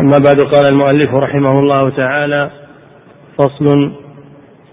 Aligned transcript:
أما 0.00 0.18
بعد 0.18 0.40
قال 0.40 0.68
المؤلف 0.68 1.14
رحمه 1.14 1.58
الله 1.58 1.90
تعالى 1.90 2.50
فصل 3.38 3.92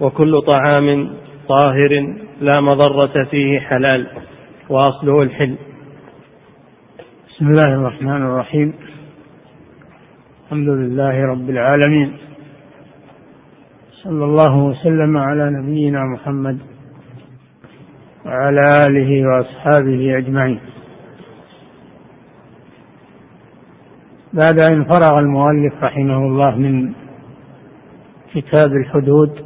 وكل 0.01 0.41
طعام 0.41 1.09
طاهر 1.47 2.15
لا 2.41 2.61
مضرة 2.61 3.25
فيه 3.31 3.59
حلال 3.59 4.07
وأصله 4.69 5.21
الحل. 5.21 5.55
بسم 7.29 7.47
الله 7.47 7.67
الرحمن 7.67 8.21
الرحيم. 8.21 8.73
الحمد 10.45 10.69
لله 10.69 11.25
رب 11.25 11.49
العالمين. 11.49 12.17
صلى 14.03 14.25
الله 14.25 14.57
وسلم 14.57 15.17
على 15.17 15.49
نبينا 15.49 16.03
محمد 16.03 16.57
وعلى 18.25 18.87
آله 18.87 19.27
وأصحابه 19.27 20.17
أجمعين. 20.17 20.59
بعد 24.35 24.59
أن 24.59 24.83
فرغ 24.83 25.19
المؤلف 25.19 25.73
رحمه 25.83 26.17
الله 26.17 26.55
من 26.55 26.93
كتاب 28.33 28.71
الحدود 28.71 29.45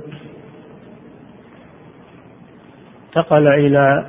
انتقل 3.07 3.47
إلى 3.47 4.05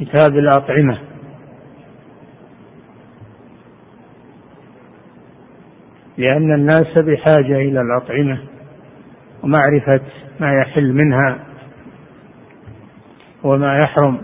كتاب 0.00 0.36
الأطعمة. 0.36 0.98
لأن 6.18 6.54
الناس 6.54 6.98
بحاجة 6.98 7.56
إلى 7.56 7.80
الأطعمة 7.80 8.42
ومعرفة 9.42 10.00
ما 10.40 10.52
يحل 10.52 10.92
منها 10.92 11.38
وما 13.42 13.78
يحرم. 13.82 14.20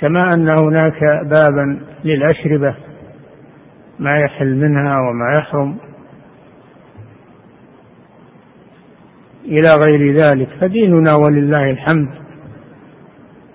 كما 0.00 0.34
أن 0.34 0.48
هناك 0.48 1.00
بابا 1.24 1.80
للأشربة. 2.04 2.89
ما 4.00 4.16
يحل 4.16 4.56
منها 4.56 5.00
وما 5.00 5.32
يحرم. 5.38 5.76
إلى 9.44 9.74
غير 9.74 10.16
ذلك 10.16 10.48
فديننا 10.60 11.14
ولله 11.14 11.70
الحمد. 11.70 12.08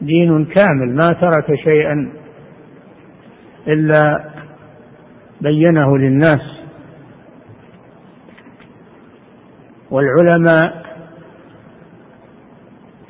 دين 0.01 0.45
كامل 0.45 0.95
ما 0.95 1.11
ترك 1.11 1.55
شيئا 1.63 2.11
إلا 3.67 4.29
بينه 5.41 5.97
للناس. 5.97 6.41
والعلماء 9.91 10.85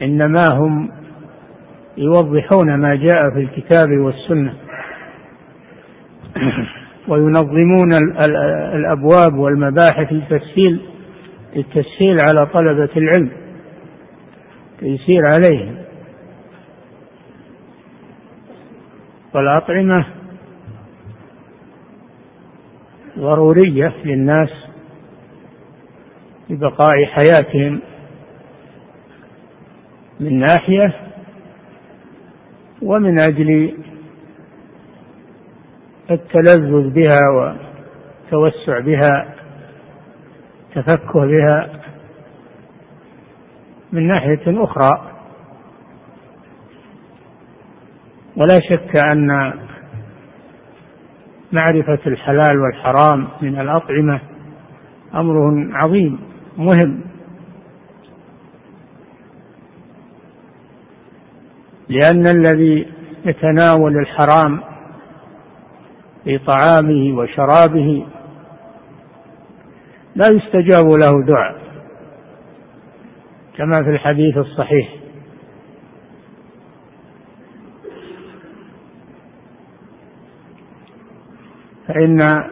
إنما 0.02 0.50
هم 0.50 0.92
يوضحون 1.98 2.76
ما 2.76 2.96
جاء 2.96 3.30
في 3.30 3.40
الكتاب 3.40 3.90
والسنة. 3.90 4.54
وينظمون 7.08 7.94
الأبواب 8.76 9.34
والمباحث 9.34 10.12
للتسهيل 10.12 10.82
للتسهيل 11.56 12.20
على 12.20 12.46
طلبة 12.46 12.90
العلم 12.98 13.32
تيسير 14.80 15.26
عليهم. 15.26 15.78
والأطعمة 19.34 20.06
ضرورية 23.20 23.94
للناس 24.06 24.50
لبقاء 26.50 27.06
حياتهم. 27.06 27.82
من 30.20 30.40
ناحية 30.40 30.96
ومن 32.82 33.20
أجل 33.20 33.78
التلذذ 36.12 36.90
بها 36.90 37.20
والتوسع 37.30 38.80
بها 38.80 39.36
تفكه 40.76 41.26
بها 41.26 41.82
من 43.92 44.08
ناحية 44.08 44.64
أخرى. 44.64 45.12
ولا 48.38 48.60
شك 48.60 48.98
أن 48.98 49.54
معرفة 51.52 52.00
الحلال 52.08 52.60
والحرام 52.60 53.28
من 53.42 53.60
الأطعمة 53.60 54.22
أمر 55.16 55.68
عظيم 55.74 56.20
مهم. 56.58 57.02
لأن 61.90 62.28
الذي 62.28 62.94
يتناول 63.26 63.98
الحرام 63.98 64.75
في 66.26 66.38
طعامه 66.38 67.18
وشرابه. 67.18 68.06
لا 70.16 70.28
يستجاب 70.28 70.86
له 70.86 71.26
دعاء 71.28 71.56
كما 73.58 73.84
في 73.84 73.90
الحديث 73.90 74.38
الصحيح. 74.38 74.96
فإن 81.88 82.44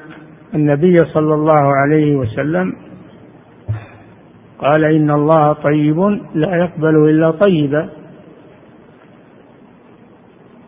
النبي 0.54 0.96
صلى 0.96 1.34
الله 1.34 1.76
عليه 1.76 2.16
وسلم 2.16 2.74
قال 4.60 4.84
إن 4.86 5.12
الله 5.12 5.54
طيب 5.54 6.00
لا 6.34 6.56
يقبل 6.56 7.10
إلا 7.10 7.32
طيبا. 7.32 7.90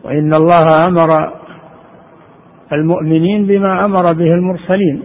وإن 0.04 0.34
الله 0.34 0.86
أمر 0.86 1.45
المؤمنين 2.72 3.46
بما 3.46 3.84
أمر 3.84 4.12
به 4.12 4.34
المرسلين. 4.34 5.02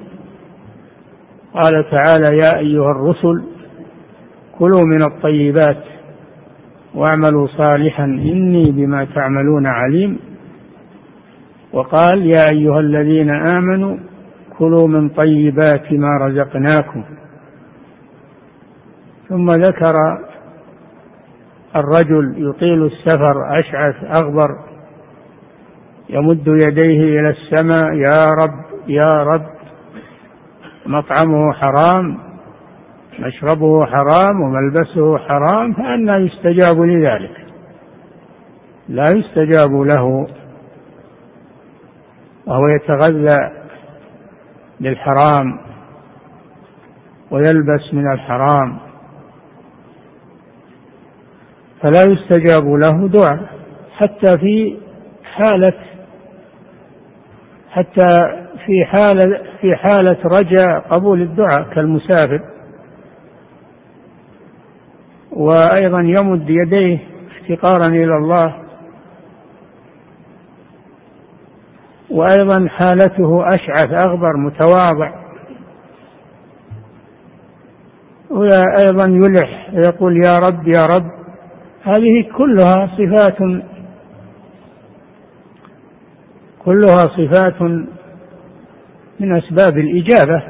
قال 1.54 1.74
تعالى 1.92 2.38
يا 2.38 2.58
أيها 2.58 2.92
الرسل 2.92 3.44
كلوا 4.60 4.86
من 4.86 5.02
الطيبات 5.02 5.84
واعملوا 6.96 7.48
صالحا 7.48 8.04
إني 8.04 8.72
بما 8.72 9.08
تعملون 9.16 9.66
عليم. 9.66 10.20
وقال 11.74 12.32
يا 12.32 12.50
أيها 12.50 12.80
الذين 12.80 13.30
آمنوا 13.30 13.98
كلوا 14.58 14.88
من 14.88 15.10
طيبات 15.10 15.92
ما 15.92 16.18
رزقناكم. 16.28 17.04
ثم 19.30 19.52
ذكر 19.52 19.96
الرجل 21.76 22.50
يطيل 22.50 22.86
السفر 22.86 23.36
أشعث 23.60 23.96
أغبر 24.04 24.71
يمد 26.12 26.48
يديه 26.48 27.20
إلى 27.20 27.30
السماء 27.30 27.94
يا 27.94 28.34
رب 28.34 28.88
يا 28.88 29.24
رب. 29.24 29.46
مطعمه 30.86 31.54
حرام 31.54 32.18
مشربه 33.20 33.86
حرام 33.86 34.42
وملبسه 34.42 35.18
حرام 35.18 35.74
فأنا 35.74 36.18
يستجاب 36.18 36.82
لذلك. 36.82 37.46
لا 38.90 39.10
يستجاب 39.10 39.72
له. 39.72 40.28
وهو 42.48 42.68
يتغذى 42.68 43.52
بالحرام 44.80 45.60
ويلبس 47.32 47.94
من 47.94 48.12
الحرام. 48.12 48.80
فلا 51.82 52.04
يستجاب 52.04 52.66
له 52.68 53.08
دعاء 53.08 53.50
حتى 53.98 54.38
في 54.38 54.78
حالة 55.24 55.91
حتى 57.72 58.28
في 58.66 58.86
حالة 58.86 59.26
في 59.62 59.76
حالة 59.76 60.18
رجاء 60.26 60.80
قبول 60.80 61.22
الدعاء 61.22 61.74
كالمسافر. 61.74 62.40
وأيضا 65.32 66.00
يمد 66.02 66.50
يديه 66.50 67.00
افتقارا 67.32 67.88
إلى 67.88 68.18
الله. 68.18 68.56
وأيضا 72.10 72.68
حالته 72.70 73.56
أشعث 73.56 73.90
أغبر 73.98 74.38
متواضع. 74.38 75.22
وأيضا 78.30 79.06
يلح 79.06 79.70
يقول 79.74 80.24
يا 80.24 80.40
رب 80.40 80.68
يا 80.68 80.86
رب. 80.86 81.12
هذه 81.84 82.32
كلها 82.38 82.90
صفات 82.98 83.38
كلها 86.66 87.08
صفات 87.08 87.62
من 89.20 89.38
أسباب 89.38 89.78
الإجابة 89.78 90.44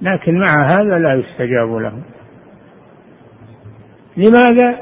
لكن 0.00 0.38
مع 0.38 0.66
هذا 0.66 0.98
لا 0.98 1.14
يستجاب 1.14 1.68
له. 1.68 2.02
لماذا؟ 4.16 4.78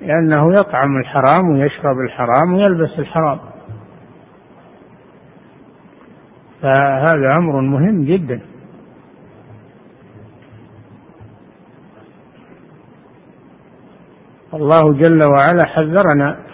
لأنه 0.00 0.60
يطعم 0.60 0.96
الحرام 0.96 1.50
ويشرب 1.50 1.96
الحرام 2.06 2.54
ويلبس 2.54 2.98
الحرام. 2.98 3.38
فهذا 6.62 7.36
أمر 7.36 7.60
مهم 7.60 8.04
جدا. 8.04 8.40
الله 14.54 14.92
جل 14.92 15.22
وعلا 15.22 15.64
حذرنا 15.64 16.51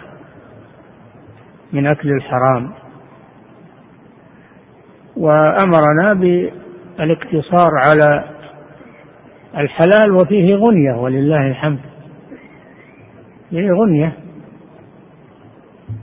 من 1.73 1.87
أكل 1.87 2.09
الحرام. 2.09 2.73
وأمرنا 5.17 6.13
بالاقتصار 6.13 7.71
على 7.85 8.23
الحلال 9.57 10.11
وفيه 10.11 10.55
غنية 10.55 10.93
ولله 10.93 11.47
الحمد. 11.47 11.79
فيه 13.49 13.69
غنية 13.71 14.17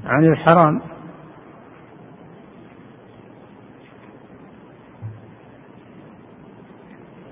عن 0.04 0.24
الحرام. 0.24 0.80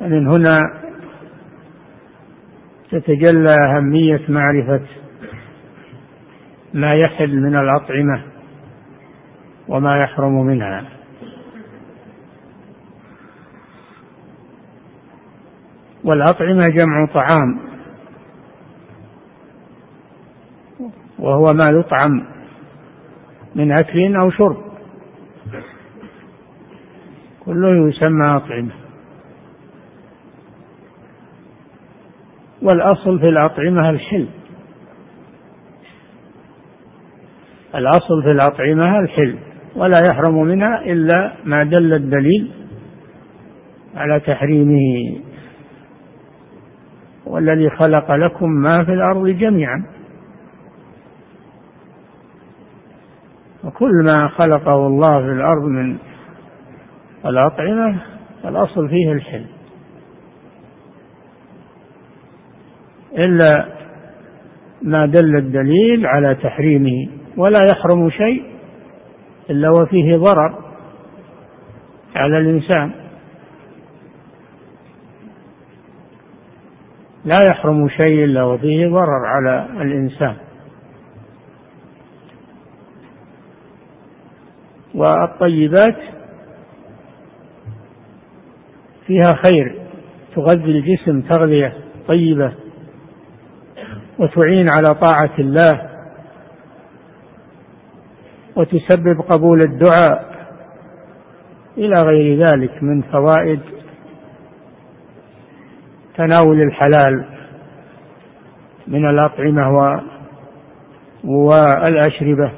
من 0.00 0.28
هنا 0.28 0.62
تتجلى 2.90 3.50
أهمية 3.50 4.20
معرفة 4.28 4.80
ما 6.74 6.94
يحل 6.94 7.36
من 7.36 7.56
الأطعمة 7.56 8.24
وما 9.68 9.96
يحرم 9.98 10.46
منها. 10.46 10.88
والأطعمة 16.04 16.68
جمع 16.68 17.06
طعام 17.14 17.58
وهو 21.18 21.52
ما 21.52 21.68
يطعم 21.68 22.26
من 23.54 23.72
أكل 23.72 24.16
أو 24.16 24.30
شرب. 24.30 24.64
كله 27.44 27.88
يسمى 27.88 28.26
أطعمة. 28.26 28.74
والأصل 32.62 33.20
في 33.20 33.28
الأطعمة 33.28 33.90
الحل 33.90 34.28
الأصل 37.74 38.22
في 38.22 38.30
الأطعمة 38.30 38.98
الحل 38.98 39.38
ولا 39.76 40.06
يحرم 40.06 40.42
منها 40.42 40.84
إلا 40.84 41.32
ما 41.44 41.62
دل 41.62 41.92
الدليل 41.92 42.52
على 43.94 44.20
تحريمه. 44.20 45.20
والذي 47.26 47.70
خلق 47.70 48.12
لكم 48.14 48.50
ما 48.50 48.84
في 48.84 48.92
الأرض 48.92 49.28
جميعا. 49.28 49.84
وكل 53.64 54.04
ما 54.04 54.28
خلقه 54.28 54.86
الله 54.86 55.18
في 55.18 55.32
الأرض 55.32 55.62
من 55.62 55.96
الأطعمة 57.26 58.02
الأصل 58.44 58.88
فيه 58.88 59.12
الحل 59.12 59.46
إلا 63.18 63.68
ما 64.82 65.06
دل 65.06 65.36
الدليل 65.36 66.06
على 66.06 66.34
تحريمه. 66.34 67.23
ولا 67.36 67.64
يحرم 67.64 68.10
شيء 68.10 68.54
إلا 69.50 69.70
وفيه 69.70 70.16
ضرر 70.16 70.64
على 72.16 72.38
الإنسان. 72.38 72.92
لا 77.24 77.48
يحرم 77.48 77.88
شيء 77.88 78.24
إلا 78.24 78.44
وفيه 78.44 78.88
ضرر 78.88 79.26
على 79.26 79.82
الإنسان. 79.82 80.36
والطيبات 84.94 85.96
فيها 89.06 89.34
خير 89.44 89.82
تغذي 90.36 90.70
الجسم 90.70 91.20
تغذية 91.20 91.76
طيبة 92.08 92.52
وتعين 94.18 94.68
على 94.68 94.94
طاعة 94.94 95.34
الله. 95.38 95.93
وتسبب 98.56 99.20
قبول 99.20 99.60
الدعاء 99.62 100.34
إلى 101.78 102.02
غير 102.02 102.46
ذلك 102.46 102.82
من 102.82 103.02
فوائد 103.02 103.60
تناول 106.16 106.62
الحلال 106.62 107.24
من 108.86 109.06
الأطعمة 109.06 110.00
والأشربة. 111.24 112.52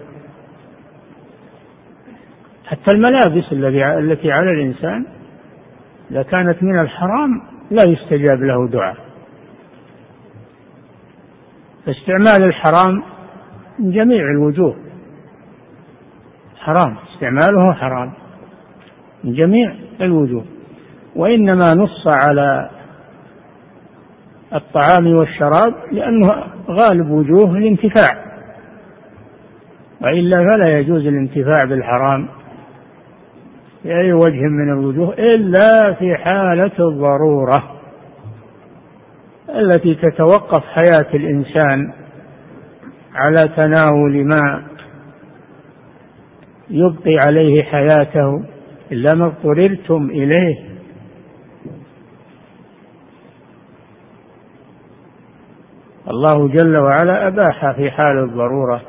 حتى 2.65 2.93
الملابس 2.93 3.53
التي 3.53 4.33
على 4.33 4.51
الإنسان 4.51 5.07
إذا 6.11 6.23
كانت 6.23 6.63
من 6.63 6.81
الحرام 6.81 7.43
لا 7.71 7.83
يستجاب 7.85 8.43
له 8.43 8.69
دعاء. 8.69 8.97
فاستعمال 11.87 12.45
الحرام 12.49 13.03
من 13.79 13.91
جميع 13.91 14.31
الوجوه. 14.31 14.86
حرام 16.67 16.97
استعماله 17.15 17.73
حرام. 17.73 18.13
من 19.25 19.33
جميع 19.35 19.75
الوجوه. 20.01 20.45
وإنما 21.17 21.75
نص 21.75 22.07
على 22.07 22.71
الطعام 24.55 25.07
والشراب 25.07 25.75
لأنه 25.93 26.29
غالب 26.71 27.11
وجوه 27.11 27.51
الانتفاع. 27.51 28.27
وإلا 30.01 30.37
فلا 30.37 30.79
يجوز 30.79 31.07
الانتفاع 31.07 31.65
بالحرام 31.65 32.29
في 33.83 33.89
أي 33.89 34.13
وجه 34.13 34.41
من 34.41 34.73
الوجوه 34.73 35.15
إلا 35.15 35.95
في 35.95 36.17
حالة 36.17 36.73
الضرورة 36.79 37.63
التي 39.55 39.95
تتوقف 39.95 40.63
حياة 40.65 41.07
الإنسان 41.15 41.93
على 43.15 43.49
تناول 43.57 44.27
ما 44.29 44.63
يبقي 46.71 47.15
عليه 47.27 47.63
حياته 47.63 48.45
إلا 48.93 49.15
ما 49.15 49.27
اضطررتم 49.27 50.11
إليه. 50.11 50.67
الله 56.11 56.49
جل 56.49 56.77
وعلا 56.77 57.29
أباح 57.29 57.77
في 57.77 57.91
حال 57.91 58.25
الضرورة 58.25 58.83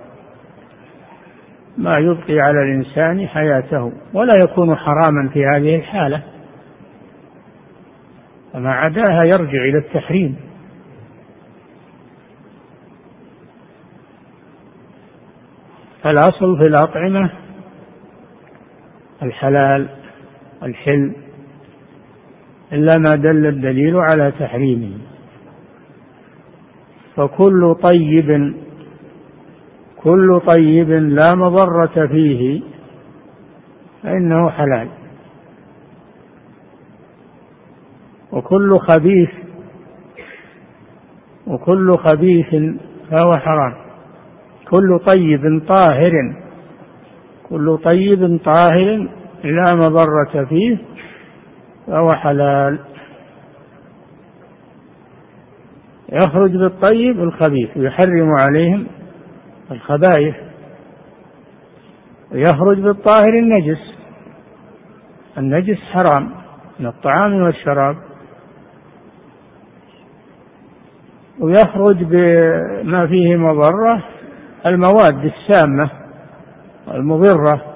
ما 1.77 1.97
يبقي 1.97 2.39
على 2.39 2.63
الإنسان 2.63 3.27
حياته 3.27 3.91
ولا 4.13 4.35
يكون 4.35 4.75
حراما 4.75 5.29
في 5.33 5.45
هذه 5.45 5.75
الحالة. 5.75 6.23
فما 8.53 8.71
عداها 8.71 9.23
يرجع 9.23 9.63
إلى 9.69 9.77
التحريم. 9.77 10.35
فالأصل 16.03 16.57
في 16.57 16.67
الأطعمة 16.67 17.46
الحلال 19.23 19.89
الحل 20.63 21.15
إلا 22.73 22.97
ما 22.97 23.15
دل 23.15 23.45
الدليل 23.45 23.95
على 23.95 24.31
تحريمه. 24.39 24.97
فكل 27.15 27.75
طيب 27.83 28.55
كل 29.97 30.41
طيب 30.47 30.89
لا 30.91 31.35
مضرة 31.35 32.07
فيه 32.07 32.61
فإنه 34.03 34.49
حلال. 34.49 34.89
وكل 38.31 38.79
خبيث 38.79 39.29
وكل 41.47 41.97
خبيث 41.97 42.55
فهو 43.11 43.37
حرام. 43.37 43.73
كل 44.71 44.99
طيب 45.05 45.61
طاهر 45.67 46.35
كل 47.49 47.77
طيب 47.85 48.39
طاهر 48.45 49.09
لا 49.43 49.75
مضرة 49.75 50.45
فيه 50.49 50.77
فهو 51.87 52.13
حلال. 52.13 52.79
يخرج 56.09 56.51
بالطيب 56.51 57.19
الخبيث 57.19 57.77
ويحرم 57.77 58.31
عليهم 58.35 58.87
الخبائث. 59.71 60.35
ويخرج 62.31 62.79
بالطاهر 62.79 63.29
النجس 63.29 63.93
النجس 65.37 65.77
حرام 65.77 66.31
من 66.79 66.85
الطعام 66.87 67.33
والشراب. 67.33 67.95
ويخرج 71.39 72.03
بما 72.03 73.07
فيه 73.07 73.35
مضرة 73.35 74.03
المواد 74.65 75.25
السامة. 75.25 75.96
المضرة 76.91 77.75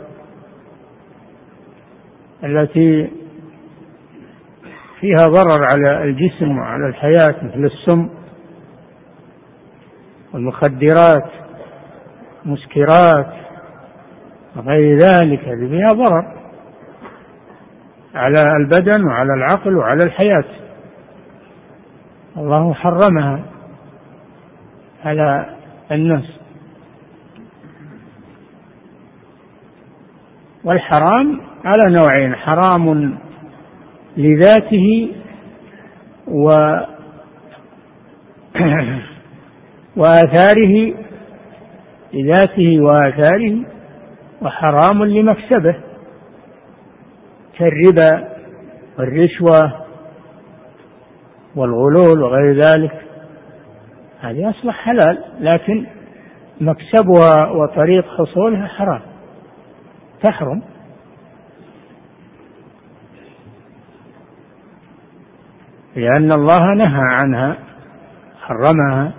التي 2.44 3.12
فيها 5.00 5.28
ضرر 5.28 5.64
على 5.64 6.04
الجسم 6.04 6.58
وعلى 6.58 6.88
الحياة 6.88 7.36
مثل 7.44 7.66
السم 7.66 8.10
والمخدرات 10.34 11.32
مسكرات 12.46 13.34
وغير 14.56 14.98
ذلك 14.98 15.40
هذه 15.40 15.70
فيها 15.70 15.94
ضرر 15.94 16.42
على 18.16 18.56
البدن 18.56 19.06
وعلى 19.08 19.34
العقل 19.34 19.78
وعلى 19.78 20.04
الحياة. 20.04 20.44
الله 22.38 22.74
حرمها 22.74 23.44
على 25.06 25.56
الناس. 25.92 26.41
والحرام 30.64 31.42
على 31.66 31.94
نوعين 31.94 32.36
حرام 32.36 33.18
لذاته 34.18 35.12
و 36.28 36.58
وآثاره 40.02 40.94
لذاته 42.14 42.82
وآثاره 42.82 43.66
وحرام 44.42 45.04
لمكسبه 45.04 45.76
كالربا 47.58 48.28
والرشوة 49.00 49.82
والغلول 51.56 52.22
وغير 52.24 52.58
ذلك. 52.62 52.92
هذه 54.20 54.50
أصبح 54.50 54.74
حلال 54.74 55.24
لكن 55.40 55.86
مكسبها 56.62 57.50
وطريق 57.52 58.06
حصولها 58.18 58.68
حرام. 58.68 59.11
تحرم 60.24 60.62
لأن 65.96 66.32
الله 66.32 66.74
نهى 66.74 67.02
عنها 67.20 67.58
حرمها. 68.42 69.14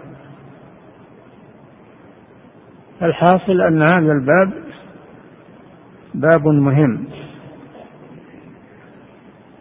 الحاصل 3.02 3.60
أن 3.60 3.82
هذا 3.82 4.12
الباب 4.12 4.52
باب 6.14 6.46
مهم. 6.46 7.06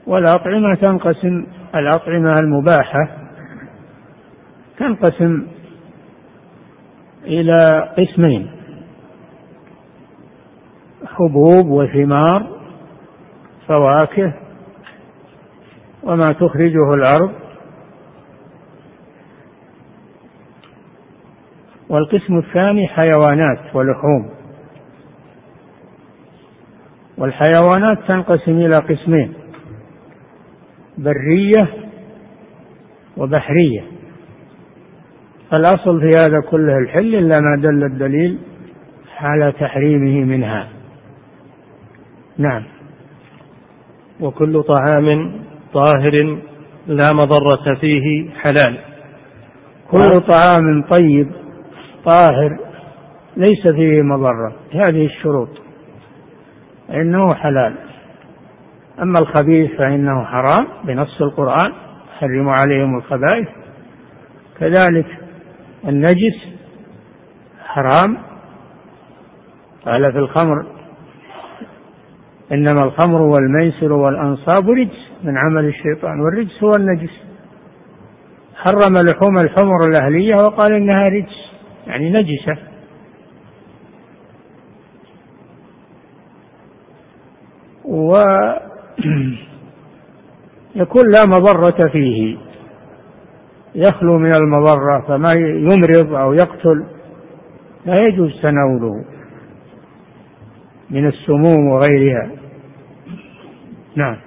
والأطعمة 0.08 0.76
تنقسم 0.76 1.46
الأطعمة 1.76 2.40
المباحة 2.40 3.18
تنقسم 4.78 5.48
إلى 7.24 7.90
قسمين. 7.98 8.61
حبوب 11.06 11.68
وثمار 11.68 12.62
فواكه 13.68 14.34
وما 16.04 16.32
تخرجه 16.32 16.94
الأرض 16.94 17.32
والقسم 21.90 22.38
الثاني 22.38 22.88
حيوانات 22.88 23.76
ولحوم. 23.76 24.30
والحيوانات 27.18 27.98
تنقسم 28.08 28.52
إلى 28.52 28.78
قسمين 28.78 29.34
برية 30.98 31.74
وبحرية. 33.18 33.84
الأصل 35.54 36.00
في 36.00 36.16
هذا 36.16 36.42
كله 36.52 36.78
الحل 36.78 37.16
إلا 37.16 37.40
ما 37.40 37.62
دل 37.62 37.84
الدليل 37.84 38.40
على 39.20 39.52
تحريمه 39.52 40.26
منها. 40.26 40.81
نعم. 42.42 42.64
وكل 44.20 44.64
طعام 44.64 45.32
طاهر 45.74 46.42
لا 46.88 47.14
مضرة 47.14 47.76
فيه 47.80 48.30
حلال. 48.30 48.78
كل 49.92 50.20
طعام 50.28 50.84
طيب 50.90 51.32
طاهر 52.06 52.60
ليس 53.38 53.68
فيه 53.68 54.02
مضرة 54.02 54.56
هذه 54.74 55.06
الشروط. 55.06 55.50
إنه 56.90 57.34
حلال. 57.34 57.76
أما 59.02 59.20
الخبيث 59.20 59.72
فإنه 59.78 60.24
حرام 60.24 60.68
بنص 60.84 61.22
القرآن 61.22 61.74
حرموا 62.20 62.54
عليهم 62.54 62.98
الخبائث. 62.98 63.48
كذلك 64.60 65.06
النجس 65.88 66.38
حرام. 67.66 68.18
قال 69.86 70.12
في 70.12 70.20
الخمر 70.20 70.81
إنما 72.52 72.84
الخمر 72.84 73.22
والميسر 73.22 73.94
والأنصاب 73.94 74.70
رجس 74.70 75.12
من 75.24 75.38
عمل 75.38 75.66
الشيطان 75.66 76.20
والرجس 76.20 76.64
هو 76.64 76.76
النجس. 76.76 77.10
حرم 78.56 78.98
لحوم 78.98 79.38
الحمر 79.38 79.88
الأهلية 79.90 80.36
وقال 80.36 80.74
إنها 80.74 81.08
رجس 81.08 81.52
يعني 81.88 82.10
نجسة. 82.10 82.58
و 87.86 88.16
يكون 90.82 91.12
لا 91.12 91.26
مضرة 91.26 91.90
فيه. 91.92 92.38
يخلو 93.76 94.18
من 94.18 94.34
المضرة 94.34 95.06
فما 95.08 95.34
يمرض 95.34 96.14
أو 96.14 96.34
يقتل 96.34 96.86
لا 97.86 98.00
يجوز 98.00 98.42
تناوله 98.42 99.06
من 100.90 101.08
السموم 101.08 101.68
وغيرها. 101.68 102.41
نعم. 103.96 104.18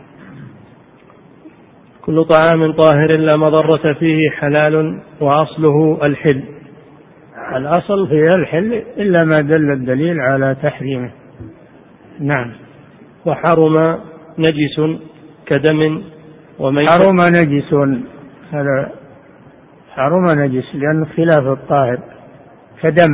كل 2.03 2.25
طعام 2.25 2.73
طاهر 2.73 3.17
لا 3.17 3.37
مضرة 3.37 3.93
فيه 3.93 4.31
حلال 4.31 5.01
وأصله 5.21 5.99
الحل. 6.07 6.43
الأصل 7.57 8.09
في 8.09 8.35
الحل 8.35 8.73
إلا 8.73 9.25
ما 9.25 9.41
دل 9.41 9.71
الدليل 9.71 10.21
على 10.21 10.57
تحريمه. 10.63 11.11
نعم. 12.21 12.53
وحرم 13.27 13.99
نجس 14.39 15.01
كدم 15.47 16.03
وميت. 16.59 16.89
حرم 16.89 17.21
نجس. 17.21 17.75
هذا 18.53 18.93
حرم 19.91 20.25
نجس 20.41 20.75
لأن 20.75 21.07
خلاف 21.07 21.47
الطاهر. 21.59 21.99
كدم. 22.83 23.11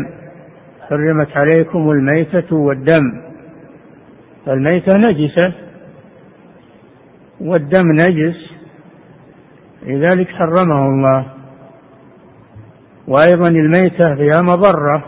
حرمت 0.80 1.36
عليكم 1.36 1.90
الميتة 1.90 2.56
والدم. 2.56 3.02
فالميتة 4.46 4.96
نجسة. 4.96 5.69
والدم 7.40 7.86
نجس 7.86 8.50
لذلك 9.82 10.28
حرمه 10.28 10.86
الله. 10.86 11.26
وأيضا 13.08 13.48
الميتة 13.48 14.14
فيها 14.14 14.42
مضرة 14.42 15.04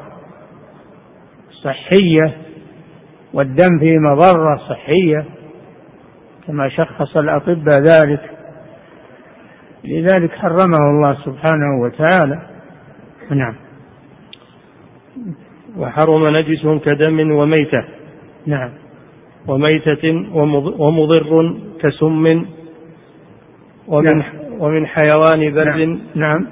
صحية 1.64 2.36
والدم 3.32 3.78
فيه 3.78 3.98
مضرة 3.98 4.56
صحية 4.68 5.24
كما 6.46 6.68
شخص 6.68 7.16
الأطباء 7.16 7.80
ذلك. 7.80 8.30
لذلك 9.84 10.30
حرمه 10.30 10.78
الله 10.78 11.14
سبحانه 11.24 11.80
وتعالى. 11.80 12.42
نعم. 13.30 13.54
وحرم 15.76 16.36
نجس 16.36 16.84
كدم 16.84 17.32
وميتة. 17.32 17.84
نعم. 18.46 18.81
وميتة 19.48 20.04
ومضر 20.78 21.56
كسم 21.80 22.44
ومن 23.88 24.18
نعم. 24.18 24.22
ومن 24.58 24.86
حيوان 24.86 25.54
بر 25.54 25.64
نعم. 25.64 25.98
نعم. 26.14 26.46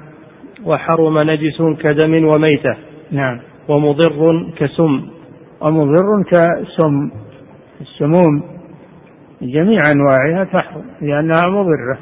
وحرم 0.65 1.17
نجس 1.17 1.61
كدم 1.81 2.25
وميتة 2.25 2.75
نعم. 3.11 3.39
ومضر 3.67 4.51
كسم. 4.57 5.01
ومضر 5.61 6.23
كسم. 6.31 7.11
السموم 7.81 8.43
جميع 9.41 9.91
أنواعها 9.91 10.43
تحرم 10.43 10.85
لأنها 11.01 11.47
مضرة. 11.47 11.97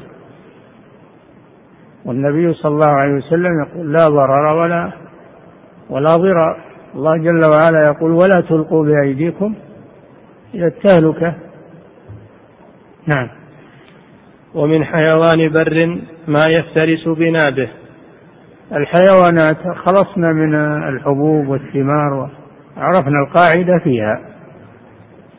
والنبي 2.06 2.54
صلى 2.54 2.72
الله 2.72 2.86
عليه 2.86 3.14
وسلم 3.14 3.52
يقول 3.68 3.94
لا 3.94 4.10
ضرر 4.10 4.58
ولا 4.62 4.92
ولا 5.90 6.18
ضرار 6.18 6.58
الله 6.96 7.18
جل 7.18 7.46
وعلا 7.46 7.88
يقول 7.88 8.12
ولا 8.12 8.42
تلقوا 8.42 8.86
بأيديكم 8.86 9.56
إلى 10.54 10.68
التهلكة. 10.68 11.36
نعم. 13.08 13.30
ومن 14.56 14.86
حيوان 14.86 15.50
بر 15.50 16.02
ما 16.28 16.48
يفترس 16.48 17.18
بنابه. 17.18 17.70
الحيوانات 18.72 19.58
خلصنا 19.86 20.34
من 20.34 20.56
الحبوب 20.90 21.48
والثمار 21.48 22.14
وعرفنا 22.78 23.20
القاعدة 23.28 23.80
فيها. 23.84 24.22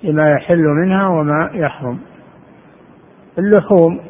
لما 0.03 0.31
يحل 0.31 0.63
منها 0.63 1.09
وما 1.09 1.51
يحرم. 1.55 1.99
اللحوم. 3.39 4.01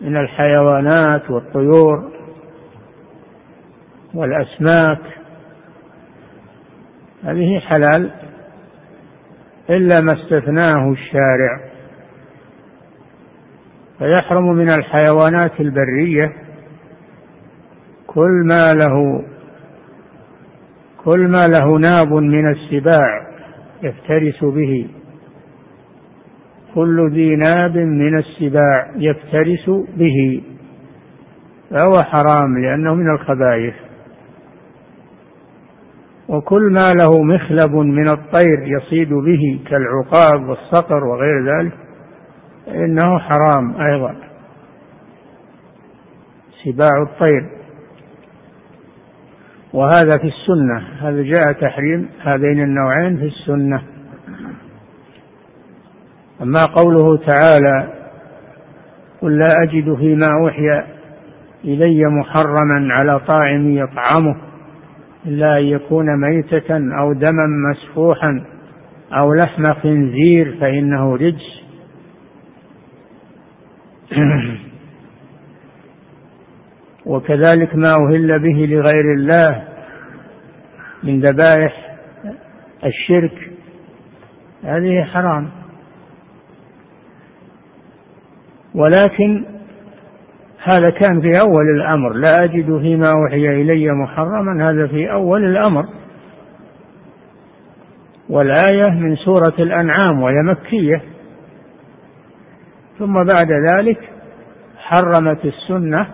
من 0.00 0.16
الحيوانات 0.16 1.30
والطيور. 1.30 2.10
والأسماك. 4.14 5.00
هذه 7.24 7.60
حلال. 7.60 8.23
إلا 9.70 10.00
ما 10.00 10.12
استثناه 10.12 10.92
الشارع. 10.92 11.60
فيحرم 13.98 14.44
من 14.44 14.68
الحيوانات 14.68 15.60
البرية 15.60 16.32
كل 18.06 18.44
ما 18.48 18.74
له 18.74 19.24
كل 21.04 21.28
ما 21.28 21.48
له 21.48 21.78
ناب 21.78 22.12
من 22.12 22.50
السباع 22.50 23.26
يفترس 23.82 24.44
به. 24.44 24.88
كل 26.74 27.10
ذي 27.12 27.36
ناب 27.36 27.76
من 27.76 28.18
السباع 28.18 28.90
يفترس 28.96 29.70
به. 29.96 30.42
فهو 31.70 32.02
حرام 32.02 32.58
لأنه 32.58 32.94
من 32.94 33.10
الخبائث. 33.10 33.74
وكل 36.28 36.72
ما 36.72 36.94
له 36.94 37.22
مخلب 37.22 37.72
من 37.72 38.08
الطير 38.08 38.62
يصيد 38.62 39.08
به 39.08 39.60
كالعقاب 39.70 40.48
والصقر 40.48 41.04
وغير 41.04 41.44
ذلك 41.44 41.72
إنه 42.68 43.18
حرام 43.18 43.80
أيضا. 43.80 44.16
سباع 46.64 47.02
الطير. 47.02 47.50
وهذا 49.72 50.18
في 50.18 50.26
السنة 50.26 50.78
هذا 51.00 51.22
جاء 51.22 51.52
تحريم 51.52 52.08
هذين 52.22 52.62
النوعين 52.62 53.16
في 53.16 53.24
السنة. 53.26 53.82
أما 56.42 56.66
قوله 56.66 57.16
تعالى 57.26 57.92
قل 59.22 59.38
لا 59.38 59.62
أجد 59.62 59.94
فيما 59.94 60.28
أوحي 60.40 60.84
إلي 61.64 62.04
محرما 62.06 62.88
على 62.90 63.20
طاعم 63.20 63.70
يطعمه 63.70 64.43
إلا 65.26 65.58
أن 65.58 65.64
يكون 65.64 66.20
ميتة 66.20 66.98
أو 67.00 67.12
دما 67.12 67.46
مسفوحا 67.46 68.46
أو 69.12 69.34
لحم 69.34 69.62
خنزير 69.82 70.56
فإنه 70.60 71.16
رجس. 71.16 71.64
وكذلك 77.06 77.76
ما 77.76 77.94
أهل 77.94 78.38
به 78.38 78.66
لغير 78.66 79.14
الله 79.14 79.68
من 81.02 81.20
ذبائح 81.20 81.96
الشرك. 82.84 83.50
هذه 84.64 85.04
حرام. 85.04 85.50
ولكن 88.74 89.53
هذا 90.64 90.90
كان 90.90 91.20
في 91.20 91.40
أول 91.40 91.64
الأمر. 91.76 92.12
لا 92.12 92.44
أجد 92.44 92.78
فيما 92.80 93.12
أوحي 93.12 93.62
إلي 93.62 93.92
محرما. 93.92 94.70
هذا 94.70 94.86
في 94.86 95.12
أول 95.12 95.44
الأمر. 95.44 95.86
والآية 98.28 98.90
من 98.90 99.16
سورة 99.16 99.54
الأنعام 99.58 100.22
وهي 100.22 100.42
مكية. 100.42 101.02
ثم 102.98 103.12
بعد 103.12 103.52
ذلك 103.52 103.98
حرمت 104.76 105.44
السنة 105.44 106.06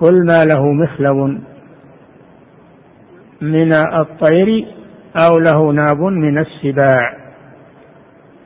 كل 0.00 0.26
ما 0.26 0.44
له 0.44 0.72
مخلب 0.72 1.40
من 3.40 3.72
الطير 3.72 4.66
أو 5.16 5.38
له 5.38 5.72
ناب 5.72 6.00
من 6.00 6.38
السباع. 6.38 7.16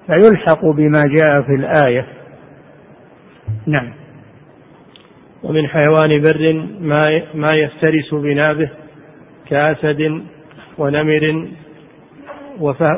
فيلحق 0.07 0.67
بما 0.67 1.05
جاء 1.07 1.43
في 1.43 1.55
الآية. 1.55 2.07
نعم. 3.67 4.02
ومن 5.43 5.67
حيوان 5.67 6.23
بر 6.23 6.67
ما 6.81 7.07
ما 7.35 7.53
يفترس 7.53 8.15
بنابه 8.15 8.71
كأسد 9.49 10.23
ونمر 10.79 11.49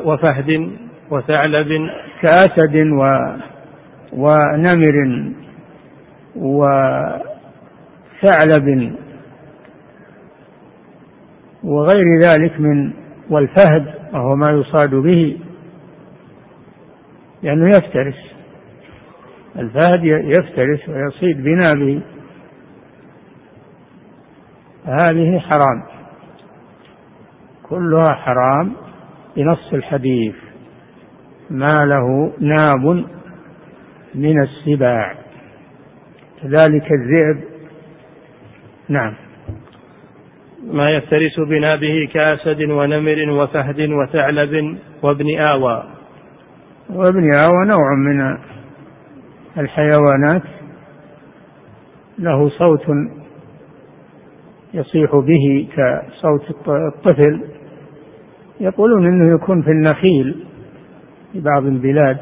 وفهد 0.05 0.71
وثعلب 1.11 1.89
كأسد 2.21 2.75
و 2.75 3.01
ونمر 4.13 4.95
وثعلب 8.21 8.67
وغير 11.63 12.19
ذلك 12.21 12.59
من 12.59 12.93
والفهد 13.29 13.85
وهو 14.13 14.35
ما 14.35 14.49
يصاد 14.49 14.89
به 14.89 15.37
لأنه 17.43 17.67
يفترس. 17.75 18.15
الفهد 19.59 20.03
يفترس 20.03 20.89
ويصيد 20.89 21.43
بنابه. 21.43 22.01
هذه 24.85 25.39
حرام. 25.39 25.83
كلها 27.63 28.13
حرام 28.13 28.75
بنص 29.35 29.73
الحديث. 29.73 30.35
ما 31.49 31.85
له 31.85 32.33
ناب 32.39 33.05
من 34.15 34.41
السباع. 34.41 35.15
كذلك 36.41 36.91
الذئب. 36.91 37.43
نعم. 38.89 39.13
ما 40.63 40.89
يفترس 40.89 41.39
بنابه 41.39 42.09
كأسد 42.13 42.61
ونمر 42.61 43.29
وفهد 43.29 43.79
وثعلب 43.79 44.77
وابن 45.03 45.25
آوى. 45.43 45.83
وابن 46.89 47.33
آوى 47.33 47.65
نوع 47.67 47.95
من 47.95 48.37
الحيوانات. 49.57 50.43
له 52.19 52.49
صوت 52.49 52.85
يصيح 54.75 55.11
به 55.15 55.67
كصوت 55.75 56.67
الطفل. 56.67 57.41
يقولون 58.59 59.07
إنه 59.07 59.35
يكون 59.35 59.61
في 59.61 59.71
النخيل 59.71 60.45
في 61.33 61.41
بعض 61.41 61.65
البلاد. 61.65 62.17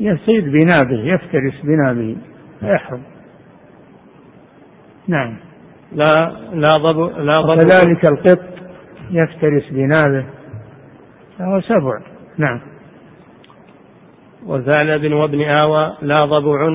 يصيد 0.00 0.44
بنابه 0.44 1.14
يفترس 1.14 1.54
بنابه 1.64 2.16
فيحرم 2.60 3.02
نعم. 5.08 5.36
لا 5.92 6.20
لا 6.52 6.72
ضب 6.72 7.18
لا 7.18 7.40
ضب. 7.40 7.50
وكذلك 7.50 8.06
القط 8.06 8.40
يفترس 9.10 9.70
بنابه. 9.70 10.26
فهو 11.38 11.60
سبع. 11.60 12.00
نعم. 12.38 12.60
وثعلب 14.46 15.12
وابن 15.12 15.42
آوى 15.42 15.96
لا 16.02 16.24
ضبع. 16.24 16.68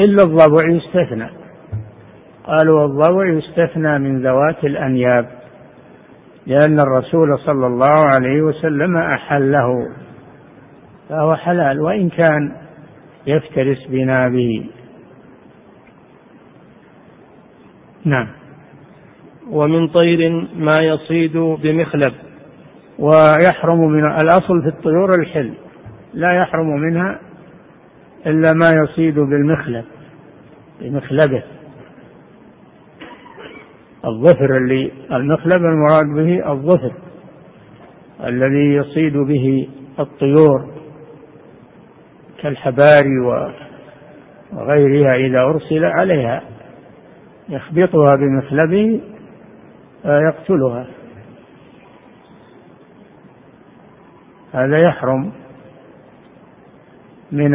إلا 0.00 0.22
الضبع 0.22 0.62
يستثنى. 0.68 1.45
قالوا 2.46 2.86
الضبع 2.86 3.26
يستثنى 3.26 3.98
من 3.98 4.22
ذوات 4.22 4.64
الأنياب 4.64 5.28
لأن 6.46 6.80
الرسول 6.80 7.38
صلى 7.38 7.66
الله 7.66 7.86
عليه 7.86 8.42
وسلم 8.42 8.96
أحله 8.96 9.88
فهو 11.08 11.36
حلال 11.36 11.80
وإن 11.80 12.08
كان 12.08 12.52
يفترس 13.26 13.86
بنابه. 13.88 14.66
نعم. 18.04 18.28
ومن 19.50 19.88
طير 19.88 20.48
ما 20.56 20.78
يصيد 20.78 21.36
بمخلب. 21.36 22.12
ويحرم 22.98 23.80
من 23.80 24.04
الأصل 24.04 24.62
في 24.62 24.68
الطيور 24.68 25.14
الحل 25.14 25.54
لا 26.14 26.32
يحرم 26.32 26.68
منها 26.68 27.20
إلا 28.26 28.52
ما 28.52 28.72
يصيد 28.72 29.14
بالمخلب 29.14 29.84
بمخلبه. 30.80 31.55
الظفر 34.06 34.56
اللي 34.56 34.92
المخلب 35.12 35.62
المراد 35.62 36.06
به 36.06 36.52
الظفر 36.52 36.92
الذي 38.24 38.74
يصيد 38.74 39.16
به 39.16 39.68
الطيور 39.98 40.68
كالحباري 42.42 43.20
وغيرها 44.52 45.14
إذا 45.14 45.40
أرسل 45.40 45.84
عليها 45.84 46.42
يخبطها 47.48 48.16
بمخلبه 48.16 49.00
فيقتلها 50.02 50.86
هذا 54.52 54.78
يحرم 54.78 55.32
من 57.32 57.54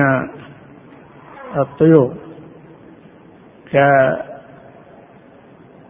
الطيور. 1.57 2.15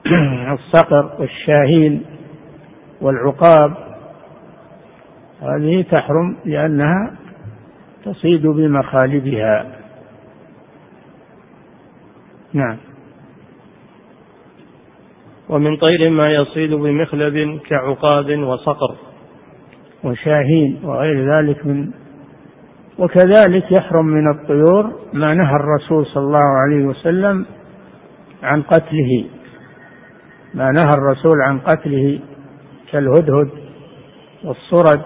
كالصقر 0.52 1.16
والشاهين 1.20 2.06
والعقاب 3.02 3.74
هذه 5.42 5.82
تحرم 5.92 6.38
لأنها 6.46 7.14
تصيد 8.06 8.48
بمخالبها. 8.48 9.76
نعم. 12.54 12.78
ومن 15.50 15.78
طير 15.78 16.10
ما 16.10 16.26
يصيد 16.26 16.74
بمخلب 16.74 17.60
كعقاب 17.70 18.40
وصقر. 18.40 18.96
وشاهين 20.04 20.80
وغير 20.84 21.36
ذلك 21.36 21.66
من 21.66 21.92
وكذلك 23.00 23.72
يحرم 23.72 24.06
من 24.06 24.32
الطيور 24.32 25.00
ما 25.14 25.34
نهى 25.34 25.56
الرسول 25.56 26.06
صلى 26.06 26.24
الله 26.24 26.50
عليه 26.62 26.86
وسلم 26.86 27.46
عن 28.44 28.62
قتله. 28.62 29.41
ما 30.54 30.72
نهى 30.72 30.94
الرسول 30.94 31.42
عن 31.48 31.60
قتله 31.60 32.20
كالهدهد 32.92 33.50
والصرد. 34.44 35.02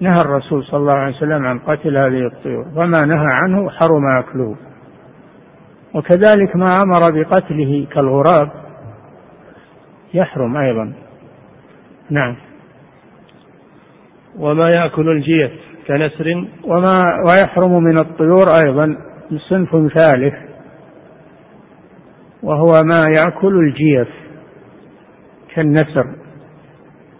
نهى 0.00 0.20
الرسول 0.20 0.64
صلى 0.64 0.80
الله 0.80 0.92
عليه 0.92 1.16
وسلم 1.16 1.46
عن 1.46 1.58
قتل 1.58 1.96
هذه 1.96 2.26
الطيور 2.26 2.64
فما 2.64 3.04
نهى 3.04 3.32
عنه 3.32 3.70
حرم 3.70 4.06
أكله. 4.18 4.56
وكذلك 5.94 6.56
ما 6.56 6.82
أمر 6.82 7.00
بقتله 7.10 7.86
كالغراب 7.94 8.50
يحرم 10.14 10.56
أيضا. 10.56 10.92
نعم. 12.10 12.36
وما 14.38 14.68
يأكل 14.68 15.08
الجيف 15.08 15.52
كنسر. 15.86 16.46
وما 16.64 17.04
ويحرم 17.26 17.82
من 17.82 17.98
الطيور 17.98 18.46
أيضا 18.46 18.96
صنف 19.50 19.92
ثالث. 19.94 20.51
وهو 22.42 22.82
ما 22.84 23.06
يأكل 23.16 23.54
الجيف 23.58 24.08
كالنسر 25.54 26.04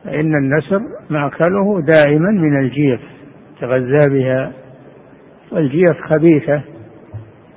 فإن 0.05 0.35
النسر 0.35 0.81
مأكله 1.11 1.81
دائما 1.81 2.31
من 2.31 2.57
الجيف 2.61 3.01
يتغذى 3.57 4.19
بها 4.19 4.53
والجيف 5.53 5.97
خبيثة 6.11 6.63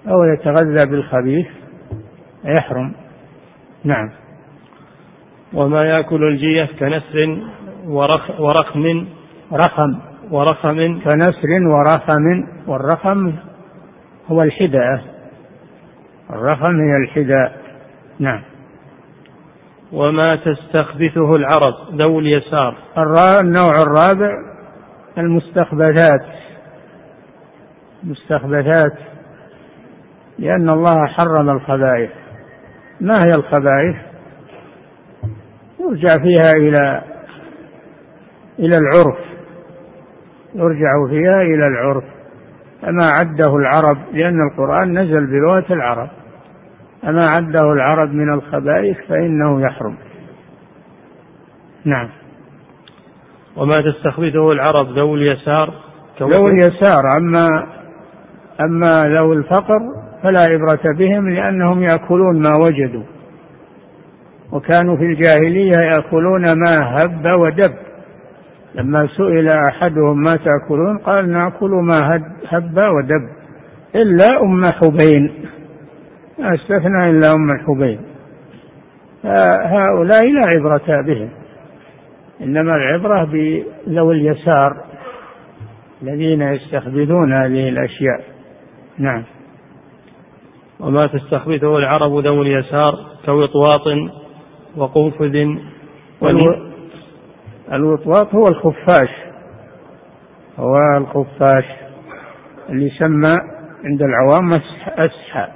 أو 0.08 0.24
يتغذى 0.24 0.92
بالخبيث 0.92 1.48
يحرم 2.46 2.94
نعم. 3.84 4.10
وما 5.54 5.82
يأكل 5.82 6.24
الجيف 6.24 6.80
كنسر 6.80 7.42
ورخ 7.86 8.40
ورخم 8.40 9.08
رخم. 9.54 10.00
ورخم. 10.32 11.00
كنسر 11.00 11.68
ورخم 11.68 12.44
والرخم 12.68 13.34
هو 14.28 14.42
الحداء 14.42 15.15
الرخم 16.30 16.82
هي 16.82 16.98
الحداء 16.98 17.62
نعم. 18.20 18.42
وما 19.92 20.36
تستخبثه 20.36 21.36
العرب 21.36 22.02
ذو 22.02 22.20
اليسار. 22.20 22.78
النوع 23.42 23.82
الرابع 23.82 24.32
المستخبثات. 25.18 26.26
مستخبثات 28.04 28.94
لأن 30.40 30.70
الله 30.70 31.08
حرم 31.08 31.50
الخبائث. 31.50 32.10
ما 33.02 33.24
هي 33.24 33.36
الخبائث؟ 33.36 33.96
يرجع 35.80 36.24
فيها 36.24 36.52
إلى 36.52 37.02
إلى 38.60 38.78
العرف. 38.78 39.18
يرجع 40.56 41.08
فيها 41.10 41.42
إلى 41.42 41.68
العرف. 41.68 42.04
أما 42.84 43.06
عده 43.06 43.56
العرب 43.56 43.98
لأن 44.14 44.42
القرآن 44.42 45.00
نزل 45.00 45.28
بلغة 45.28 45.74
العرب. 45.74 46.10
أما 47.04 47.30
عده 47.30 47.74
العرب 47.74 48.10
من 48.10 48.34
الخبائث 48.34 48.98
فإنه 49.10 49.62
يحرم. 49.62 49.96
نعم. 51.86 52.10
وما 53.58 53.82
تستخبثه 53.82 54.52
العرب 54.52 54.88
ذو 54.98 55.16
اليسار 55.16 55.74
ذو 56.22 56.48
اليسار 56.48 57.04
أما 57.18 57.68
أما 58.62 59.04
ذو 59.04 59.34
الفقر 59.34 59.80
فلا 60.24 60.40
عبرة 60.40 60.94
بهم 60.98 61.30
لأنهم 61.30 61.84
يأكلون 61.84 62.42
ما 62.42 62.56
وجدوا. 62.56 63.04
وكانوا 64.52 64.98
في 64.98 65.04
الجاهلية 65.04 65.78
يأكلون 65.78 66.60
ما 66.60 66.80
هب 66.96 67.40
ودب. 67.40 67.74
لما 68.76 69.08
سئل 69.18 69.50
أحدهم 69.50 70.22
ما 70.22 70.36
تأكلون 70.36 70.98
قال 70.98 71.30
نأكل 71.30 71.70
ما 71.70 72.16
هب 72.48 72.78
ودب 72.78 73.30
إلا 73.96 74.28
أم 74.44 74.66
حبين. 74.66 75.46
ما 76.40 76.56
استثنى 76.56 77.10
إلا 77.10 77.34
أم 77.34 77.50
الحبين 77.52 78.00
هؤلاء 79.66 80.32
لا 80.32 80.46
عبرة 80.46 81.02
بهم. 81.02 81.30
إنما 82.42 82.76
العبرة 82.76 83.26
بذوي 83.26 84.16
اليسار 84.16 84.86
الذين 86.02 86.42
يستخبثون 86.42 87.34
هذه 87.34 87.70
الأشياء. 87.70 88.22
نعم. 88.98 89.24
وما 90.80 91.06
تستخبثه 91.06 91.78
العرب 91.78 92.26
ذوي 92.26 92.42
اليسار 92.42 92.94
كوطواط 93.26 93.82
وقنفذ 94.78 95.58
الوطواط 97.74 98.36
هو 98.36 98.48
الخفاش 98.48 99.10
هو 100.58 100.98
الخفاش 100.98 101.66
اللي 102.70 102.88
يسمى 102.88 103.38
عند 103.86 104.02
العوام 104.02 104.46
أسحى 104.88 105.48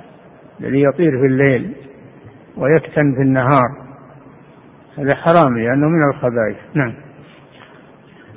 الذي 0.60 0.84
يطير 0.84 1.12
في 1.22 1.26
الليل 1.26 1.76
ويكتن 2.58 3.16
في 3.16 3.22
النهار. 3.22 3.90
هذا 4.98 5.16
حرام 5.16 5.58
لأنه 5.58 5.88
من 5.88 6.04
الخبائث. 6.14 6.58
نعم. 6.74 6.94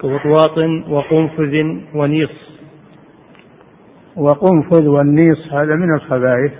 كوطواط 0.01 0.59
وقنفذ 0.89 1.55
ونيص. 1.95 2.53
وقنفذ 4.17 4.89
والنيص 4.89 5.53
هذا 5.53 5.77
من 5.77 5.95
الخبائث 5.95 6.53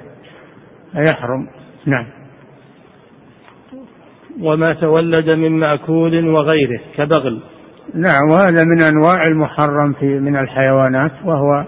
يحرم. 0.95 1.49
نعم. 1.87 2.07
وما 4.41 4.73
تولد 4.73 5.31
من 5.31 5.61
مأكول 5.61 6.29
وغيره 6.29 6.81
كبغل. 6.97 7.43
نعم 7.95 8.31
وهذا 8.31 8.65
من 8.65 8.83
أنواع 8.83 9.23
المحرم 9.23 9.93
في 9.93 10.21
من 10.21 10.37
الحيوانات 10.37 11.13
وهو 11.25 11.65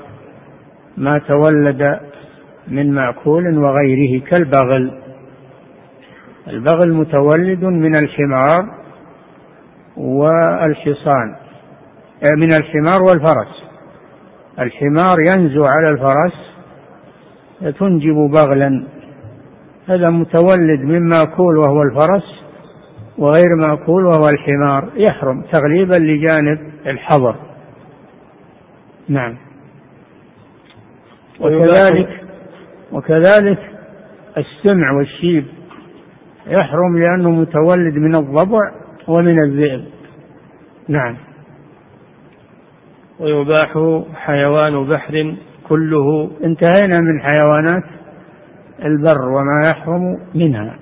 ما 0.96 1.18
تولد 1.18 2.00
من 2.68 2.94
مأكول 2.94 3.58
وغيره 3.58 4.24
كالبغل. 4.24 5.00
البغل 6.48 6.92
متولد 6.92 7.64
من 7.64 7.96
الحمار 7.96 8.64
والحصان 9.96 11.36
آه، 12.24 12.34
من 12.36 12.52
الحمار 12.52 13.02
والفرس. 13.02 13.64
الحمار 14.58 15.20
ينزو 15.20 15.64
على 15.64 15.88
الفرس 15.88 16.32
تنجب 17.78 18.30
بغلا. 18.32 18.86
هذا 19.88 20.10
متولد 20.10 20.80
من 20.80 21.08
مأكول 21.08 21.58
وهو 21.58 21.82
الفرس 21.82 22.43
وغير 23.18 23.56
ماكول 23.56 24.04
وهو 24.04 24.28
الحمار 24.28 24.92
يحرم 24.96 25.42
تغليبا 25.52 25.94
لجانب 25.94 26.58
الحظر. 26.86 27.36
نعم. 29.08 29.36
وكذلك 31.40 32.08
وكذلك 32.92 33.58
السمع 34.36 34.92
والشيب 34.92 35.46
يحرم 36.46 36.98
لأنه 36.98 37.30
متولد 37.30 37.94
من 37.94 38.14
الضبع 38.14 38.60
ومن 39.08 39.38
الذئب. 39.38 39.84
نعم. 40.88 41.16
ويباح 43.20 43.72
حيوان 44.14 44.88
بحر 44.88 45.36
كله. 45.68 46.30
انتهينا 46.44 47.00
من 47.00 47.20
حيوانات 47.20 47.84
البر 48.84 49.22
وما 49.28 49.70
يحرم 49.70 50.18
منها. 50.34 50.78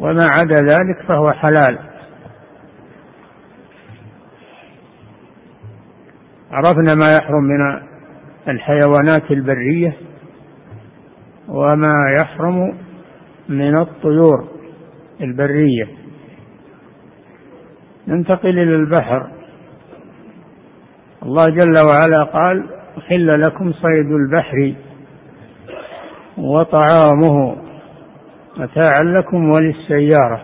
وما 0.00 0.26
عدا 0.26 0.60
ذلك 0.62 1.06
فهو 1.08 1.32
حلال. 1.32 1.78
عرفنا 6.50 6.94
ما 6.94 7.16
يحرم 7.16 7.44
من 7.44 7.80
الحيوانات 8.48 9.30
البرية 9.30 9.96
وما 11.48 12.10
يحرم 12.16 12.74
من 13.48 13.76
الطيور 13.76 14.48
البرية. 15.20 15.88
ننتقل 18.08 18.58
إلى 18.58 18.76
البحر. 18.76 19.30
الله 21.22 21.48
جل 21.48 21.78
وعلا 21.78 22.22
قال 22.22 22.64
أحل 22.98 23.40
لكم 23.40 23.72
صيد 23.72 24.06
البحر 24.06 24.74
وطعامه 26.38 27.69
متاعا 28.56 29.02
لكم 29.02 29.50
وللسيارة. 29.50 30.42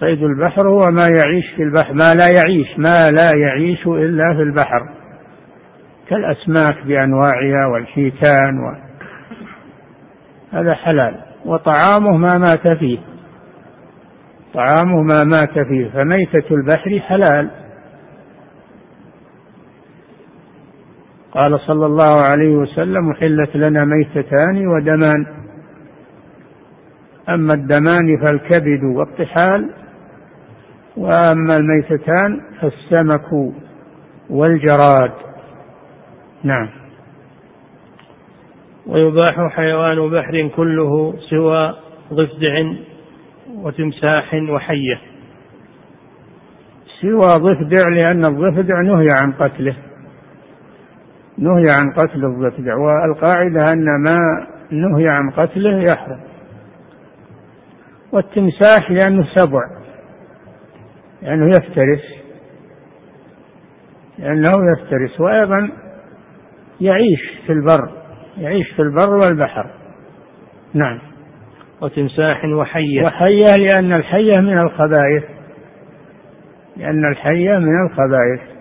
صيد 0.00 0.22
البحر 0.22 0.68
هو 0.68 0.90
ما 0.90 1.08
يعيش 1.08 1.44
في 1.56 1.62
البحر 1.62 1.92
ما 1.92 2.14
لا 2.14 2.28
يعيش 2.28 2.78
ما 2.78 3.10
لا 3.10 3.32
يعيش 3.32 3.86
إلا 3.86 4.34
في 4.34 4.42
البحر. 4.42 4.88
كالأسماك 6.08 6.86
بأنواعها 6.86 7.66
والحيتان 7.66 8.58
و... 8.58 8.88
هذا 10.52 10.74
حلال 10.74 11.14
وطعامه 11.44 12.16
ما 12.16 12.38
مات 12.38 12.78
فيه. 12.78 12.98
طعامه 14.54 15.02
ما 15.02 15.24
مات 15.24 15.58
فيه 15.58 15.90
فميتة 15.90 16.54
البحر 16.54 17.00
حلال. 17.00 17.50
قال 21.34 21.60
صلى 21.60 21.86
الله 21.86 22.20
عليه 22.20 22.56
وسلم 22.56 23.10
أحلت 23.10 23.56
لنا 23.56 23.84
ميتتان 23.84 24.66
ودمان. 24.66 25.26
أما 27.28 27.54
الدمان 27.54 28.24
فالكبد 28.24 28.80
والطحال 28.96 29.74
وأما 30.96 31.56
الميتتان 31.56 32.40
فالسمك 32.60 33.52
والجراد. 34.30 35.12
نعم. 36.44 36.68
ويباح 38.86 39.34
حيوان 39.50 40.10
بحر 40.10 40.50
كله 40.56 41.14
سوى 41.30 41.74
ضفدع 42.12 42.62
وتمساح 43.54 44.34
وحية. 44.50 45.00
سوى 47.00 47.38
ضفدع 47.38 47.88
لأن 47.88 48.24
الضفدع 48.24 48.80
نهي 48.80 49.10
عن 49.10 49.32
قتله. 49.32 49.87
نهي 51.38 51.70
عن 51.70 51.92
قتل 51.92 52.24
الضفدع 52.24 52.74
والقاعدة 52.76 53.72
أن 53.72 53.84
ما 54.04 54.16
نهي 54.70 55.08
عن 55.08 55.30
قتله 55.30 55.82
يحرم. 55.82 56.20
والتمساح 58.12 58.90
لأنه 58.90 59.26
سبع 59.34 59.60
لأنه 61.22 61.46
يفترس 61.56 62.18
لأنه 64.18 64.50
يفترس 64.72 65.20
وأيضا 65.20 65.70
يعيش 66.80 67.20
في 67.46 67.52
البر 67.52 67.90
يعيش 68.38 68.66
في 68.76 68.82
البر 68.82 69.14
والبحر. 69.14 69.70
نعم. 70.74 70.98
وتمساح 71.80 72.44
وحية. 72.44 73.02
وحية 73.06 73.56
لأن 73.56 73.92
الحية 73.92 74.40
من 74.40 74.58
الخبائث 74.58 75.24
لأن 76.76 77.04
الحية 77.04 77.58
من 77.58 77.86
الخبائث. 77.86 78.57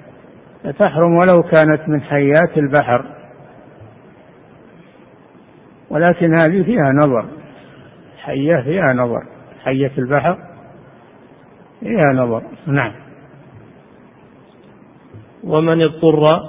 فتحرم 0.67 1.15
ولو 1.15 1.43
كانت 1.43 1.89
من 1.89 2.01
حيات 2.01 2.57
البحر. 2.57 3.05
ولكن 5.89 6.35
هذه 6.35 6.63
فيها 6.63 6.91
نظر. 6.91 7.25
حية 8.17 8.61
فيها 8.61 8.93
نظر. 8.93 9.23
حية 9.63 9.91
البحر 9.97 10.37
فيها 11.79 12.13
نظر. 12.13 12.43
نعم. 12.67 12.93
ومن 15.43 15.81
اضطر 15.81 16.41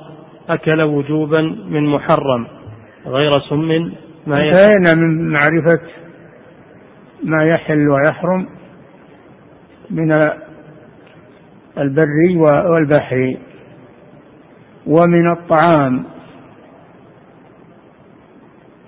أكل 0.48 0.82
وجوبا 0.82 1.40
من 1.68 1.86
محرم 1.86 2.46
غير 3.06 3.40
سم 3.40 3.92
ما 4.26 4.40
انتهينا 4.40 4.94
من 4.94 5.30
معرفة 5.30 5.80
ما 7.24 7.44
يحل 7.44 7.88
ويحرم 7.88 8.48
من 9.90 10.12
البري 11.78 12.36
والبحري 12.36 13.47
ومن 14.88 15.30
الطعام. 15.30 16.04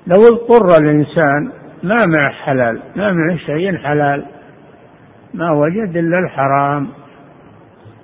لو 0.06 0.28
اضطر 0.28 0.76
الإنسان 0.76 1.52
ما 1.82 2.06
معه 2.06 2.30
حلال 2.30 2.82
ما 2.96 3.12
معه 3.12 3.36
شيء 3.36 3.76
حلال 3.76 4.26
ما 5.34 5.50
وجد 5.50 5.96
إلا 5.96 6.18
الحرام 6.18 6.88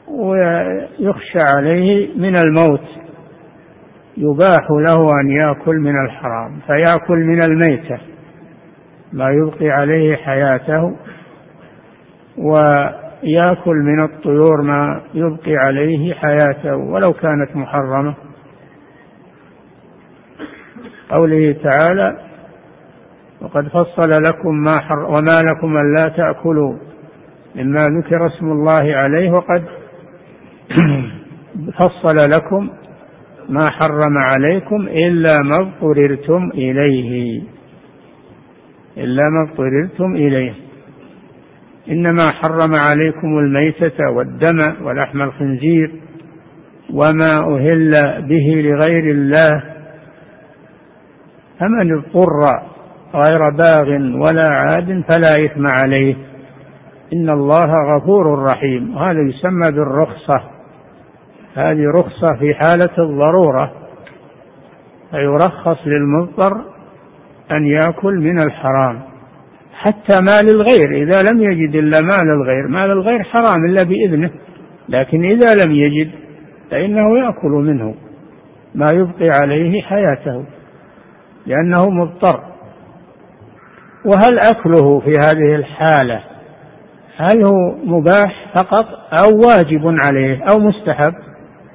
ويخشى 0.09 1.41
عليه 1.41 2.17
من 2.17 2.37
الموت 2.37 2.85
يباح 4.17 4.71
له 4.71 5.21
أن 5.21 5.31
يأكل 5.31 5.77
من 5.77 6.05
الحرام 6.05 6.61
فيأكل 6.67 7.17
من 7.17 7.43
الميتة 7.43 7.99
ما 9.13 9.31
يبقي 9.31 9.71
عليه 9.71 10.17
حياته 10.17 10.97
ويأكل 13.23 13.77
من 13.77 14.01
الطيور 14.01 14.63
ما 14.63 15.03
يبقي 15.15 15.57
عليه 15.57 16.15
حياته 16.15 16.77
ولو 16.77 17.13
كانت 17.13 17.57
محرمة. 17.57 18.15
قوله 21.11 21.57
تعالى 21.65 22.17
وقد 23.41 23.69
فصل 23.69 24.23
لكم 24.23 24.55
ما 24.55 24.79
حر 24.79 25.05
وما 25.05 25.43
لكم 25.43 25.77
ألا 25.77 26.09
تأكلوا 26.09 26.77
مما 27.55 27.89
ذكر 27.89 28.27
اسم 28.27 28.47
الله 28.47 28.97
عليه 28.97 29.31
وقد 29.31 29.65
فصل 31.79 32.31
لكم 32.31 32.71
ما 33.49 33.71
حرم 33.71 34.19
عليكم 34.19 34.89
إلا 34.89 35.43
ما 35.43 35.57
اضطررتم 35.57 36.51
إليه. 36.55 37.43
إلا 38.97 39.23
ما 39.31 39.51
اضطررتم 39.51 40.17
إليه. 40.17 40.66
إنما 41.89 42.31
حرم 42.31 42.75
عليكم 42.75 43.39
الميتة 43.39 44.11
والدم 44.11 44.87
ولحم 44.87 45.23
الخنزير 45.23 45.93
وما 46.95 47.39
أهل 47.39 47.91
به 48.29 48.63
لغير 48.63 49.15
الله 49.15 49.63
فمن 51.61 51.93
اضطر 51.93 52.63
غير 53.15 53.51
باغ 53.51 53.87
ولا 54.25 54.49
عاد 54.49 55.05
فلا 55.09 55.45
إثم 55.45 55.67
عليه. 55.67 56.17
إن 57.13 57.31
الله 57.31 57.97
غفور 57.97 58.43
رحيم. 58.43 58.99
هذا 58.99 59.21
يسمى 59.21 59.71
بالرخصة. 59.71 60.41
هذه 61.55 61.91
رخصة 61.95 62.37
في 62.39 62.55
حالة 62.55 62.91
الضرورة. 62.99 63.73
فيرخص 65.11 65.79
للمضطر 65.87 66.65
أن 67.53 67.67
يأكل 67.67 68.15
من 68.15 68.39
الحرام. 68.39 69.03
حتى 69.77 70.21
مال 70.21 70.49
الغير. 70.49 71.03
إذا 71.03 71.23
لم 71.23 71.43
يجد 71.43 71.75
إلا 71.75 72.01
مال 72.01 72.31
الغير 72.31 72.69
مال 72.69 72.91
الغير 72.91 73.23
حرام 73.23 73.65
إلا 73.71 73.83
بإذنه. 73.83 74.31
لكن 74.89 75.25
إذا 75.25 75.65
لم 75.65 75.73
يجد 75.73 76.11
فإنه 76.71 77.19
يأكل 77.19 77.51
منه 77.51 77.95
ما 78.75 78.91
يبقي 78.91 79.29
عليه 79.31 79.83
حياته 79.83 80.45
لأنه 81.47 81.91
مضطر. 81.91 82.41
وهل 84.05 84.39
أكله 84.39 85.01
في 85.01 85.11
هذه 85.11 85.55
الحالة 85.55 86.23
هل 87.17 87.45
هو 87.45 87.75
مباح 87.85 88.53
فقط 88.55 88.87
أو 89.13 89.39
واجب 89.47 89.83
عليه 90.01 90.45
أو 90.51 90.59
مستحب؟ 90.59 91.13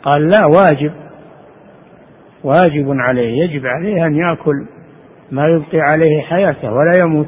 قال 0.04 0.28
لا 0.28 0.46
واجب. 0.46 0.92
واجب 2.44 2.86
عليه. 2.90 3.44
يجب 3.44 3.66
عليه 3.66 4.06
أن 4.06 4.16
يأكل 4.16 4.66
ما 5.32 5.48
يبقي 5.48 5.80
عليه 5.80 6.22
حياته 6.22 6.74
ولا 6.74 7.00
يموت. 7.00 7.28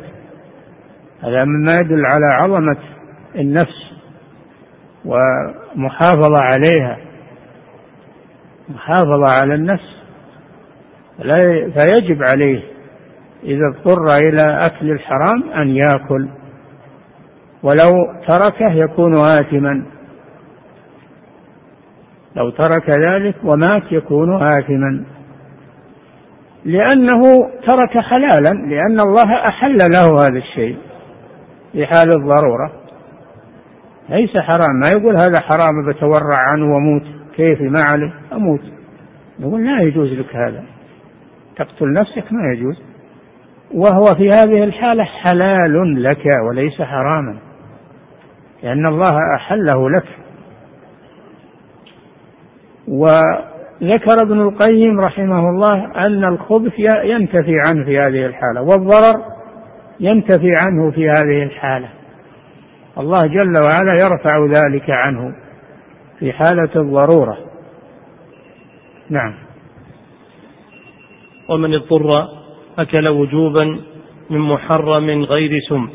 هذا 1.23 1.45
مما 1.45 1.79
يدل 1.79 2.05
على 2.05 2.25
عظمة 2.25 2.77
النفس 3.35 3.93
ومحافظة 5.05 6.37
عليها. 6.37 6.97
محافظة 8.69 9.27
على 9.27 9.53
النفس 9.53 9.93
فيجب 11.75 12.23
عليه 12.23 12.63
إذا 13.43 13.67
اضطر 13.67 14.15
إلى 14.17 14.57
أكل 14.65 14.91
الحرام 14.91 15.53
أن 15.53 15.67
يأكل. 15.67 16.29
ولو 17.63 17.93
تركه 18.27 18.73
يكون 18.73 19.13
آثما. 19.15 19.85
لو 22.35 22.49
ترك 22.49 22.89
ذلك 22.89 23.35
ومات 23.43 23.83
يكون 23.91 24.43
آثما. 24.43 25.05
لأنه 26.65 27.21
ترك 27.67 27.97
حلالا 27.97 28.49
لأن 28.49 28.99
الله 28.99 29.47
أحل 29.47 29.77
له 29.91 30.27
هذا 30.27 30.37
الشيء. 30.37 30.77
في 31.73 31.85
حال 31.85 32.11
الضرورة. 32.11 32.71
ليس 34.09 34.37
حرام. 34.37 34.79
ما 34.81 34.89
يقول 34.89 35.17
هذا 35.17 35.39
حرام 35.39 35.85
بتورع 35.87 36.37
عنه 36.37 36.73
واموت 36.73 37.03
كيفي 37.35 37.63
ما 37.63 37.81
عليه 37.81 38.13
أموت. 38.33 38.61
يقول 39.39 39.65
لا 39.65 39.83
يجوز 39.83 40.09
لك 40.09 40.35
هذا. 40.35 40.63
تقتل 41.55 41.93
نفسك 41.93 42.33
ما 42.33 42.51
يجوز. 42.51 42.81
وهو 43.73 44.05
في 44.15 44.27
هذه 44.27 44.63
الحالة 44.63 45.03
حلال 45.03 46.03
لك 46.03 46.25
وليس 46.49 46.81
حراما. 46.81 47.37
لأن 48.63 48.85
الله 48.85 49.17
أحله 49.35 49.89
لك. 49.89 50.07
وذكر 52.87 54.21
ابن 54.21 54.41
القيم 54.41 54.99
رحمه 54.99 55.49
الله 55.49 55.85
أن 56.07 56.25
الخبث 56.25 56.73
ينتفي 57.03 57.59
عنه 57.59 57.85
في 57.85 57.99
هذه 57.99 58.25
الحالة. 58.25 58.61
والضرر 58.61 59.32
ينتفي 59.99 60.55
عنه 60.55 60.91
في 60.91 61.09
هذه 61.09 61.43
الحالة. 61.43 61.89
الله 62.97 63.27
جل 63.27 63.57
وعلا 63.57 63.91
يرفع 64.03 64.45
ذلك 64.45 64.89
عنه 64.89 65.35
في 66.19 66.33
حالة 66.33 66.69
الضرورة. 66.75 67.37
نعم. 69.09 69.33
ومن 71.49 71.73
اضطر 71.73 72.07
أكل 72.77 73.07
وجوبا 73.07 73.63
من 74.29 74.39
محرم 74.39 75.23
غير 75.23 75.51
سم. 75.69 75.89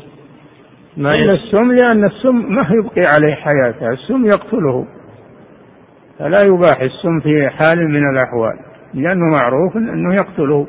ما 0.97 1.15
إلا 1.15 1.33
السم 1.33 1.71
لأن 1.71 2.05
السم 2.05 2.35
ما 2.35 2.69
يبقي 2.71 3.07
عليه 3.15 3.35
حياته. 3.35 3.93
السم 3.93 4.25
يقتله. 4.25 4.87
فلا 6.19 6.41
يباح 6.41 6.81
السم 6.81 7.19
في 7.19 7.49
حال 7.49 7.89
من 7.89 8.09
الأحوال 8.09 8.59
لأنه 8.93 9.25
معروف 9.31 9.77
أنه 9.77 10.13
يقتله. 10.13 10.67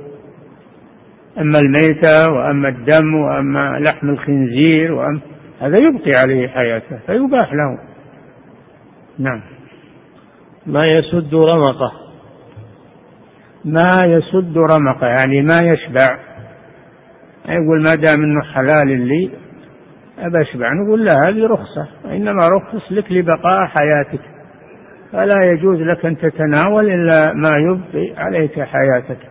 أما 1.39 1.59
الميتة 1.59 2.33
وأما 2.33 2.69
الدم 2.69 3.15
وأما 3.15 3.79
لحم 3.85 4.11
الخنزير 4.11 4.93
وأما 4.93 5.21
هذا 5.61 5.79
يبقي 5.79 6.15
عليه 6.15 6.49
حياته 6.49 6.99
فيباح 7.07 7.53
له. 7.53 7.79
نعم. 9.19 9.43
ما 10.67 10.83
يسد 10.85 11.35
رمقه. 11.35 11.93
ما 13.65 14.05
يسد 14.05 14.59
رمقه 14.59 15.07
يعني 15.07 15.43
ما 15.43 15.61
يشبع. 15.61 16.19
يقول 17.49 17.83
ما 17.85 17.95
دام 17.95 18.19
إنه 18.23 18.43
حلال 18.43 19.09
لي 19.09 19.31
أبى 20.19 20.43
أشبع. 20.43 20.73
نقول 20.73 21.05
لا 21.05 21.13
هذه 21.13 21.47
رخصة. 21.47 21.89
وإنما 22.05 22.49
رخص 22.49 22.93
لك 22.93 23.13
لبقاء 23.13 23.67
حياتك. 23.67 24.21
فلا 25.13 25.45
يجوز 25.45 25.81
لك 25.81 26.07
أن 26.07 26.17
تتناول 26.17 26.91
إلا 26.91 27.33
ما 27.33 27.57
يبقي 27.57 28.15
عليك 28.17 28.61
حياتك. 28.61 29.30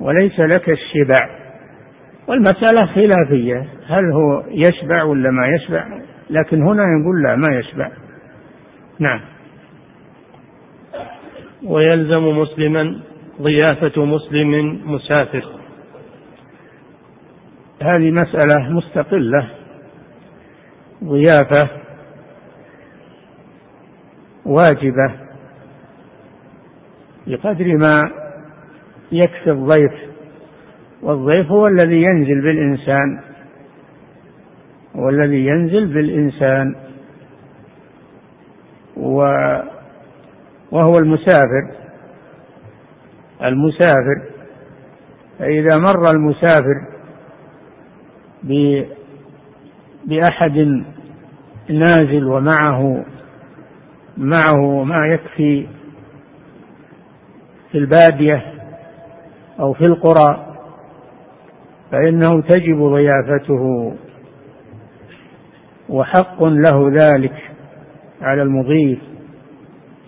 وليس 0.00 0.40
لك 0.40 0.68
الشبع. 0.68 1.46
والمسألة 2.28 2.86
خلافية. 2.86 3.68
هل 3.86 4.12
هو 4.12 4.44
يشبع 4.48 5.02
ولا 5.02 5.30
ما 5.30 5.46
يشبع؟ 5.46 5.84
لكن 6.30 6.62
هنا 6.62 6.82
يقول 6.82 7.22
لا 7.22 7.36
ما 7.36 7.58
يشبع. 7.58 7.90
نعم. 8.98 9.20
ويلزم 11.64 12.38
مسلما 12.38 13.00
ضيافة 13.42 14.04
مسلم 14.04 14.80
مسافر. 14.92 15.44
هذه 17.82 18.10
مسألة 18.10 18.70
مستقلة. 18.70 19.50
ضيافة 21.04 21.70
واجبة. 24.46 25.14
بقدر 27.26 27.76
ما 27.76 28.25
يكفي 29.12 29.50
الضيف 29.50 29.92
والضيف 31.02 31.46
هو 31.50 31.66
الذي 31.66 31.96
ينزل 32.02 32.42
بالإنسان 32.42 33.20
هو 34.96 35.08
الذي 35.08 35.46
ينزل 35.46 35.86
بالإنسان. 35.86 36.74
و 38.96 39.18
وهو 40.70 40.98
المسافر. 40.98 41.70
المسافر 43.42 44.22
فإذا 45.38 45.78
مر 45.78 46.10
المسافر 46.10 46.74
بأحد 50.04 50.84
نازل 51.68 52.24
ومعه 52.24 53.04
معه 54.16 54.84
ما 54.84 55.06
يكفي 55.06 55.66
في 57.72 57.78
البادية 57.78 58.55
أو 59.60 59.72
في 59.72 59.84
القرى 59.84 60.56
فإنه 61.90 62.42
تجب 62.42 62.82
ضيافته. 62.82 63.94
وحق 65.88 66.44
له 66.44 66.90
ذلك 66.90 67.32
على 68.22 68.42
المضيف 68.42 68.98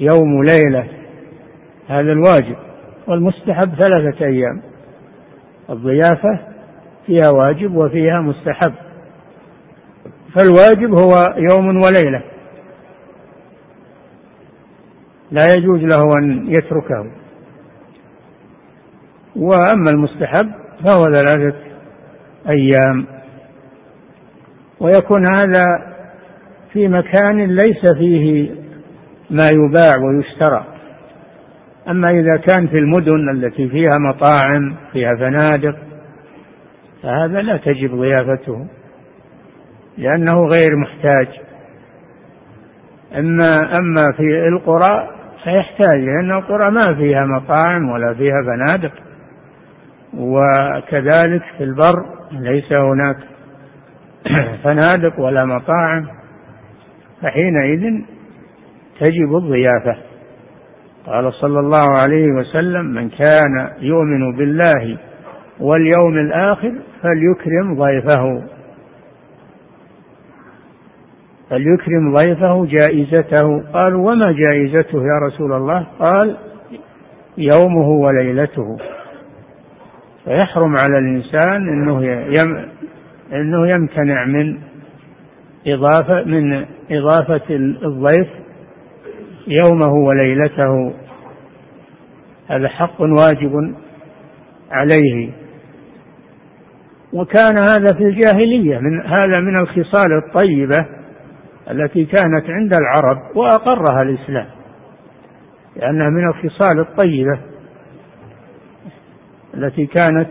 يوم 0.01 0.43
ليلة 0.43 0.89
هذا 1.89 2.13
الواجب. 2.13 2.57
والمستحب 3.09 3.75
ثلاثة 3.75 4.25
أيام. 4.25 4.63
الضيافة 5.71 6.39
فيها 7.07 7.31
واجب 7.31 7.75
وفيها 7.77 8.21
مستحب. 8.21 8.75
فالواجب 10.35 10.95
هو 10.95 11.35
يوم 11.37 11.83
وليلة. 11.83 12.23
لا 15.31 15.55
يجوز 15.55 15.81
له 15.81 16.19
أن 16.19 16.47
يتركه. 16.49 17.18
وأما 19.39 19.91
المستحب 19.91 20.47
فهو 20.85 21.05
ثلاثة 21.05 21.57
أيام. 22.49 23.07
ويكون 24.81 25.27
هذا 25.27 25.65
في 26.73 26.89
مكان 26.89 27.57
ليس 27.57 27.95
فيه 27.99 28.51
ما 29.31 29.51
يباع 29.51 29.97
ويشترى. 29.97 30.65
أما 31.89 32.11
إذا 32.11 32.37
كان 32.37 32.69
في 32.69 32.79
المدن 32.79 33.31
التي 33.35 33.69
فيها 33.69 33.99
مطاعم 33.99 34.77
فيها 34.93 35.15
فنادق 35.15 35.77
فهذا 37.03 37.43
لا 37.43 37.57
تجب 37.57 37.95
ضيافته 37.95 38.67
لأنه 39.99 40.47
غير 40.47 40.77
محتاج. 40.77 41.29
أما 43.19 43.79
أما 43.79 44.13
في 44.17 44.49
القرى 44.49 45.09
فيحتاج 45.45 45.99
لأن 45.99 46.33
القرى 46.33 46.71
ما 46.71 46.95
فيها 46.95 47.25
مطاعم 47.25 47.91
ولا 47.91 48.15
فيها 48.15 48.43
فنادق. 48.47 49.08
وكذلك 50.15 51.43
في 51.59 51.65
البر 51.65 52.05
ليس 52.33 52.73
هناك 52.73 53.17
فنادق 54.65 55.21
ولا 55.21 55.45
مطاعم 55.45 56.07
فحينئذ 57.23 57.83
تجب 59.01 59.37
الضيافة. 59.37 59.97
قال 61.07 61.33
صلى 61.33 61.61
الله 61.61 61.97
عليه 61.97 62.27
وسلم 62.27 62.85
من 62.85 63.09
كان 63.09 63.71
يؤمن 63.81 64.37
بالله 64.37 64.99
واليوم 65.61 66.19
الآخر 66.19 66.75
فليكرم 67.03 67.75
ضيفه. 67.79 68.43
فليكرم 71.51 72.15
ضيفه 72.15 72.67
جائزته. 72.67 73.63
قالوا 73.73 74.11
وما 74.11 74.33
جائزته 74.33 74.99
يا 74.99 75.27
رسول 75.27 75.53
الله؟ 75.53 75.87
قال 76.01 76.37
يومه 77.39 77.89
وليلته. 77.89 78.77
فيحرم 80.29 80.77
على 80.77 80.99
الإنسان 80.99 81.69
أنه 81.69 82.05
يم 82.07 82.69
أنه 83.33 83.71
يمتنع 83.75 84.25
من 84.25 84.59
إضافة 85.67 86.25
من 86.25 86.67
إضافة 86.91 87.55
الضيف 87.85 88.29
يومه 89.47 89.93
وليلته. 89.93 90.95
هذا 92.49 92.69
حق 92.69 93.01
واجب 93.01 93.75
عليه. 94.71 95.33
وكان 97.13 97.59
هذا 97.59 97.93
في 97.93 98.03
الجاهلية 98.03 98.79
من 98.79 99.07
هذا 99.07 99.39
من 99.41 99.57
الخصال 99.57 100.13
الطيبة 100.13 100.87
التي 101.71 102.05
كانت 102.05 102.45
عند 102.49 102.75
العرب 102.75 103.37
وأقرها 103.37 104.03
الإسلام 104.03 104.47
لأنها 105.77 106.09
من 106.09 106.29
الخصال 106.29 106.81
الطيبة. 106.81 107.48
التي 109.59 109.87
كانت 109.87 110.29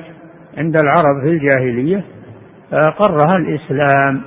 عند 0.57 0.77
العرب 0.77 1.21
في 1.23 1.29
الجاهلية 1.29 2.03
فأقرها 2.71 3.35
الإسلام. 3.35 4.21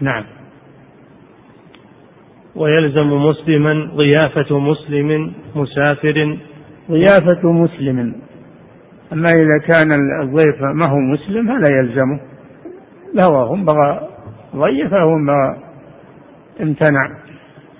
نعم. 0.00 0.24
ويلزم 2.54 3.08
مسلما 3.10 3.90
ضيافة 3.96 4.58
مسلم 4.58 5.32
مسافر. 5.54 6.38
ضيافة 6.90 7.52
مسلم. 7.52 8.14
أما 9.12 9.32
إذا 9.32 9.58
كان 9.66 9.92
الضيف 10.22 10.62
ما 10.62 10.86
هو 10.86 10.98
مسلم 10.98 11.58
فلا 11.58 11.68
يلزمه 11.68 12.20
هم 13.52 13.64
بغى 13.64 14.08
ضيفه 14.56 15.08
ما 15.16 15.56
امتنع. 16.60 17.08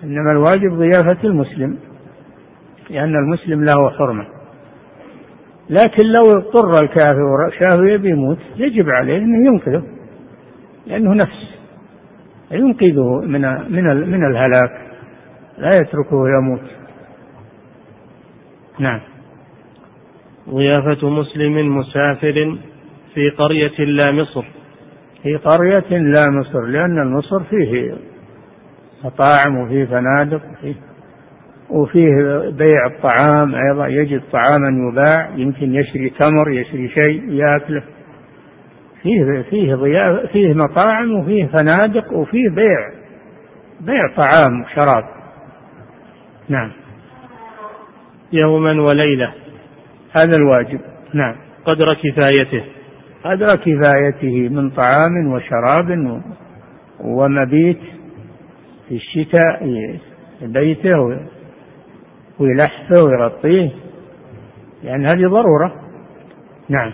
إنما 0.04 0.32
الواجب 0.32 0.72
ضيافة 0.72 1.24
المسلم 1.24 1.78
لأن 2.90 3.16
المسلم 3.16 3.64
له 3.64 3.90
حرمة. 3.90 4.33
لكن 5.70 6.02
لو 6.02 6.32
اضطر 6.32 6.80
الكافر 6.80 7.50
شافه 7.60 7.88
يبي 7.88 8.10
يموت 8.10 8.38
يجب 8.56 8.88
عليه 8.88 9.16
أنه 9.16 9.46
ينقذه 9.46 9.82
لأنه 10.86 11.14
نفس 11.14 11.54
ينقذه 12.50 13.20
من 13.20 13.40
من 13.72 14.10
من 14.10 14.24
الهلاك 14.24 14.84
لا 15.58 15.78
يتركه 15.78 16.28
يموت. 16.38 16.60
نعم. 18.78 19.00
ضيافة 20.50 21.10
مسلم 21.10 21.76
مسافر 21.78 22.58
في 23.14 23.30
قرية 23.30 23.84
لا 23.84 24.12
مصر. 24.12 24.44
في 25.22 25.36
قرية 25.36 25.98
لا 25.98 26.30
مصر 26.30 26.60
لأن 26.60 26.98
المصر 26.98 27.44
فيه 27.44 27.94
مطاعم 29.04 29.58
وفيه 29.58 29.84
فنادق 29.84 30.42
وفيه, 30.52 30.74
وفيه 31.70 32.14
بيع 32.50 32.86
الطعام 32.86 33.54
أيضا 33.54 33.86
يجد 33.86 34.22
طعاما 34.32 34.88
يباع 34.88 35.30
يمكن 35.36 35.74
يشري 35.74 36.10
تمر 36.10 36.50
يشري 36.50 36.88
شيء 36.88 37.30
يأكله. 37.32 37.82
فيه 39.02 39.42
فيه 39.50 39.74
ضيافة 39.74 40.26
فيه 40.26 40.54
مطاعم 40.54 41.12
وفيه 41.12 41.46
فنادق 41.46 42.12
وفيه 42.12 42.48
بيع 42.48 42.90
بيع 43.80 44.16
طعام 44.16 44.62
وشراب. 44.62 45.04
نعم. 46.48 46.72
يوما 48.32 48.70
وليلة. 48.70 49.34
هذا 50.16 50.36
الواجب. 50.36 50.80
نعم. 51.14 51.36
قدر 51.64 51.94
كفايته. 51.94 52.64
قدر 53.24 53.56
كفايته 53.56 54.48
من 54.48 54.70
طعام 54.70 55.32
وشراب 55.32 56.20
ومبيت 57.00 57.80
في 58.88 58.94
الشتاء 58.94 59.66
بيته 60.42 61.20
ويلحفه 62.38 63.04
ويغطيه 63.04 63.70
يعني 64.84 65.06
هذه 65.06 65.26
ضرورة. 65.28 65.72
نعم. 66.68 66.92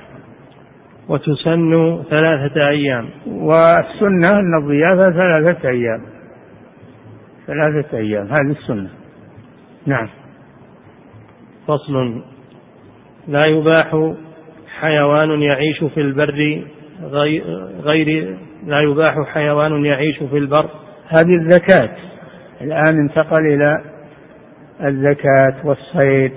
وتسن 1.08 2.02
ثلاثة 2.10 2.68
أيام. 2.68 3.10
والسنة 3.26 4.30
أن 4.30 4.54
الضيافة 4.62 5.10
ثلاثة 5.10 5.68
أيام. 5.68 6.02
ثلاثة 7.46 7.98
أيام. 7.98 8.26
هذه 8.26 8.56
السنة. 8.60 8.90
نعم. 9.86 10.08
فصل. 11.66 12.22
لا 13.28 13.44
يباح 13.48 14.14
حيوان 14.80 15.42
يعيش 15.42 15.84
في 15.94 16.00
البر 16.00 16.64
غير 17.82 18.36
لا 18.66 18.80
يباح 18.80 19.14
حيوان 19.34 19.84
يعيش 19.84 20.18
في 20.18 20.38
البر. 20.38 20.70
هذه 21.08 21.36
الزكاة. 21.40 21.96
الآن 22.60 22.98
انتقل 22.98 23.46
إلى 23.46 23.89
الزكاة 24.84 25.54
والصيد 25.64 26.32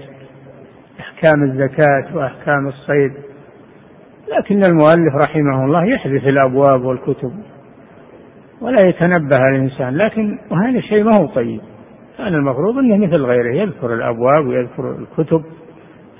أحكام 0.99 1.43
الزكاة 1.43 2.15
وأحكام 2.15 2.67
الصيد. 2.67 3.11
لكن 4.37 4.63
المؤلف 4.63 5.15
رحمه 5.21 5.65
الله 5.65 5.85
يحذف 5.85 6.27
الأبواب 6.27 6.81
والكتب 6.81 7.33
ولا 8.61 8.81
يتنبه 8.87 9.49
الإنسان 9.49 9.97
لكن 9.97 10.39
وهذا 10.51 10.77
الشيء 10.77 11.03
ما 11.03 11.15
هو 11.15 11.27
طيب. 11.27 11.61
كان 12.17 12.35
المفروض 12.35 12.77
أنه 12.77 12.97
مثل 12.97 13.23
غيره 13.23 13.55
يذكر 13.55 13.93
الأبواب 13.93 14.47
ويذكر 14.47 14.95
الكتب 14.95 15.43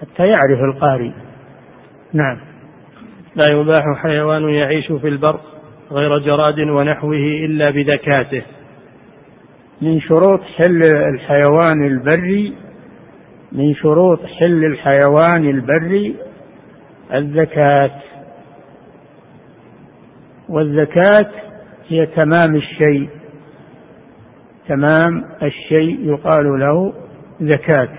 حتى 0.01 0.23
يعرف 0.23 0.59
القارئ. 0.63 1.11
نعم. 2.13 2.37
لا 3.35 3.47
يباح 3.47 3.83
حيوان 3.95 4.49
يعيش 4.49 4.91
في 4.91 5.07
البر 5.07 5.39
غير 5.91 6.19
جراد 6.19 6.59
ونحوه 6.59 7.15
إلا 7.45 7.69
بذكاته. 7.69 8.43
من 9.83 9.99
شروط 10.01 10.41
حل 10.41 10.83
الحيوان 10.83 11.87
البري 11.87 12.55
من 13.51 13.75
شروط 13.75 14.19
حل 14.25 14.65
الحيوان 14.65 15.49
البري 15.49 16.15
الزكاة. 17.13 17.91
والزكاة 20.49 21.31
هي 21.87 22.05
تمام 22.05 22.55
الشيء 22.55 23.09
تمام 24.67 25.25
الشيء 25.43 25.99
يقال 26.09 26.59
له 26.59 26.93
زكاة. 27.41 27.89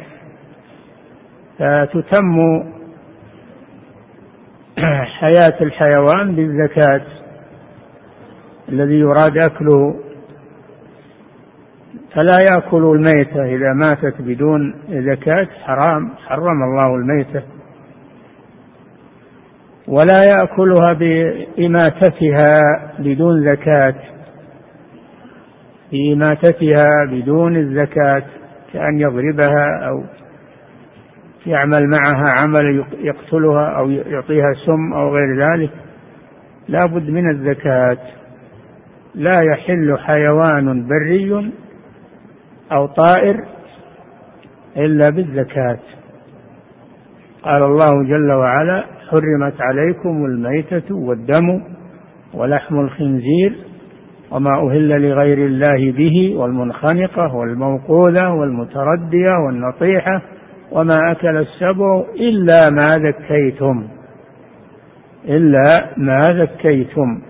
فتتم 1.59 2.62
حياة 5.20 5.55
الحيوان 5.61 6.37
بالزكاة. 6.37 7.07
الذي 8.68 8.95
يراد 8.95 9.39
أكله 9.39 10.04
فلا 12.15 12.41
يأكل 12.41 12.85
الميتة 12.85 13.45
إذا 13.45 13.73
ماتت 13.73 14.15
بدون 14.21 14.75
زكاة 14.89 15.49
حرام 15.65 16.11
حرم 16.27 16.62
الله 16.62 16.95
الميتة. 16.95 17.43
ولا 19.89 20.25
يأكلها 20.25 20.93
بإماتتها 20.93 22.61
بدون 22.99 23.49
زكاة. 23.49 23.95
بإماتتها 25.93 27.05
بدون 27.05 27.57
الزكاة 27.57 28.23
كأن 28.73 29.01
يضربها 29.01 29.89
أو 29.89 30.05
يعمل 31.47 31.91
معها 31.91 32.41
عمل 32.41 32.85
يقتلها 32.99 33.79
أو 33.79 33.91
يعطيها 33.91 34.55
سم 34.67 34.93
أو 34.93 35.15
غير 35.15 35.37
ذلك. 35.39 35.71
لا 36.69 36.87
بد 36.87 37.11
من 37.11 37.31
الزكاة. 37.31 37.99
لا 39.15 39.41
يحل 39.41 39.99
حيوان 39.99 40.89
بري 40.89 41.53
أو 42.73 42.87
طائر 42.87 43.45
إلا 44.77 45.11
بالزكاة. 45.11 45.79
قال 47.43 47.62
الله 47.62 48.03
جل 48.03 48.33
وعلا 48.33 48.85
حرمت 49.11 49.61
عليكم 49.61 50.25
الميتة 50.25 50.95
والدم 50.95 51.62
ولحم 52.35 52.81
الخنزير 52.81 53.57
وما 54.31 54.51
أهل 54.51 55.03
لغير 55.03 55.39
الله 55.47 55.93
به 55.93 56.37
والمنخنقة 56.37 57.35
والموقوذة 57.35 58.31
والمتردية 58.31 59.33
والنطيحة 59.47 60.23
وما 60.73 60.99
أكل 61.12 61.37
السبع 61.37 62.05
إلا 62.15 62.71
ما 62.71 62.99
ذكيتم. 62.99 63.89
إلا 65.25 65.95
ما 65.97 66.29
ذكيتم. 66.29 67.23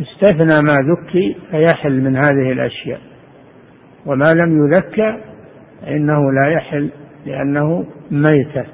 فاستثنى 0.00 0.62
ما 0.62 0.78
ذكي 0.92 1.36
فيحل 1.50 2.00
من 2.00 2.16
هذه 2.16 2.52
الأشياء. 2.52 3.00
وما 4.06 4.34
لم 4.34 4.64
يذكى 4.64 5.20
فإنه 5.80 6.32
لا 6.32 6.52
يحل 6.52 6.90
لأنه 7.26 7.86
ميتة. 8.10 8.64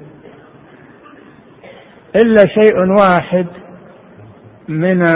إلا 2.15 2.45
شيء 2.45 2.77
واحد 2.97 3.47
من 4.67 4.99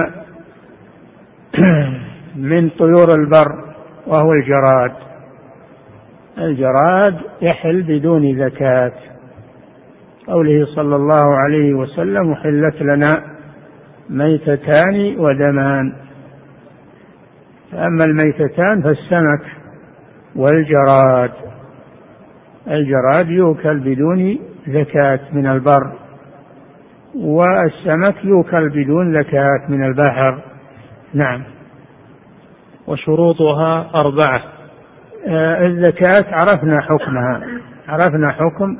من 2.51 2.69
طيور 2.69 3.15
البر 3.15 3.73
وهو 4.07 4.33
الجراد. 4.33 4.93
الجراد 6.37 7.17
يحل 7.41 7.83
بدون 7.83 8.49
زكاة. 8.49 8.93
قوله 10.27 10.65
صلى 10.75 10.95
الله 10.95 11.35
عليه 11.37 11.73
وسلم 11.73 12.35
حلت 12.35 12.81
لنا 12.81 13.30
ميتتان 14.11 15.19
ودمان. 15.19 15.93
فأما 17.71 18.05
الميتتان 18.05 18.81
فالسمك 18.81 19.41
والجراد. 20.35 21.31
الجراد 22.67 23.29
يؤكل 23.29 23.79
بدون 23.79 24.39
زكاة 24.67 25.19
من 25.33 25.47
البر 25.47 25.91
والسمك 27.15 28.15
يؤكل 28.23 28.69
بدون 28.69 29.13
زكاة 29.13 29.65
من 29.69 29.85
البحر. 29.85 30.43
نعم. 31.13 31.43
وشروطها 32.87 33.91
أربعة. 33.95 34.41
آه، 35.27 35.67
الزكاة 35.67 36.25
عرفنا 36.35 36.81
حكمها. 36.81 37.41
عرفنا 37.87 38.31
حكم 38.31 38.77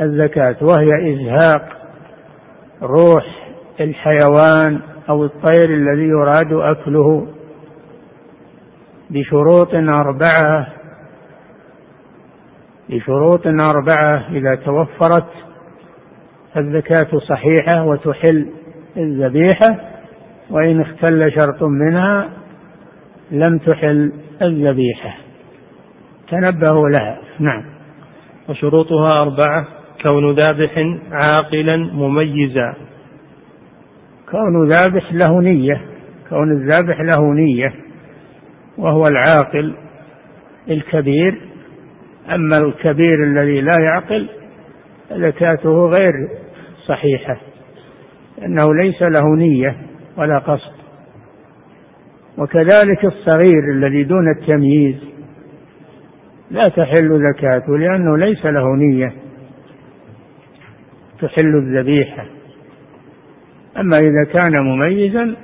الزكاة 0.00 0.56
وهي 0.62 1.14
إزهاق 1.14 1.68
روح 2.82 3.43
الحيوان 3.80 4.80
أو 5.08 5.24
الطير 5.24 5.64
الذي 5.64 6.08
يراد 6.08 6.52
أكله 6.52 7.26
بشروط 9.10 9.74
أربعة 9.74 10.66
بشروط 12.88 13.46
أربعة 13.46 14.28
إذا 14.30 14.54
توفرت 14.54 15.28
الزكاة 16.56 17.18
صحيحة 17.28 17.84
وتحل 17.84 18.50
الذبيحة 18.96 19.80
وإن 20.50 20.80
اختل 20.80 21.32
شرط 21.38 21.62
منها 21.62 22.30
لم 23.30 23.58
تحل 23.58 24.12
الذبيحة. 24.42 25.16
تنبهوا 26.30 26.88
لها. 26.88 27.18
نعم. 27.40 27.64
وشروطها 28.48 29.22
أربعة 29.22 29.66
كون 30.02 30.34
ذابح 30.34 30.78
عاقلا 31.12 31.76
مميزا. 31.76 32.74
كون 34.30 34.66
ذابح 34.68 35.12
له 35.12 35.40
نية 35.42 35.80
كون 36.28 36.52
الذابح 36.52 37.00
له 37.00 37.34
نية 37.34 37.74
وهو 38.78 39.06
العاقل 39.06 39.74
الكبير. 40.70 41.40
أما 42.34 42.58
الكبير 42.58 43.24
الذي 43.24 43.60
لا 43.60 43.78
يعقل 43.80 44.28
زكاته 45.12 45.86
غير 45.86 46.12
صحيحة 46.88 47.40
لأنه 48.38 48.74
ليس 48.74 49.02
له 49.02 49.36
نية 49.36 49.76
ولا 50.16 50.38
قصد. 50.38 50.74
وكذلك 52.38 53.04
الصغير 53.04 53.72
الذي 53.74 54.04
دون 54.04 54.28
التمييز 54.28 54.96
لا 56.50 56.68
تحل 56.68 57.32
زكاته 57.32 57.78
لأنه 57.78 58.16
ليس 58.16 58.46
له 58.46 58.76
نية 58.76 59.12
تحل 61.20 61.56
الذبيحة. 61.56 62.33
أما 63.78 63.98
إذا 63.98 64.24
كان 64.32 64.64
مميزا 64.64 65.36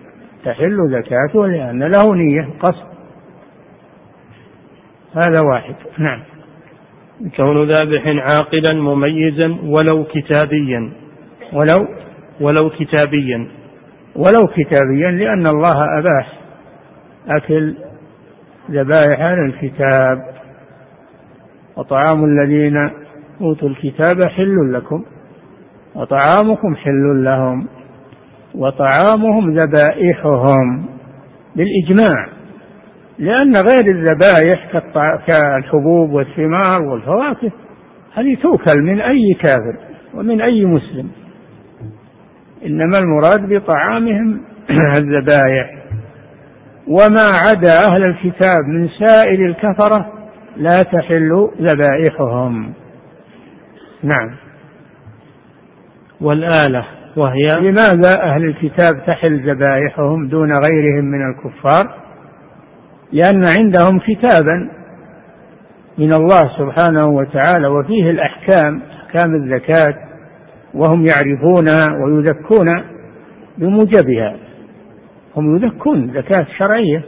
تحل 0.45 0.77
زكاته 0.91 1.47
لأن 1.47 1.83
له 1.83 2.15
نية 2.15 2.49
قصد. 2.61 2.91
هذا 5.15 5.41
واحد. 5.41 5.75
نعم. 5.99 6.23
كون 7.37 7.71
ذابح 7.71 8.03
عاقلا 8.07 8.73
مميزا 8.73 9.59
ولو 9.63 10.05
كتابيا. 10.05 10.93
ولو؟ 11.53 11.89
ولو 12.41 12.71
كتابيا. 12.71 13.49
ولو 14.17 14.47
كتابيا 14.47 15.11
لأن 15.11 15.47
الله 15.47 15.99
أباح 15.99 16.39
أكل 17.29 17.75
ذبائح 18.71 19.21
أهل 19.21 19.39
الكتاب. 19.45 20.19
وطعام 21.77 22.25
الذين 22.25 22.77
أوتوا 23.41 23.69
الكتاب 23.69 24.23
حل 24.23 24.73
لكم 24.73 25.05
وطعامكم 25.95 26.77
حل 26.77 27.25
لهم. 27.25 27.80
وطعامهم 28.55 29.57
ذبائحهم 29.57 30.87
بالإجماع 31.57 32.27
لأن 33.19 33.57
غير 33.57 33.85
الذبائح 33.85 34.83
كالحبوب 35.27 36.11
والثمار 36.11 36.83
والفواكه 36.83 37.53
هذه 38.15 38.37
تؤكل 38.43 38.83
من 38.83 39.01
أي 39.01 39.35
كافر 39.43 39.77
ومن 40.15 40.41
أي 40.41 40.65
مسلم. 40.65 41.11
إنما 42.67 42.99
المراد 42.99 43.49
بطعامهم 43.49 44.41
الذبائح. 44.97 45.81
وما 46.89 47.23
عدا 47.23 47.87
أهل 47.87 48.03
الكتاب 48.03 48.65
من 48.65 48.89
سائر 48.89 49.47
الكفرة 49.47 50.13
لا 50.57 50.83
تحل 50.83 51.51
ذبائحهم. 51.61 52.73
نعم. 54.03 54.37
والآلة. 56.21 57.00
وهي 57.17 57.59
لماذا 57.61 58.23
أهل 58.23 58.45
الكتاب 58.45 59.07
تحل 59.07 59.51
ذبائحهم 59.51 60.29
دون 60.29 60.53
غيرهم 60.53 61.05
من 61.05 61.21
الكفار؟ 61.31 61.95
لأن 63.13 63.45
عندهم 63.45 63.99
كتابا 63.99 64.71
من 65.99 66.13
الله 66.13 66.43
سبحانه 66.59 67.07
وتعالى 67.07 67.67
وفيه 67.67 68.11
الأحكام 68.11 68.83
أحكام 69.11 69.35
الزكاة 69.35 69.95
وهم 70.75 71.05
يعرفونها 71.05 71.91
ويزكون 72.05 72.67
بموجبها. 73.59 74.37
هم 75.37 75.57
يزكون 75.57 76.13
زكاة 76.15 76.47
شرعية. 76.59 77.05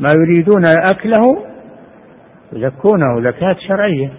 ما 0.00 0.12
يريدون 0.12 0.64
أكله 0.64 1.44
يزكونه 2.52 3.22
زكاة 3.22 3.56
شرعية. 3.68 4.12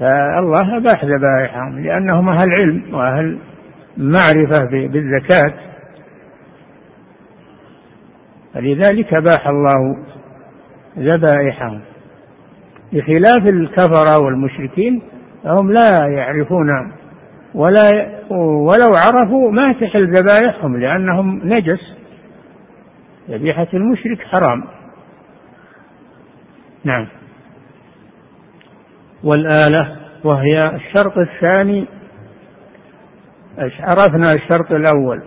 فالله 0.00 0.76
أباح 0.76 1.04
ذبائحهم 1.04 1.78
لأنهم 1.78 2.28
أهل 2.28 2.50
علم 2.50 2.94
وأهل 2.94 3.38
معرفة 3.96 4.88
بالزكاة. 4.88 5.54
فلذلك 8.54 9.14
أباح 9.14 9.48
الله 9.48 9.96
ذبائحهم. 10.98 11.80
بخلاف 12.92 13.46
الكفرة 13.46 14.18
والمشركين 14.18 15.02
فهم 15.44 15.72
لا 15.72 16.06
يعرفون 16.06 16.92
ولا 17.54 17.90
ولو 18.30 18.94
عرفوا 18.94 19.50
ما 19.50 19.72
تحل 19.72 20.16
ذبائحهم 20.16 20.76
لأنهم 20.76 21.40
نجس. 21.44 21.80
ذبيحة 23.30 23.68
المشرك 23.74 24.22
حرام. 24.22 24.64
نعم. 26.84 27.19
والآلة 29.24 29.96
وهي 30.24 30.56
الشرط 30.56 31.18
الثاني. 31.18 31.86
عرفنا 33.58 34.32
الشرط 34.32 34.72
الأول. 34.72 35.22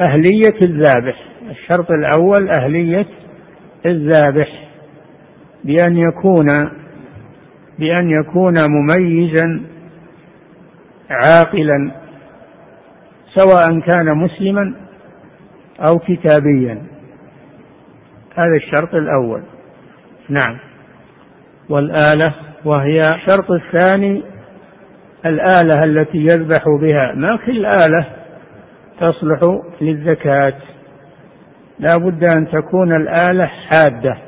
أهلية 0.00 0.62
الذابح. 0.62 1.16
الشرط 1.50 1.90
الأول 1.90 2.50
أهلية 2.50 3.06
الذابح. 3.86 4.48
بأن 5.64 5.96
يكون 5.96 6.46
بأن 7.78 8.10
يكون 8.10 8.54
مميزا 8.70 9.60
عاقلا 11.10 11.92
سواء 13.34 13.80
كان 13.80 14.18
مسلما 14.18 14.74
أو 15.80 15.98
كتابيا. 15.98 16.82
هذا 18.34 18.56
الشرط 18.56 18.94
الأول. 18.94 19.42
نعم. 20.28 20.58
والآلة 21.68 22.34
وهي 22.64 22.98
الشرط 22.98 23.50
الثاني 23.50 24.22
الآلة 25.26 25.84
التي 25.84 26.18
يذبح 26.18 26.64
بها. 26.80 27.12
ما 27.14 27.36
كل 27.46 27.66
آلة 27.66 28.06
تصلح 29.00 29.62
للزكاة. 29.80 30.54
لا 31.78 31.96
بد 31.96 32.24
أن 32.24 32.48
تكون 32.48 32.92
الآلة 32.92 33.46
حادة. 33.46 34.18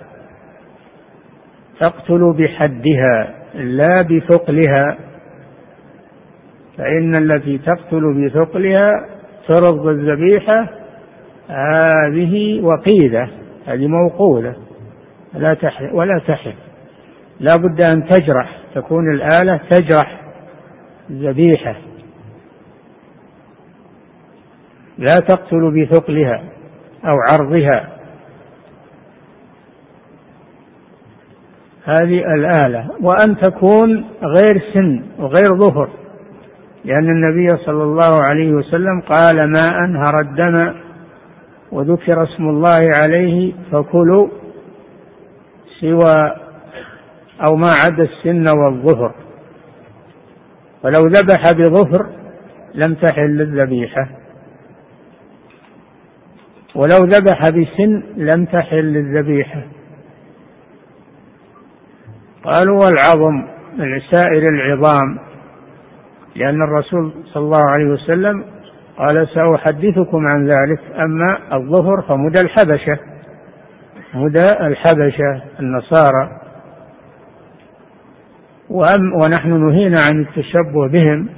تقتل 1.81 2.35
بحدها 2.39 3.35
لا 3.55 4.03
بثقلها. 4.03 4.99
فإن 6.79 7.15
التي 7.15 7.59
تقتل 7.59 8.25
بثقلها 8.25 8.91
ترض 9.49 9.87
الذبيحة. 9.87 10.69
هذه 11.49 12.63
وقيدة 12.63 13.29
هذه 13.67 13.87
موقولة 13.87 14.57
لا 15.35 15.55
تحل 15.55 15.91
ولا 15.93 16.21
تحل 16.29 16.55
لا 17.41 17.57
بد 17.57 17.81
أن 17.81 18.09
تجرح 18.09 18.61
تكون 18.75 19.15
الآلة 19.15 19.61
تجرح 19.71 20.21
الذبيحة 21.11 21.77
لا 24.99 25.21
تقتل 25.21 25.73
بثقلها 25.75 26.43
أو 27.05 27.17
عرضها. 27.31 27.97
هذه 31.85 32.35
الآلة 32.35 32.91
وأن 33.01 33.37
تكون 33.37 34.05
غير 34.23 34.63
سن 34.75 35.05
وغير 35.19 35.57
ظهر 35.57 35.89
لأن 36.85 37.11
النبي 37.11 37.49
صلى 37.49 37.83
الله 37.83 38.23
عليه 38.23 38.53
وسلم 38.53 39.01
قال 39.09 39.37
ما 39.37 39.69
أنهر 39.85 40.21
الدم 40.21 40.75
وذكر 41.73 42.23
اسم 42.23 42.43
الله 42.49 42.89
عليه 42.95 43.53
فكلوا 43.73 44.29
سوى 45.81 46.46
أو 47.45 47.57
ما 47.57 47.71
عدا 47.71 48.05
السن 48.05 48.49
والظهر. 48.49 49.15
ولو 50.85 51.07
ذبح 51.07 51.53
بظهر 51.53 52.11
لم 52.75 52.95
تحل 52.95 53.41
الذبيحة. 53.41 54.09
ولو 56.75 57.05
ذبح 57.05 57.49
بسن 57.49 58.03
لم 58.17 58.45
تحل 58.45 58.97
الذبيحة. 58.97 59.67
قالوا 62.45 62.85
والعظم 62.85 63.35
من 63.79 64.01
سائر 64.11 64.43
العظام 64.43 65.19
لأن 66.37 66.63
الرسول 66.63 67.13
صلى 67.35 67.43
الله 67.43 67.71
عليه 67.71 67.85
وسلم 67.85 68.45
قال 68.99 69.29
سأحدثكم 69.35 70.27
عن 70.27 70.49
ذلك 70.49 70.81
أما 71.01 71.57
الظهر 71.57 72.03
فمدى 72.09 72.41
الحبشة. 72.41 72.99
مدى 74.15 74.53
الحبشة 74.53 75.43
النصارى. 75.61 76.46
وأم 78.71 79.13
ونحن 79.23 79.51
نهينا 79.51 80.01
عن 80.01 80.21
التشبه 80.21 80.89
بهم. 80.93 81.29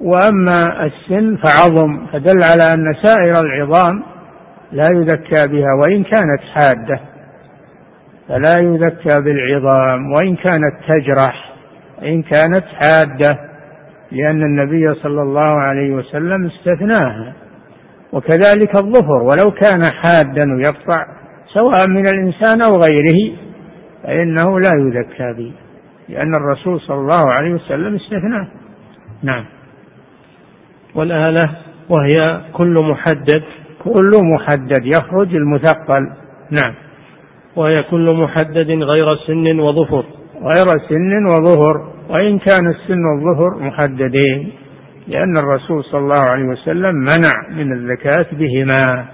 وأما 0.00 0.84
السن 0.84 1.36
فعظم 1.36 2.06
فدل 2.06 2.42
على 2.42 2.74
أن 2.74 2.94
سائر 3.04 3.40
العظام 3.40 4.02
لا 4.72 4.88
يذكى 4.88 5.46
بها 5.48 5.74
وإن 5.80 6.04
كانت 6.04 6.40
حادة 6.54 7.00
فلا 8.28 8.58
يذكى 8.58 9.20
بالعظام 9.20 10.12
وإن 10.12 10.36
كانت 10.36 10.74
تجرح 10.88 11.54
وإن 12.02 12.22
كانت 12.22 12.64
حادة 12.80 13.38
لأن 14.12 14.42
النبي 14.42 14.84
صلى 15.02 15.22
الله 15.22 15.60
عليه 15.60 15.94
وسلم 15.94 16.46
استثناها. 16.46 17.34
وكذلك 18.12 18.76
الظفر 18.76 19.22
ولو 19.22 19.50
كان 19.50 19.84
حادا 19.84 20.46
يقطع 20.58 21.06
سواء 21.54 21.88
من 21.88 22.06
الإنسان 22.08 22.62
أو 22.62 22.76
غيره 22.76 23.36
فإنه 24.04 24.60
لا 24.60 24.72
يذكى 24.74 25.32
به 25.36 25.52
لأن 26.08 26.34
الرسول 26.34 26.80
صلى 26.80 26.96
الله 26.96 27.32
عليه 27.32 27.54
وسلم 27.54 27.94
استثناه. 27.94 28.48
نعم. 29.22 29.44
والآلة 30.94 31.56
وهي 31.88 32.40
كل 32.52 32.74
محدد. 32.90 33.42
كل 33.84 34.10
محدد 34.34 34.86
يخرج 34.86 35.34
المثقل. 35.34 36.02
نعم. 36.50 36.74
وهي 37.56 37.82
كل 37.82 38.16
محدد 38.16 38.70
غير 38.70 39.06
سن 39.26 39.60
وظفر. 39.60 40.04
غير 40.42 40.66
سن 40.88 41.24
وظهر. 41.26 41.94
وإن 42.10 42.38
كان 42.38 42.68
السن 42.68 43.04
والظهر 43.04 43.58
محددين 43.58 44.52
لأن 45.08 45.36
الرسول 45.36 45.84
صلى 45.84 46.00
الله 46.00 46.24
عليه 46.30 46.44
وسلم 46.44 46.94
منع 46.94 47.48
من 47.50 47.72
الزكاة 47.72 48.26
بهما. 48.32 49.08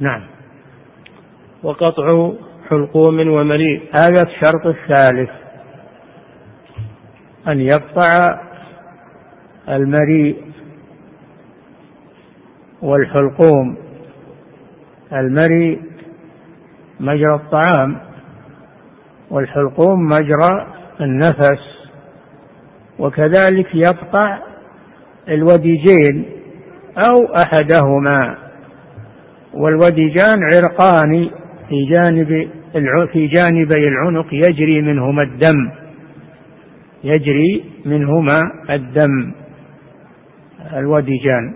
نعم. 0.00 0.22
وقطع 1.62 2.32
حلقوم 2.70 3.28
ومليء. 3.28 3.82
هذا 3.94 4.22
الشرط 4.22 4.66
الثالث. 4.66 5.30
أن 7.48 7.60
يقطع 7.60 8.40
المريء 9.68 10.36
والحلقوم. 12.82 13.76
المريء 15.12 15.82
مجرى 17.00 17.34
الطعام 17.34 18.00
والحلقوم 19.30 20.04
مجرى 20.04 20.66
النفس. 21.00 21.60
وكذلك 22.98 23.74
يقطع 23.74 24.38
الوديجين 25.28 26.30
أو 26.98 27.34
أحدهما. 27.34 28.36
والوديجان 29.54 30.38
عرقان 30.54 31.30
في 31.72 31.84
جانب 31.92 32.48
في 33.12 33.26
جانبي 33.26 33.88
العنق 33.88 34.26
يجري 34.32 34.82
منهما 34.82 35.22
الدم. 35.22 35.70
يجري 37.04 37.64
منهما 37.86 38.42
الدم. 38.70 39.32
الوديجان. 40.76 41.54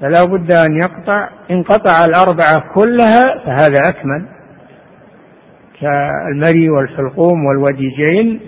فلا 0.00 0.24
بد 0.24 0.52
أن 0.52 0.76
يقطع 0.76 1.28
إن 1.50 1.62
قطع 1.62 2.04
الأربعة 2.04 2.74
كلها 2.74 3.24
فهذا 3.44 3.88
أكمل. 3.88 4.26
كالمري 5.80 6.70
والحلقوم 6.70 7.44
والوديجين. 7.46 8.40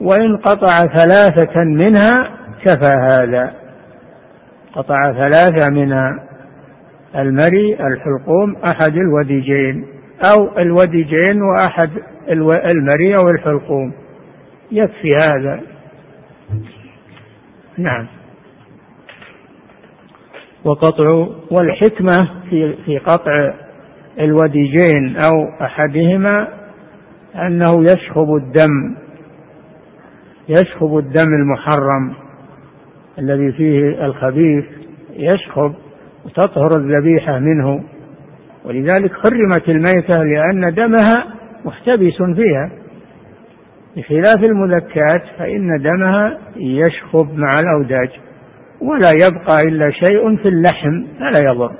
وإن 0.00 0.36
قطع 0.36 0.86
ثلاثة 0.86 1.64
منها 1.64 2.30
كفى 2.64 2.98
هذا. 3.08 3.54
قطع 4.74 5.12
ثلاثة 5.12 5.70
منها. 5.70 6.25
المري 7.16 7.74
الحلقوم 7.74 8.56
أحد 8.56 8.92
الوديجين 8.96 9.86
أو 10.24 10.58
الوديجين 10.58 11.42
وأحد 11.42 11.90
المري 12.66 13.16
أو 13.16 13.28
الحلقوم. 13.28 13.92
يكفي 14.72 15.16
هذا. 15.16 15.60
نعم. 17.78 18.06
وقطع 20.64 21.28
والحكمة 21.50 22.24
في 22.50 22.76
في 22.84 22.98
قطع 22.98 23.54
الوديجين 24.20 25.16
أو 25.16 25.64
أحدهما 25.64 26.48
أنه 27.34 27.82
يشخب 27.82 28.34
الدم 28.34 28.96
يشخب 30.48 30.98
الدم 30.98 31.28
المحرم 31.34 32.14
الذي 33.18 33.52
فيه 33.52 34.04
الخبيث 34.06 34.64
يشخب 35.10 35.74
وتطهر 36.26 36.76
الذبيحة 36.76 37.38
منه. 37.38 37.84
ولذلك 38.64 39.12
حرمت 39.12 39.68
الميتة 39.68 40.16
لأن 40.16 40.74
دمها 40.74 41.18
محتبس 41.64 42.36
فيها. 42.36 42.70
بخلاف 43.96 44.44
المذكات 44.44 45.22
فإن 45.38 45.82
دمها 45.82 46.38
يشخب 46.56 47.34
مع 47.34 47.60
الأوداج 47.60 48.08
ولا 48.80 49.10
يبقى 49.10 49.62
إلا 49.62 49.90
شيء 49.90 50.36
في 50.36 50.48
اللحم 50.48 51.04
فلا 51.18 51.38
يضر. 51.38 51.72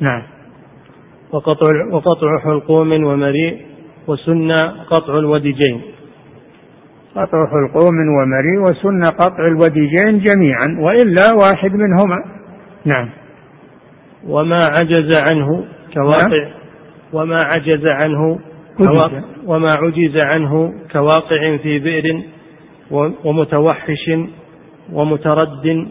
نعم. 0.00 0.22
وقطع, 1.32 1.86
وقطع 1.92 2.38
حلقوم 2.38 3.04
ومريء 3.04 3.66
وسن 4.06 4.52
قطع 4.90 5.18
الوديجين. 5.18 5.82
قطع 7.14 7.46
حلقوم 7.46 7.94
ومري 8.18 8.58
وسن 8.58 9.10
قطع 9.10 9.46
الوديجين 9.46 10.20
جميعا 10.24 10.66
وإلا 10.80 11.32
واحد 11.32 11.72
منهما. 11.72 12.16
نعم. 12.86 13.10
وما 14.26 14.64
عجز 14.64 15.22
عنه 15.22 15.64
كواقع 15.94 16.28
نعم. 16.28 16.52
وما 17.12 17.40
عجز 17.40 17.86
عنه 17.86 18.38
وما 19.46 19.70
عجز 19.70 20.22
عنه 20.22 20.72
كواقع 20.92 21.56
في 21.56 21.78
بئر 21.78 22.22
ومتوحش 23.24 24.10
ومترد 24.92 25.86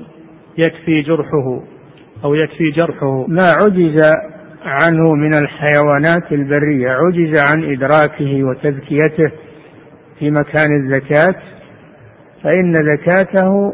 يكفي 0.58 1.02
جرحه 1.02 1.64
أو 2.24 2.36
يكفي 2.36 2.72
جرحه. 2.72 3.26
ما 3.28 3.52
عجز 3.52 4.02
عنه 4.66 5.14
من 5.14 5.34
الحيوانات 5.34 6.32
البرية 6.32 6.90
عجز 6.90 7.38
عن 7.38 7.72
إدراكه 7.72 8.44
وتذكيته 8.44 9.32
في 10.20 10.32
مكان 10.32 10.76
الزكاة 10.84 11.36
فإن 12.44 12.74
زكاته 12.74 13.74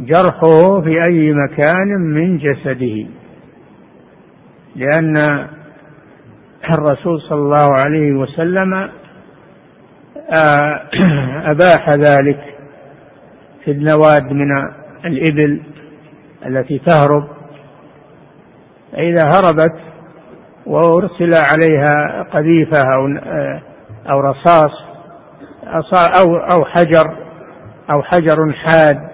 جرحه 0.00 0.80
في 0.80 1.04
أي 1.04 1.32
مكان 1.32 1.88
من 2.00 2.38
جسده. 2.38 3.19
لأن 4.76 5.16
الرسول 6.70 7.20
صلى 7.28 7.38
الله 7.38 7.74
عليه 7.74 8.12
وسلم 8.12 8.90
آه، 10.32 10.80
أباح 11.50 11.90
ذلك 11.90 12.40
في 13.64 13.70
النواد 13.70 14.24
من 14.24 14.52
الإبل 15.04 15.62
التي 16.46 16.78
تهرب. 16.78 17.28
فإذا 18.92 19.24
هربت 19.24 19.74
وأرسل 20.66 21.34
عليها 21.34 22.22
قذيفة 22.22 22.94
أو 22.94 23.06
أو 24.10 24.20
رصاص 24.20 24.70
أو 25.94 26.36
أو 26.36 26.64
حجر 26.64 27.16
أو 27.90 28.02
حجر 28.02 28.52
حاد 28.52 29.10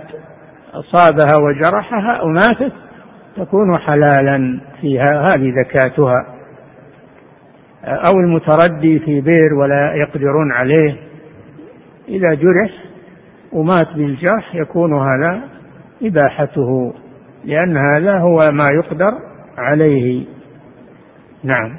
أصابها 0.75 1.37
وجرحها 1.37 2.13
أو 2.13 2.29
ماتت 2.29 2.73
تكون 3.37 3.79
حلالا 3.79 4.61
فيها 4.81 5.21
هذه 5.21 5.53
زكاتها. 5.57 6.37
أو 7.85 8.13
المتردي 8.13 8.99
في 8.99 9.21
بئر 9.21 9.55
ولا 9.55 9.95
يقدرون 9.95 10.53
عليه. 10.53 10.97
إذا 12.09 12.35
جرح 12.35 12.71
ومات 13.53 13.87
بالجرح 13.97 14.55
يكون 14.55 14.99
هذا 14.99 15.41
إباحته 16.03 16.95
لأن 17.45 17.77
هذا 17.77 18.19
هو 18.19 18.53
ما 18.53 18.71
يقدر 18.71 19.13
عليه. 19.59 20.25
نعم. 21.45 21.79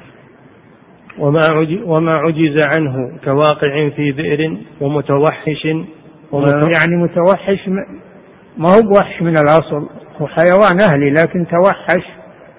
وما 1.18 1.40
وما 1.84 2.14
عجز 2.14 2.62
عنه 2.62 3.18
كواقع 3.24 3.90
في 3.96 4.12
بئر 4.12 4.58
ومتوحش. 4.80 5.66
ومتوحش 6.32 6.72
يعني 6.72 6.96
متوحش 6.96 7.68
ما 8.58 8.68
هو 8.68 8.82
بوحش 8.82 9.22
من 9.22 9.36
الأصل. 9.36 9.88
هو 10.18 10.26
حيوان 10.26 10.80
أهلي 10.80 11.10
لكن 11.10 11.46
توحش 11.46 12.04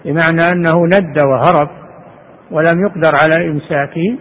بمعنى 0.06 0.42
أنه 0.52 0.86
ند 0.86 1.20
وهرب 1.20 1.70
ولم 2.52 2.82
يقدر 2.82 3.16
على 3.16 3.48
إمساكه 3.48 4.18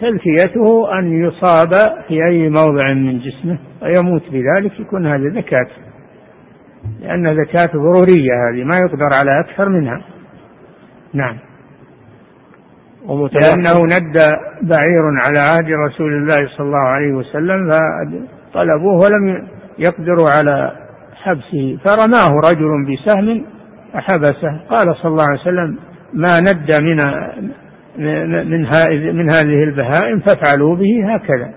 تلفيته 0.00 0.98
أن 0.98 1.24
يصاب 1.26 1.70
في 2.08 2.24
أي 2.24 2.48
موضع 2.48 2.92
من 2.92 3.18
جسمه 3.18 3.58
ويموت 3.82 4.22
بذلك 4.32 4.80
يكون 4.80 5.06
هذا 5.06 5.30
زكاة 5.34 5.66
لأن 7.00 7.36
زكاة 7.36 7.66
ضرورية 7.66 8.32
هذه 8.32 8.64
ما 8.64 8.78
يقدر 8.78 9.08
على 9.12 9.30
أكثر 9.40 9.68
منها. 9.68 10.04
نعم. 11.14 11.38
لأنه 13.32 13.84
ند 13.84 14.18
بعير 14.62 15.02
على 15.22 15.38
عهد 15.38 15.64
رسول 15.64 16.12
الله 16.12 16.48
صلى 16.56 16.66
الله 16.66 16.88
عليه 16.88 17.12
وسلم 17.12 17.68
فطلبوه 17.68 18.96
ولم 18.96 19.48
يقدروا 19.78 20.30
على 20.30 20.83
حبسه 21.24 21.78
فرماه 21.84 22.32
رجل 22.50 22.70
بسهم 22.88 23.44
فحبسه 23.92 24.60
قال 24.70 24.96
صلى 24.96 25.10
الله 25.10 25.24
عليه 25.24 25.40
وسلم 25.40 25.78
ما 26.14 26.40
ند 26.40 26.72
من 26.72 26.96
من 28.50 28.60
من 29.16 29.30
هذه 29.30 29.64
البهائم 29.64 30.20
فافعلوا 30.20 30.76
به 30.76 31.14
هكذا. 31.14 31.54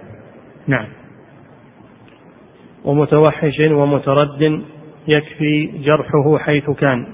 نعم. 0.67 0.85
ومتوحش 2.85 3.59
ومترد 3.71 4.61
يكفي 5.07 5.71
جرحه 5.85 6.37
حيث 6.37 6.69
كان. 6.69 7.07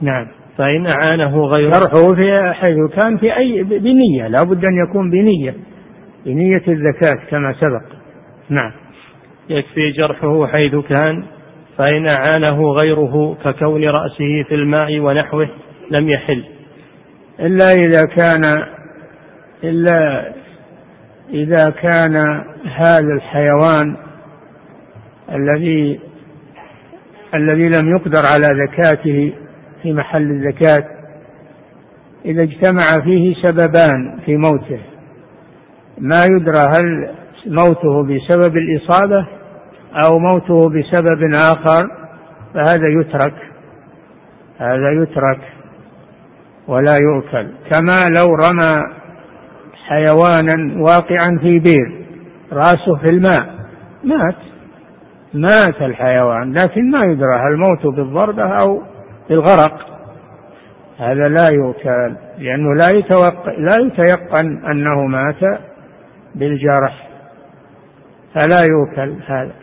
نعم. 0.00 0.26
فإن 0.58 0.86
أعانه 0.86 1.44
غيره 1.44 1.70
جرحه 1.70 2.14
في 2.14 2.52
حيث 2.52 2.76
كان 2.96 3.18
في 3.18 3.36
أي 3.36 3.62
بنية 3.62 4.28
لا 4.28 4.42
بد 4.42 4.64
أن 4.64 4.76
يكون 4.76 5.10
بنية 5.10 5.54
بنية 6.26 6.62
الزكاة 6.68 7.30
كما 7.30 7.52
سبق. 7.60 7.98
نعم. 8.50 8.72
يكفي 9.48 9.90
جرحه 9.90 10.46
حيث 10.46 10.74
كان 10.74 11.24
فإن 11.82 12.06
أعانه 12.06 12.72
غيره 12.72 13.36
ككون 13.44 13.84
رأسه 13.84 14.42
في 14.48 14.54
الماء 14.54 15.00
ونحوه 15.00 15.48
لم 15.90 16.08
يحل. 16.08 16.44
إلا 17.40 17.72
إذا 17.72 18.04
كان 18.04 18.42
إلا 19.64 20.32
إذا 21.30 21.70
كان 21.70 22.16
هذا 22.76 23.14
الحيوان 23.14 23.96
الذي 25.32 26.00
الذي 27.34 27.68
لم 27.68 27.96
يقدر 27.96 28.26
على 28.26 28.66
زكاته 28.66 29.32
في 29.82 29.92
محل 29.92 30.30
الزكاة 30.30 30.84
إذا 32.24 32.42
اجتمع 32.42 33.04
فيه 33.04 33.34
سببان 33.42 34.20
في 34.26 34.36
موته. 34.36 34.80
ما 35.98 36.24
يدرى 36.24 36.58
هل 36.58 37.14
موته 37.46 38.02
بسبب 38.02 38.56
الإصابة 38.56 39.41
أو 39.94 40.18
موته 40.18 40.68
بسبب 40.68 41.34
آخر 41.34 41.88
فهذا 42.54 42.88
يترك 42.88 43.34
هذا 44.58 44.90
يترك 45.02 45.40
ولا 46.68 46.96
يؤكل. 46.96 47.52
كما 47.70 48.08
لو 48.08 48.34
رمى 48.34 48.82
حيوانا 49.88 50.82
واقعا 50.82 51.38
في 51.40 51.58
بير 51.58 52.06
رأسه 52.52 52.96
في 53.02 53.08
الماء 53.10 53.46
مات 54.04 54.36
مات 55.34 55.82
الحيوان 55.82 56.52
لكن 56.52 56.90
ما 56.90 57.04
يدرى 57.04 57.34
هل 57.34 57.56
موته 57.56 57.92
بالضربة 57.92 58.42
أو 58.42 58.82
بالغرق. 59.28 59.92
هذا 60.98 61.28
لا 61.28 61.48
يؤكل 61.48 62.16
لأنه 62.38 62.74
لا 62.74 62.90
يتوقع 62.90 63.52
لا 63.58 63.76
يتيقن 63.76 64.64
أنه 64.66 65.06
مات 65.06 65.60
بالجرح. 66.34 67.08
فلا 68.34 68.60
يؤكل 68.62 69.22
هذا. 69.26 69.61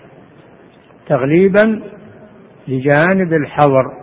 تغليبا 1.10 1.82
لجانب 2.68 3.34
الحظر 3.34 4.00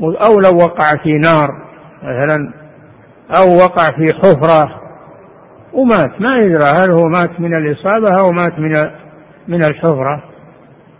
أو 0.00 0.40
لو 0.40 0.56
وقع 0.56 0.96
في 1.02 1.18
نار 1.18 1.48
مثلا 2.02 2.52
أو 3.30 3.56
وقع 3.56 3.90
في 3.90 4.12
حفرة 4.18 4.80
ومات. 5.72 6.20
ما 6.20 6.36
يدرى 6.36 6.64
هل 6.64 6.90
هو 6.90 7.08
مات 7.08 7.40
من 7.40 7.54
الإصابة 7.54 8.20
أو 8.20 8.32
مات 8.32 8.58
من 8.58 8.72
من 9.48 9.64
الحفرة. 9.64 10.22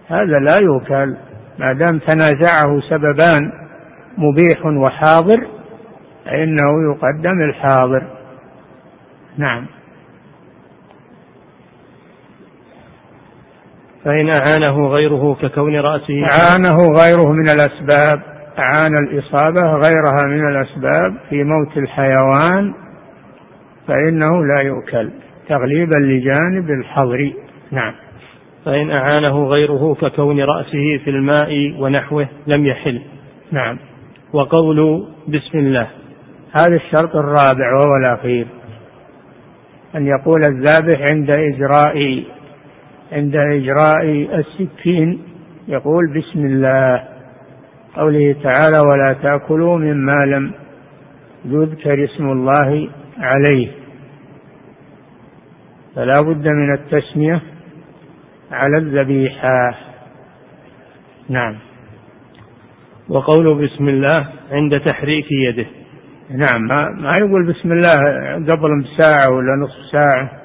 هذا 0.09 0.39
لا 0.41 0.57
يوكل 0.59 1.17
ما 1.59 1.73
دام 1.73 1.99
تنازعه 1.99 2.81
سببان 2.91 3.53
مبيح 4.19 4.67
وحاضر 4.67 5.49
فإنه 6.25 6.93
يقدم 6.93 7.41
الحاضر. 7.41 8.03
نعم. 9.39 9.67
فإن 14.05 14.31
أعانه 14.31 14.89
غيره 14.89 15.35
ككون 15.35 15.77
رأسه. 15.77 16.23
أعانه 16.27 16.91
غيره 16.91 17.33
من 17.33 17.49
الأسباب. 17.49 18.23
أعان 18.59 18.93
الإصابة 18.97 19.61
غيرها 19.61 20.27
من 20.27 20.49
الأسباب 20.49 21.13
في 21.31 21.45
موت 21.45 21.77
الحيوان 21.77 22.75
فإنه 23.89 24.45
لا 24.47 24.61
يؤكل. 24.61 25.11
تغليبا 25.49 25.95
لجانب 25.95 26.71
الحظر. 26.71 27.33
نعم. 27.73 27.95
فإن 28.65 28.91
أعانه 28.91 29.47
غيره 29.47 29.95
ككون 29.95 30.41
رأسه 30.41 31.05
في 31.05 31.11
الماء 31.11 31.81
ونحوه 31.81 32.29
لم 32.47 32.67
يحل. 32.67 33.03
نعم. 33.53 33.79
وقول 34.33 35.09
بسم 35.29 35.59
الله. 35.59 35.89
هذا 36.53 36.77
الشرط 36.77 37.17
الرابع 37.17 37.75
وهو 37.75 37.97
الأخير. 37.97 38.47
أن 39.97 40.07
يقول 40.07 40.41
الذابح 40.45 41.09
عند 41.09 41.31
إجراء 41.31 42.25
عند 43.13 43.37
إجراء 43.37 44.05
السكين 44.39 45.23
يقول 45.69 46.05
بسم 46.09 46.47
الله. 46.47 47.09
قوله 47.97 48.37
تعالى 48.43 48.79
ولا 48.79 49.13
تأكلوا 49.23 49.79
مما 49.79 50.25
لم 50.27 50.53
يذكر 51.45 52.05
اسم 52.05 52.25
الله 52.25 52.89
عليه. 53.19 53.71
فلا 55.95 56.21
بد 56.21 56.49
من 56.49 56.73
التسمية 56.73 57.43
على 58.53 58.77
الذبيحة. 58.77 59.75
نعم. 61.29 61.59
وقوله 63.09 63.55
بسم 63.55 63.89
الله 63.89 64.29
عند 64.51 64.81
تحريك 64.81 65.27
يده. 65.31 65.67
نعم 66.31 66.63
ما, 66.63 66.89
ما 66.91 67.17
يقول 67.17 67.53
بسم 67.53 67.73
الله 67.73 67.99
قبل 68.35 68.83
بساعة 68.83 69.31
ولا 69.31 69.57
نصف 69.57 69.93
ساعة. 69.93 70.38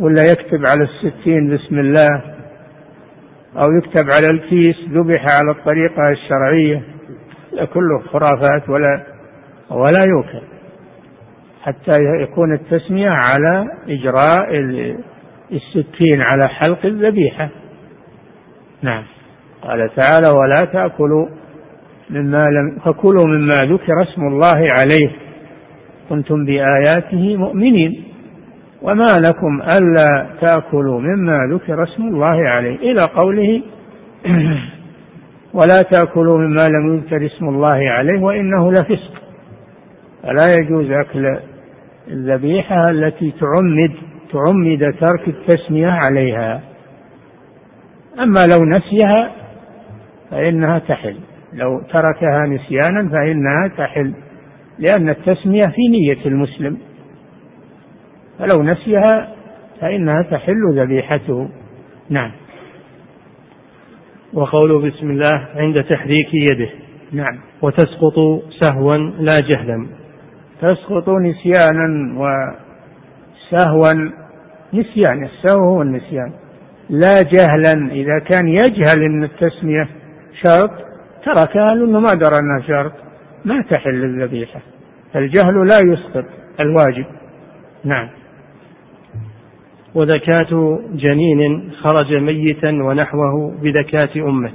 ولا 0.00 0.32
يكتب 0.32 0.66
على 0.66 0.84
الستين 0.84 1.56
بسم 1.56 1.78
الله 1.78 2.22
أو 3.56 3.68
يكتب 3.78 4.10
على 4.10 4.30
الكيس 4.30 4.76
ذبح 4.88 5.24
على 5.38 5.50
الطريقة 5.50 6.10
الشرعية 6.10 6.82
كله 7.74 7.98
خرافات 8.12 8.68
ولا 8.68 9.06
ولا 9.70 10.04
يوكل 10.04 10.46
حتى 11.62 11.98
يكون 12.22 12.54
التسمية 12.54 13.10
على 13.10 13.64
إجراء 13.88 14.48
السكين 15.52 16.20
على 16.20 16.48
حلق 16.48 16.86
الذبيحة. 16.86 17.48
نعم. 18.82 19.04
قال 19.62 19.90
تعالى 19.96 20.28
ولا 20.28 20.64
تأكلوا 20.64 21.28
مما 22.10 22.44
لم 22.44 22.78
فكلوا 22.84 23.26
مما 23.26 23.54
ذكر 23.54 24.02
اسم 24.02 24.22
الله 24.22 24.64
عليه 24.70 25.10
كنتم 26.08 26.44
بآياته 26.44 27.36
مؤمنين. 27.36 28.09
وما 28.82 29.20
لكم 29.20 29.62
ألا 29.62 30.26
تأكلوا 30.40 31.00
مما 31.00 31.54
ذكر 31.54 31.82
اسم 31.82 32.02
الله 32.02 32.48
عليه. 32.48 32.76
إلى 32.76 33.04
قوله 33.16 33.62
ولا 35.58 35.82
تأكلوا 35.82 36.38
مما 36.38 36.68
لم 36.68 36.94
يذكر 36.94 37.26
اسم 37.26 37.48
الله 37.48 37.90
عليه 37.90 38.20
وإنه 38.20 38.70
لفسق. 38.70 39.22
فلا 40.22 40.54
يجوز 40.54 40.90
أكل 40.90 41.38
الذبيحة 42.08 42.90
التي 42.90 43.32
تعمد 43.40 43.94
تعمد 44.32 44.94
ترك 45.00 45.28
التسمية 45.28 45.90
عليها. 45.90 46.60
أما 48.18 48.46
لو 48.46 48.64
نسيها 48.64 49.32
فإنها 50.30 50.78
تحل. 50.78 51.16
لو 51.52 51.80
تركها 51.80 52.46
نسيانا 52.46 53.08
فإنها 53.08 53.68
تحل 53.78 54.14
لأن 54.78 55.08
التسمية 55.08 55.66
في 55.66 55.88
نية 55.90 56.26
المسلم. 56.26 56.89
فلو 58.40 58.62
نسيها 58.62 59.34
فإنها 59.80 60.22
تحل 60.22 60.80
ذبيحته 60.80 61.48
نعم. 62.10 62.32
وقوله 64.32 64.90
بسم 64.90 65.10
الله 65.10 65.48
عند 65.54 65.84
تحريك 65.90 66.34
يده. 66.34 66.70
نعم. 67.12 67.38
وتسقط 67.62 68.42
سهوا 68.60 68.96
لا 68.96 69.40
جهلا. 69.40 69.86
تسقط 70.62 71.08
نسيانا 71.08 72.18
وسهوا 72.20 73.92
نسيان. 74.74 75.24
السهو 75.24 75.64
هو 75.64 75.82
النسيان. 75.82 76.32
لا 76.90 77.22
جهلا. 77.22 77.92
إذا 77.92 78.18
كان 78.18 78.48
يجهل 78.48 79.02
أن 79.02 79.24
التسمية 79.24 79.88
شرط 80.42 80.70
تركها 81.24 81.74
لأنه 81.74 82.00
ما 82.00 82.14
درى 82.14 82.38
أنها 82.38 82.60
شرط. 82.68 82.92
ما 83.44 83.62
تحل 83.70 84.04
الذبيحة. 84.04 84.60
الجهل 85.16 85.66
لا 85.66 85.78
يسقط. 85.78 86.24
الواجب. 86.60 87.06
نعم. 87.84 88.19
وذكاة 89.94 90.78
جنين 90.92 91.72
خرج 91.82 92.12
ميتا 92.12 92.68
ونحوه 92.68 93.54
بذكاة 93.62 94.28
أمه. 94.28 94.52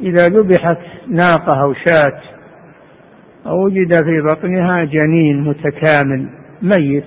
إذا 0.00 0.28
ذبحت 0.28 0.78
ناقة 1.08 1.62
أو 1.62 1.74
شاة 1.74 2.20
أو 3.46 3.64
وجد 3.64 3.94
في 3.94 4.20
بطنها 4.20 4.84
جنين 4.84 5.40
متكامل 5.40 6.28
ميت 6.62 7.04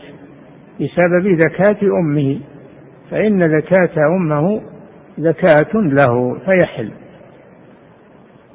بسبب 0.82 1.28
ذكاة 1.28 1.78
أمه 2.00 2.40
فإن 3.12 3.44
ذكاة 3.44 4.08
أمه 4.18 4.62
زكاة 5.18 5.74
له 5.76 6.40
فيحل. 6.46 6.92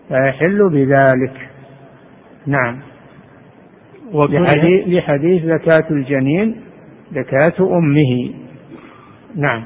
فيحل 0.08 0.70
بذلك. 0.70 1.48
نعم. 2.46 2.78
لحديث, 4.14 4.88
لحديث 4.88 5.42
زكاة 5.44 5.90
الجنين 5.90 6.67
زكاة 7.12 7.54
أمه. 7.60 8.34
نعم. 9.36 9.64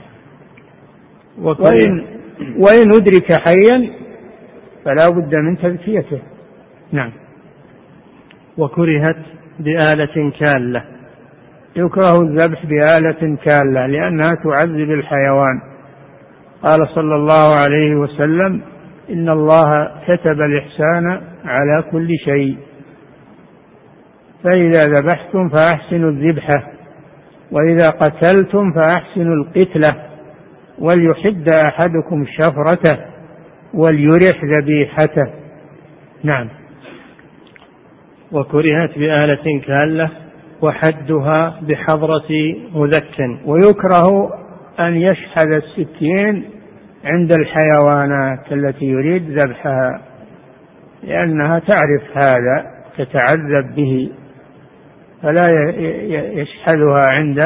وإن, 1.39 2.05
وإن 2.59 2.91
أدرك 2.91 3.33
حيا 3.33 3.91
فلا 4.85 5.09
بد 5.09 5.35
من 5.35 5.57
تزكيته 5.59 6.23
نعم. 6.93 7.13
وكرهت 8.59 9.17
بآلة 9.61 10.33
كالة. 10.41 10.85
يكره 11.77 12.21
الذبح 12.21 12.67
بآلة 12.67 13.37
كالة 13.45 13.87
لأنها 13.87 14.35
تعذب 14.35 14.91
الحيوان. 14.91 15.61
قال 16.63 16.89
صلى 16.95 17.15
الله 17.15 17.55
عليه 17.55 17.95
وسلم 17.95 18.63
إن 19.11 19.29
الله 19.29 19.91
كتب 20.09 20.41
الإحسان 20.41 21.21
على 21.45 21.85
كل 21.93 22.09
شيء. 22.25 22.57
فإذا 24.45 24.85
ذبحتم 24.87 25.49
فأحسنوا 25.49 26.11
الذبحة. 26.11 26.72
وإذا 27.53 27.91
قتلتم 27.91 28.73
فأحسنوا 28.73 29.35
القتلة 29.35 29.95
وليحد 30.79 31.49
أحدكم 31.49 32.25
شفرته 32.39 32.99
وليرح 33.75 34.45
ذبيحته. 34.45 35.33
نعم. 36.25 36.49
وكرهت 38.33 38.99
بآلة 38.99 39.61
كالة 39.67 40.11
وحدها 40.63 41.61
بحضرة 41.63 42.31
مذك. 42.75 43.19
ويكره 43.47 44.31
أن 44.81 44.95
يشحذ 44.95 45.53
السكين 45.53 46.51
عند 47.05 47.33
الحيوانات 47.33 48.53
التي 48.53 48.85
يريد 48.85 49.31
ذبحها 49.41 50.03
لأنها 51.03 51.59
تعرف 51.59 52.03
هذا 52.17 52.67
تتعذب 52.99 53.75
به. 53.75 54.11
فلا 55.23 55.49
يشحذها 56.33 57.09
عند 57.13 57.39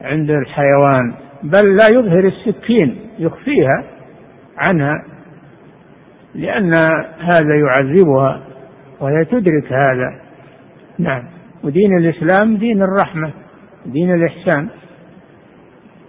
عند 0.00 0.30
الحيوان 0.30 1.14
بل 1.42 1.76
لا 1.76 1.88
يظهر 1.88 2.26
السكين 2.26 2.96
يخفيها 3.18 3.84
عنها 4.58 5.04
لأن 6.34 6.72
هذا 7.20 7.54
يعذبها 7.54 8.42
وهي 9.00 9.24
تدرك 9.24 9.72
هذا. 9.72 10.20
نعم. 10.98 11.22
ودين 11.64 11.98
الإسلام 11.98 12.56
دين 12.56 12.82
الرحمة 12.82 13.32
دين 13.86 14.14
الإحسان. 14.14 14.68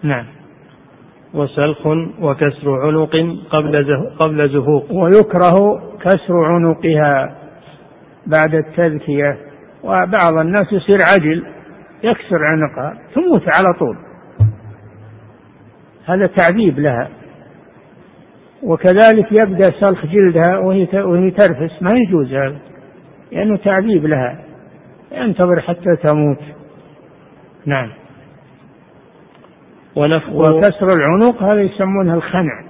نعم. 0.03 0.25
وسلخ 1.33 1.87
وكسر 2.21 2.85
عنق 2.85 3.15
قبل 3.49 4.07
قبل 4.19 4.49
زهوق. 4.49 4.91
ويكره 4.91 5.81
كسر 6.01 6.45
عنقها 6.45 7.35
بعد 8.27 8.55
التذكية. 8.55 9.37
وبعض 9.83 10.33
الناس 10.39 10.65
يصير 10.71 10.97
عجل 11.01 11.45
يكسر 12.03 12.45
عنقها 12.45 12.97
تموت 13.15 13.43
على 13.49 13.73
طول. 13.79 13.97
هذا 16.05 16.27
تعذيب 16.27 16.79
لها. 16.79 17.09
وكذلك 18.63 19.31
يبدأ 19.31 19.71
سلخ 19.81 20.05
جلدها 20.05 20.57
وهي 20.57 20.87
وهي 20.93 21.31
ترفس. 21.31 21.81
ما 21.81 21.91
يجوز 21.91 22.33
هذا 22.33 22.59
لأنه 23.31 23.57
تعذيب 23.57 24.05
لها. 24.05 24.39
ينتظر 25.11 25.61
حتى 25.61 25.95
تموت. 26.03 26.39
نعم. 27.65 27.91
ونفخ 29.95 30.29
وكسر 30.29 30.93
العنق 30.97 31.43
هذا 31.43 31.61
يسمونها 31.61 32.15
الخنع. 32.15 32.63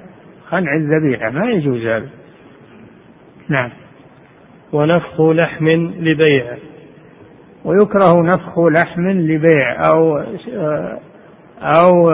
خنع 0.50 0.76
الذبيحة. 0.76 1.30
ما 1.30 1.52
يجوز 1.52 1.86
هذا. 1.86 2.10
نعم. 3.50 3.72
ونفخ 4.74 5.22
لحم 5.22 5.68
لبيع 6.00 6.69
ويكره 7.70 8.22
نفخ 8.22 8.60
لحم 8.60 9.10
لبيع 9.10 9.90
أو 9.90 10.24
أو 11.62 12.12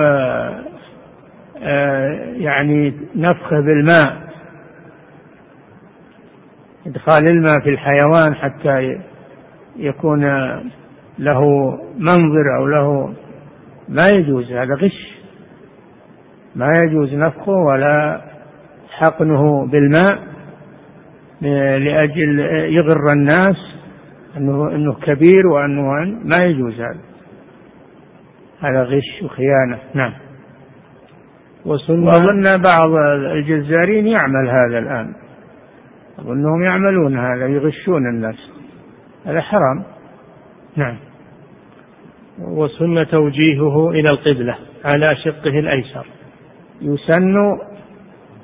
يعني 2.38 2.93
نفخه 3.16 3.62
بالماء 3.62 4.26
إدخال 6.88 7.28
الماء 7.28 7.60
في 7.60 7.70
الحيوان 7.70 8.36
حتى 8.36 8.99
يكون 9.76 10.26
له 11.20 11.41
منظر 11.97 12.58
أو 12.58 12.66
له 12.68 13.14
ما 13.89 14.10
يجوز 14.10 14.51
هذا 14.51 14.76
غش. 14.76 15.16
ما 16.56 16.78
يجوز 16.78 17.14
نفخه 17.14 17.51
ولا 17.51 18.22
حقنه 18.89 19.68
بالماء 19.68 20.20
لأجل 21.80 22.39
يغر 22.70 23.14
الناس 23.14 23.75
أنه 24.38 24.76
أنه 24.76 24.94
كبير 24.94 25.48
وأنه 25.48 25.82
ما 26.24 26.46
يجوز 26.46 26.74
هذا. 26.74 27.02
هذا 28.60 28.84
غش 28.84 29.24
وخيانة. 29.24 29.80
نعم. 29.94 30.14
وأظن 31.66 32.62
بعض 32.64 32.90
الجزارين 33.36 34.08
يعمل 34.08 34.50
هذا 34.50 34.80
الآن. 34.80 35.14
أظنهم 36.20 36.64
يعملون 36.64 37.20
هذا 37.20 37.48
يغشون 37.48 38.08
الناس. 38.08 38.36
هذا 39.26 39.42
حرام. 39.42 39.84
نعم. 40.76 40.98
وسن 42.40 43.08
توجيهه 43.12 43.90
إلى 43.90 44.10
القبلة 44.10 44.56
على 44.86 45.16
شقه 45.26 45.60
الأيسر. 45.60 46.06
يسن 46.82 47.36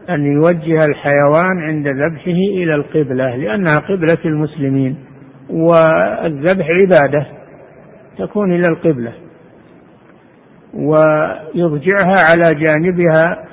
أن 0.10 0.26
يوجه 0.26 0.86
الحيوان 0.86 1.62
عند 1.62 1.88
ذبحه 1.88 2.32
إلى 2.32 2.76
القبلة 2.76 3.36
لأنها 3.36 3.78
قبلة 3.78 4.18
المسلمين. 4.26 5.11
والذبح 5.50 6.66
عبادة 6.82 7.28
تكون 8.18 8.56
إلى 8.56 8.68
القبلة 8.68 9.14
ويضجعها 10.74 12.20
على 12.32 12.56
جانبها 12.56 13.48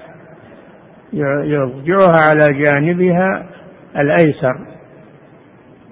يضجعها 1.44 2.16
على 2.16 2.52
جانبها 2.52 3.48
الأيسر 3.98 4.68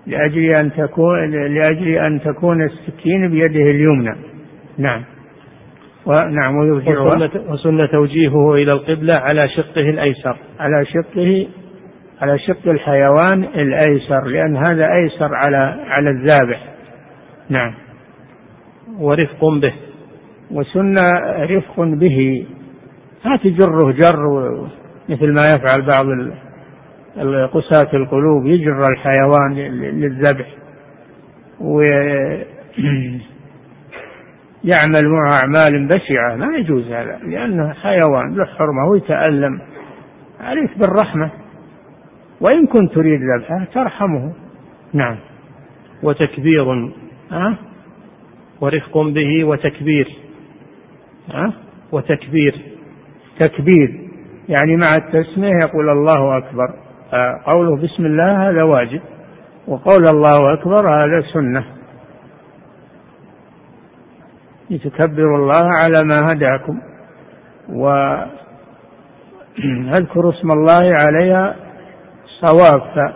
لأجل 0.07 0.55
أن 0.55 0.72
تكون 0.72 1.30
لأجل 1.55 1.88
أن 1.88 2.20
تكون 2.20 2.62
السكين 2.62 3.28
بيده 3.30 3.70
اليمنى. 3.70 4.16
نعم. 4.78 5.05
ونعم 6.07 6.57
ويرجعها 6.57 7.30
وسنة 7.49 7.86
توجيهه 7.86 8.55
إلى 8.55 8.72
القبلة 8.72 9.14
على 9.14 9.49
شقه 9.57 9.90
الأيسر. 9.90 10.36
على 10.61 10.86
شقه 10.86 11.49
على 12.20 12.38
شق 12.38 12.68
الحيوان 12.68 13.44
الأيسر 13.44 14.24
لأن 14.24 14.56
هذا 14.56 14.92
أيسر 14.92 15.34
على 15.34 15.84
على 15.88 16.10
الذابح. 16.10 16.74
نعم. 17.50 17.74
ورفق 18.98 19.44
به. 19.44 19.74
وسنة 20.50 21.14
رفق 21.44 21.80
به. 21.80 22.46
لا 23.24 23.36
تجره 23.36 23.92
جر 23.92 24.68
مثل 25.08 25.34
ما 25.34 25.54
يفعل 25.54 25.86
بعض 25.86 26.06
قساة 27.52 27.96
القلوب 27.96 28.46
يجر 28.46 28.88
الحيوان 28.88 29.54
للذبح. 30.00 30.46
ويعمل 31.60 33.22
معه 35.14 35.30
أعمال 35.40 35.88
بشعة. 35.88 36.36
ما 36.36 36.56
يجوز 36.58 36.84
هذا 36.84 37.18
لأنه 37.22 37.72
حيوان 37.72 38.34
له 38.36 38.44
حرمة 38.44 38.90
ويتألم. 38.90 39.60
عليك 40.40 40.78
بالرحمة. 40.78 41.45
وإن 42.41 42.66
كنت 42.66 42.95
تريد 42.95 43.20
ذبحه 43.22 43.64
ترحمه. 43.74 44.32
نعم. 44.93 45.18
وتكبير 46.03 46.93
أه؟ 47.32 47.59
ورفق 48.61 48.99
به 48.99 49.45
وتكبير 49.45 50.16
أه؟ 51.34 51.53
وتكبير. 51.93 52.62
تكبير. 53.41 54.01
يعني 54.49 54.76
مع 54.76 54.97
التسمية 54.97 55.57
يقول 55.61 55.89
الله 55.89 56.39
أكبر. 56.39 56.74
قوله 57.47 57.76
بسم 57.76 58.07
الله 58.07 58.49
هذا 58.49 58.62
واجب 58.62 59.01
وقول 59.68 60.07
الله 60.07 60.53
أكبر 60.53 60.89
هذا 60.89 61.22
سنة. 61.34 61.64
لتكبروا 64.70 65.39
الله 65.39 65.74
على 65.74 66.05
ما 66.05 66.32
هداكم. 66.32 66.80
واذكروا 67.68 68.32
اسم 70.39 70.51
الله 70.51 70.97
عليها 70.97 71.65
صواب 72.41 73.14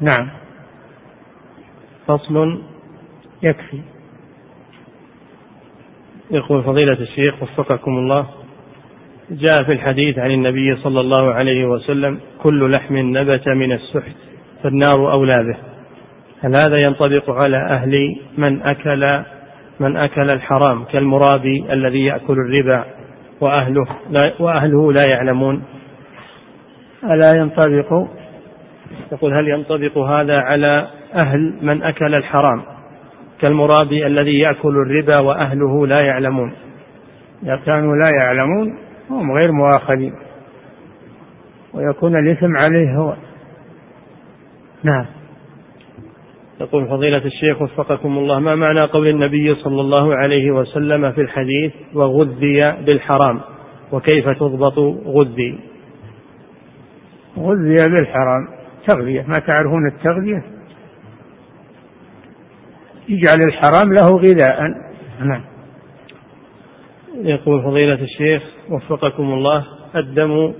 نعم. 0.00 0.30
فصل 2.06 2.62
يكفي. 3.42 3.80
يقول 6.30 6.64
فضيلة 6.64 6.92
الشيخ 6.92 7.42
وفقكم 7.42 7.90
الله 7.90 8.26
جاء 9.30 9.64
في 9.64 9.72
الحديث 9.72 10.18
عن 10.18 10.30
النبي 10.30 10.76
صلى 10.76 11.00
الله 11.00 11.34
عليه 11.34 11.64
وسلم 11.64 12.20
كل 12.42 12.70
لحم 12.70 12.96
نبت 12.96 13.48
من 13.48 13.72
السحت 13.72 14.16
فالنار 14.62 15.12
أولى 15.12 15.36
به. 15.36 15.56
هل 16.40 16.56
هذا 16.56 16.80
ينطبق 16.80 17.30
على 17.30 17.56
أهل 17.56 18.16
من 18.38 18.62
أكل 18.62 19.24
من 19.80 19.96
أكل 19.96 20.30
الحرام 20.30 20.84
كالمرابي 20.84 21.72
الذي 21.72 22.04
يأكل 22.04 22.32
الربا 22.32 22.84
وأهله 23.40 23.86
لا 24.10 24.32
وأهله 24.40 24.92
لا 24.92 25.06
يعلمون؟ 25.06 25.62
ألا 27.04 27.32
ينطبق 27.36 28.19
يقول 29.12 29.34
هل 29.34 29.48
ينطبق 29.48 29.98
هذا 29.98 30.40
على 30.40 30.88
أهل 31.16 31.58
من 31.62 31.82
أكل 31.82 32.14
الحرام 32.14 32.62
كالمرابي 33.42 34.06
الذي 34.06 34.38
يأكل 34.38 34.76
الربا 34.76 35.18
وأهله 35.18 35.86
لا 35.86 36.00
يعلمون؟ 36.06 36.52
إذا 37.42 37.56
كانوا 37.56 37.96
لا 37.96 38.10
يعلمون 38.20 38.78
هم 39.10 39.32
غير 39.32 39.52
مؤاخذين. 39.52 40.14
ويكون 41.74 42.16
الإثم 42.16 42.56
عليه 42.56 42.96
هو. 42.96 43.16
نعم. 44.82 45.06
يقول 46.60 46.88
فضيلة 46.88 47.24
الشيخ 47.24 47.62
وفقكم 47.62 48.18
الله 48.18 48.38
ما 48.38 48.54
معنى 48.54 48.80
قول 48.80 49.08
النبي 49.08 49.54
صلى 49.54 49.80
الله 49.80 50.14
عليه 50.14 50.50
وسلم 50.50 51.12
في 51.12 51.20
الحديث 51.20 51.72
وغذي 51.94 52.58
بالحرام؟ 52.86 53.40
وكيف 53.92 54.28
تضبط 54.28 54.78
غذي؟ 55.06 55.58
غذي 57.38 57.88
بالحرام. 57.88 58.59
تغذية 58.86 59.22
ما 59.22 59.38
تعرفون 59.38 59.86
التغذية؟ 59.86 60.44
يجعل 63.08 63.38
الحرام 63.40 63.92
له 63.92 64.16
غذاء. 64.16 64.60
نعم. 65.20 65.44
يقول 67.14 67.62
فضيلة 67.62 68.02
الشيخ 68.02 68.42
وفقكم 68.70 69.22
الله 69.22 69.66
الدم 69.96 70.52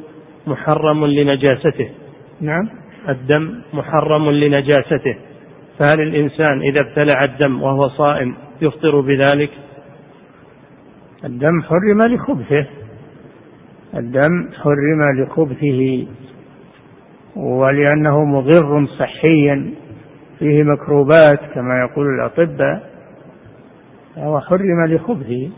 محرم 0.47 1.07
لنجاسته. 1.07 1.91
نعم. 2.41 2.69
الدم 3.09 3.61
محرم 3.73 4.31
لنجاسته. 4.31 5.17
فهل 5.79 6.01
الإنسان 6.01 6.63
إذا 6.63 6.81
ابتلع 6.81 7.25
الدم 7.25 7.63
وهو 7.63 7.89
صائم 7.89 8.35
يفطر 8.63 9.01
بذلك؟ 9.01 9.51
الدم 11.25 11.63
حرم 11.63 12.15
لخبثه. 12.15 12.67
الدم 13.95 14.51
حرم 14.53 15.23
لخبثه. 15.23 16.07
ولأنه 17.41 18.25
مضر 18.25 18.87
صحيا 18.99 19.75
فيه 20.39 20.63
مكروبات 20.63 21.41
كما 21.55 21.81
يقول 21.81 22.07
الأطباء 22.15 22.91
فهو 24.17 24.41
حرم 24.41 24.87
لخبثه 24.87 25.51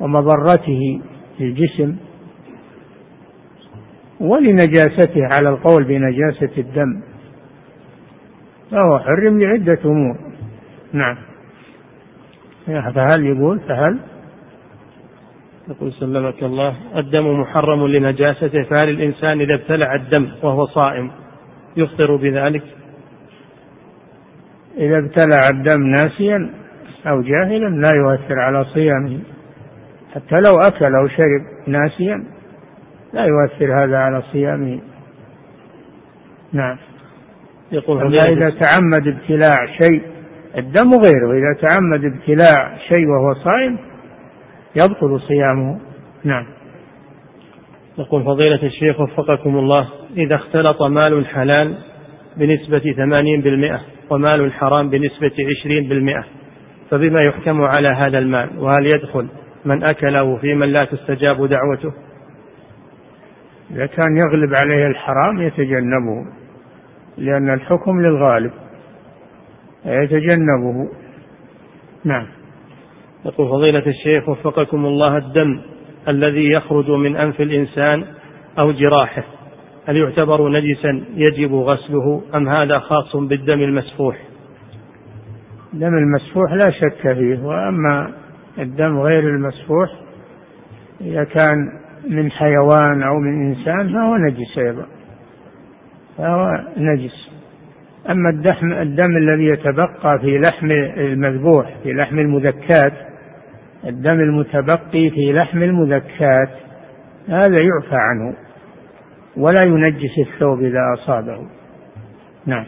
ومضرته 0.00 1.00
في 1.38 1.44
الجسم 1.44 1.96
ولنجاسته 4.20 5.26
على 5.32 5.48
القول 5.48 5.84
بنجاسة 5.84 6.50
الدم 6.58 7.00
فهو 8.70 8.98
حرم 8.98 9.40
لعدة 9.40 9.78
أمور. 9.84 10.16
نعم. 10.92 11.16
فهل 12.66 13.26
يقول؟ 13.26 13.60
فهل 13.60 13.98
يقول 15.68 15.92
سلمك 15.92 16.42
الله 16.42 16.76
الدم 16.96 17.40
محرم 17.40 17.86
لنجاسته 17.86 18.62
فهل 18.62 18.88
الإنسان 18.88 19.40
إذا 19.40 19.54
ابتلع 19.54 19.94
الدم 19.94 20.28
وهو 20.42 20.66
صائم 20.66 21.10
يفطر 21.76 22.16
بذلك؟ 22.16 22.62
إذا 24.78 24.98
ابتلع 24.98 25.48
الدم 25.48 25.86
ناسيا 25.86 26.50
أو 27.06 27.22
جاهلا 27.22 27.68
لا 27.68 27.92
يؤثر 27.92 28.38
على 28.38 28.64
صيامه. 28.64 29.18
حتى 30.14 30.40
لو 30.40 30.58
أكل 30.58 30.94
أو 30.94 31.08
شرب 31.08 31.68
ناسيا 31.68 32.24
لا 33.12 33.24
يؤثر 33.24 33.84
هذا 33.84 33.98
على 33.98 34.22
صيامه. 34.32 34.80
نعم. 36.52 36.76
يقول 37.72 38.18
إذا 38.18 38.50
تعمد 38.50 39.08
ابتلاع 39.08 39.66
شيء 39.80 40.02
الدم 40.58 40.90
غيره 40.90 41.32
إذا 41.32 41.68
تعمد 41.68 42.04
ابتلاع 42.04 42.78
شيء 42.88 43.06
وهو 43.06 43.34
صائم 43.44 43.93
يبطل 44.76 45.20
صيامه 45.28 45.80
نعم. 46.24 46.46
يقول 47.98 48.24
فضيلة 48.24 48.62
الشيخ 48.62 49.00
وفقكم 49.00 49.58
الله 49.58 49.88
إذا 50.16 50.34
اختلط 50.34 50.82
مال 50.82 51.12
الحلال 51.12 51.78
بنسبة 52.36 52.92
ثمانين 52.96 53.40
بالمئة 53.40 53.80
ومال 54.10 54.40
الحرام 54.40 54.90
بنسبة 54.90 55.32
عشرين 55.50 55.88
بالمئة 55.88 56.24
فبما 56.90 57.22
يحكم 57.22 57.62
على 57.62 57.88
هذا 57.88 58.18
المال؟ 58.18 58.58
وهل 58.58 58.86
يدخل 58.86 59.28
من 59.64 59.84
أكله 59.84 60.36
في 60.36 60.54
من 60.54 60.72
لا 60.72 60.80
تستجاب 60.84 61.36
دعوته؟ 61.36 61.92
إذا 63.70 63.86
كان 63.86 64.16
يغلب 64.16 64.54
عليه 64.54 64.86
الحرام 64.86 65.42
يتجنبه 65.42 66.26
لأن 67.18 67.54
الحكم 67.54 68.00
للغالب 68.00 68.52
يتجنبه. 69.84 70.88
نعم. 72.04 72.26
يقول 73.24 73.48
فضيلة 73.48 73.86
الشيخ 73.86 74.28
وفقكم 74.28 74.86
الله 74.86 75.16
الدم 75.16 75.60
الذي 76.08 76.50
يخرج 76.50 76.90
من 76.90 77.16
أنف 77.16 77.40
الإنسان 77.40 78.04
أو 78.58 78.72
جراحه 78.72 79.24
هل 79.86 79.96
يعتبر 79.96 80.48
نجسا 80.48 81.04
يجب 81.14 81.54
غسله 81.54 82.22
أم 82.34 82.48
هذا 82.48 82.78
خاص 82.78 83.16
بالدم 83.16 83.60
المسفوح؟ 83.60 84.16
الدم 85.74 85.94
المسفوح 85.98 86.52
لا 86.52 86.70
شك 86.70 87.14
فيه 87.14 87.42
وأما 87.42 88.12
الدم 88.58 89.00
غير 89.00 89.28
المسفوح 89.28 89.90
إذا 91.00 91.24
كان 91.24 91.56
من 92.10 92.30
حيوان 92.30 93.02
أو 93.02 93.18
من 93.18 93.46
إنسان 93.48 93.92
فهو 93.92 94.16
نجس 94.16 94.58
أيضا 94.58 94.86
فهو 96.18 96.46
نجس. 96.76 97.30
أما 98.10 98.30
الدم, 98.30 98.72
الدم 98.72 99.16
الذي 99.16 99.44
يتبقى 99.44 100.18
في 100.20 100.38
لحم 100.38 100.70
المذبوح 100.96 101.76
في 101.82 101.92
لحم 101.92 102.18
المذكات 102.18 102.92
الدم 103.86 104.20
المتبقي 104.20 105.10
في 105.10 105.32
لحم 105.32 105.62
المذكات 105.62 106.48
هذا 107.28 107.58
يعفى 107.60 107.96
عنه 107.96 108.36
ولا 109.36 109.62
ينجس 109.62 110.18
الثوب 110.18 110.62
إذا 110.62 110.80
أصابه. 110.98 111.48
نعم. 112.46 112.66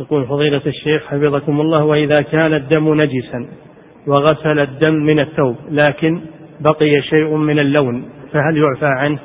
يقول 0.00 0.26
فضيلة 0.26 0.62
الشيخ 0.66 1.06
حفظكم 1.06 1.60
الله 1.60 1.84
وإذا 1.84 2.20
كان 2.20 2.54
الدم 2.54 2.94
نجسا 2.94 3.46
وغسل 4.06 4.60
الدم 4.60 4.94
من 4.94 5.20
الثوب 5.20 5.56
لكن 5.70 6.20
بقي 6.60 7.02
شيء 7.10 7.36
من 7.36 7.58
اللون 7.58 8.08
فهل 8.32 8.56
يعفى 8.56 8.86
عنه؟ 8.86 9.18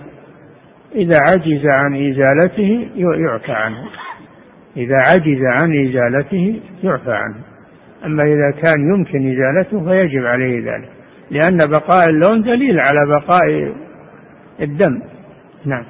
إذا 0.95 1.17
عجز 1.17 1.65
عن 1.71 2.11
إزالته 2.11 2.89
يعفى 2.95 3.51
عنه. 3.51 3.89
إذا 4.77 4.97
عجز 4.97 5.41
عن 5.45 5.87
إزالته 5.87 6.59
يعفى 6.83 7.11
عنه. 7.11 7.50
أما 8.05 8.23
إذا 8.23 8.51
كان 8.61 8.79
يمكن 8.95 9.33
إزالته 9.33 9.83
فيجب 9.83 10.25
عليه 10.25 10.59
ذلك 10.59 10.89
لأن 11.31 11.57
بقاء 11.57 12.09
اللون 12.09 12.41
دليل 12.41 12.79
على 12.79 12.99
بقاء 13.07 13.73
الدم. 14.61 15.01
نعم. 15.65 15.85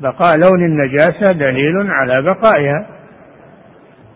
بقاء 0.00 0.38
لون 0.38 0.64
النجاسة 0.64 1.32
دليل 1.32 1.90
على 1.90 2.22
بقائها. 2.22 2.86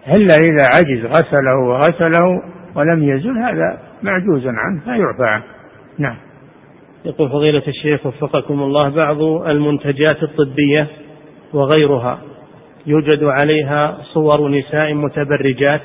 إلا 0.09 0.35
إذا 0.35 0.63
عجز 0.63 1.05
غسله 1.05 1.57
وغسله 1.57 2.43
ولم 2.75 3.03
يزل 3.03 3.39
هذا 3.39 3.79
معجوز 4.03 4.47
عنه 4.47 4.81
فيعفى 4.85 5.33
عنه. 5.33 5.45
نعم. 5.99 6.17
يقول 7.05 7.29
فضيلة 7.29 7.63
الشيخ 7.69 8.07
وفقكم 8.07 8.63
الله 8.63 8.89
بعض 8.89 9.23
المنتجات 9.47 10.23
الطبية 10.23 10.89
وغيرها 11.53 12.21
يوجد 12.87 13.25
عليها 13.25 13.99
صور 14.15 14.49
نساء 14.49 14.95
متبرجات 14.95 15.81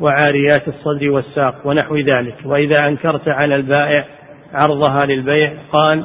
وعاريات 0.00 0.68
الصدر 0.68 1.10
والساق 1.10 1.66
ونحو 1.66 1.96
ذلك. 1.96 2.34
وإذا 2.44 2.88
أنكرت 2.88 3.28
على 3.28 3.56
البائع 3.56 4.04
عرضها 4.54 5.06
للبيع 5.06 5.52
قال 5.72 6.04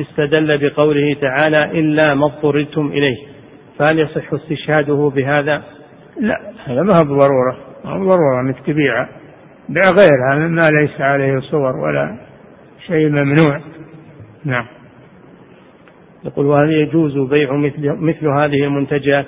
استدل 0.00 0.58
بقوله 0.58 1.16
تعالى 1.20 1.80
إلا 1.80 2.14
ما 2.14 2.26
اضطررتم 2.26 2.86
إليه. 2.86 3.16
فهل 3.78 3.98
يصح 3.98 4.32
استشهاده 4.32 5.12
بهذا؟ 5.14 5.62
لا 6.20 6.36
هذا 6.64 6.82
ما 6.82 6.98
هو 6.98 7.04
بضرورة. 7.04 7.56
ما 7.84 7.90
هو 7.90 7.98
بضرورة 7.98 8.40
أنك 8.40 8.66
تبيعه 8.66 9.08
بيع 9.68 9.90
غيرها 9.90 10.48
مما 10.48 10.70
ليس 10.70 11.00
عليه 11.00 11.40
صور 11.40 11.76
ولا 11.76 12.18
شيء 12.86 13.08
ممنوع. 13.08 13.60
نعم. 14.44 14.66
يقول 16.24 16.46
وهل 16.46 16.72
يجوز 16.72 17.30
بيع 17.30 17.56
مثل, 17.56 17.96
مثل 18.00 18.26
هذه 18.26 18.64
المنتجات؟ 18.64 19.26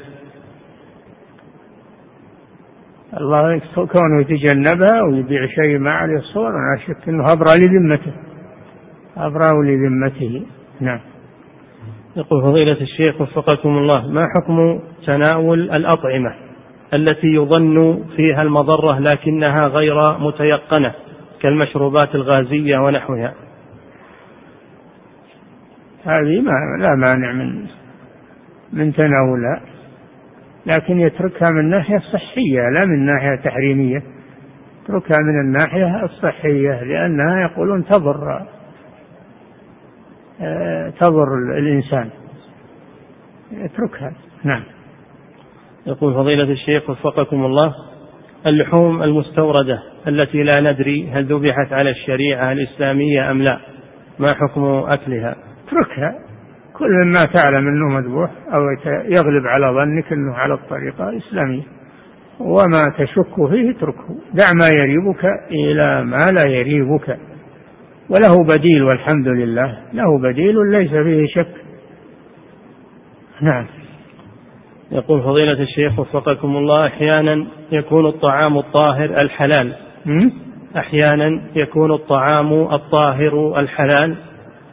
الله 3.20 3.60
كونه 3.74 4.20
يتجنبها 4.20 5.02
ويبيع 5.02 5.46
شيء 5.46 5.78
ما 5.78 5.90
عليه 5.90 6.20
صور 6.34 6.48
أنا 6.48 6.78
شك 6.86 7.08
إنه 7.08 7.32
ابرى 7.32 7.50
لذمته. 7.56 8.12
ابرى 9.16 9.50
لذمته. 9.64 10.46
نعم. 10.80 11.00
يقول 12.16 12.42
فضيلة 12.42 12.80
الشيخ 12.80 13.20
وفقكم 13.20 13.68
الله 13.68 14.08
ما 14.08 14.26
حكم 14.34 14.80
تناول 15.06 15.60
الأطعمة 15.60 16.34
التي 16.94 17.26
يظن 17.26 18.04
فيها 18.16 18.42
المضرة 18.42 18.98
لكنها 18.98 19.68
غير 19.68 20.18
متيقنة 20.18 20.94
كالمشروبات 21.42 22.14
الغازية 22.14 22.78
ونحوها؟ 22.78 23.34
هذه 26.04 26.40
ما 26.40 26.52
لا 26.80 26.94
مانع 26.94 27.32
من 27.32 27.66
من 28.72 28.92
تناولها. 28.92 29.75
لكن 30.66 31.00
يتركها 31.00 31.50
من 31.50 31.60
الناحية 31.60 31.96
الصحية 31.96 32.60
لا 32.60 32.84
من 32.86 32.94
الناحية 32.94 33.34
التحريمية 33.34 34.02
يتركها 34.82 35.18
من 35.18 35.40
الناحية 35.40 36.04
الصحية 36.04 36.82
لأنها 36.82 37.40
يقولون 37.40 37.84
تضر 37.84 38.46
آه، 40.40 40.90
تضر 41.00 41.58
الإنسان. 41.58 42.10
اتركها 43.52 44.12
نعم. 44.44 44.62
يقول 45.86 46.14
فضيلة 46.14 46.52
الشيخ 46.52 46.90
وفقكم 46.90 47.44
الله 47.44 47.74
اللحوم 48.46 49.02
المستوردة 49.02 49.82
التي 50.08 50.42
لا 50.42 50.60
ندري 50.60 51.10
هل 51.10 51.24
ذبحت 51.24 51.72
على 51.72 51.90
الشريعة 51.90 52.52
الإسلامية 52.52 53.30
أم 53.30 53.42
لا 53.42 53.60
ما 54.18 54.28
حكم 54.28 54.64
أكلها؟ 54.64 55.36
اتركها. 55.66 56.25
كل 56.78 57.12
ما 57.14 57.24
تعلم 57.34 57.68
أنه 57.68 57.88
مذبوح 57.88 58.30
أو 58.54 58.60
يغلب 59.04 59.46
على 59.46 59.66
ظنك 59.66 60.12
أنه 60.12 60.34
على 60.34 60.54
الطريقة 60.54 61.08
الإسلامية. 61.08 61.62
وما 62.40 62.88
تشك 62.98 63.34
فيه 63.50 63.70
اتركه. 63.70 64.08
دع 64.34 64.52
ما 64.52 64.68
يريبك 64.68 65.24
إلى 65.50 66.04
ما 66.04 66.32
لا 66.32 66.50
يريبك. 66.50 67.18
وله 68.10 68.44
بديل 68.44 68.82
والحمد 68.82 69.28
لله. 69.28 69.78
له 69.92 70.18
بديل 70.18 70.54
ليس 70.70 70.90
فيه 70.90 71.26
شك. 71.26 71.54
نعم. 73.40 73.66
يقول 74.92 75.22
فضيلة 75.22 75.62
الشيخ 75.62 75.98
وفقكم 75.98 76.56
الله 76.56 76.86
أحيانا 76.86 77.46
يكون 77.72 78.06
الطعام 78.06 78.58
الطاهر 78.58 79.04
الحلال. 79.04 79.74
أحيانا 80.76 81.40
يكون 81.54 81.92
الطعام 81.92 82.52
الطاهر 82.52 83.60
الحلال. 83.60 84.16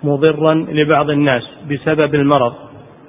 مضرا 0.03 0.53
لبعض 0.53 1.09
الناس 1.09 1.43
بسبب 1.71 2.15
المرض 2.15 2.53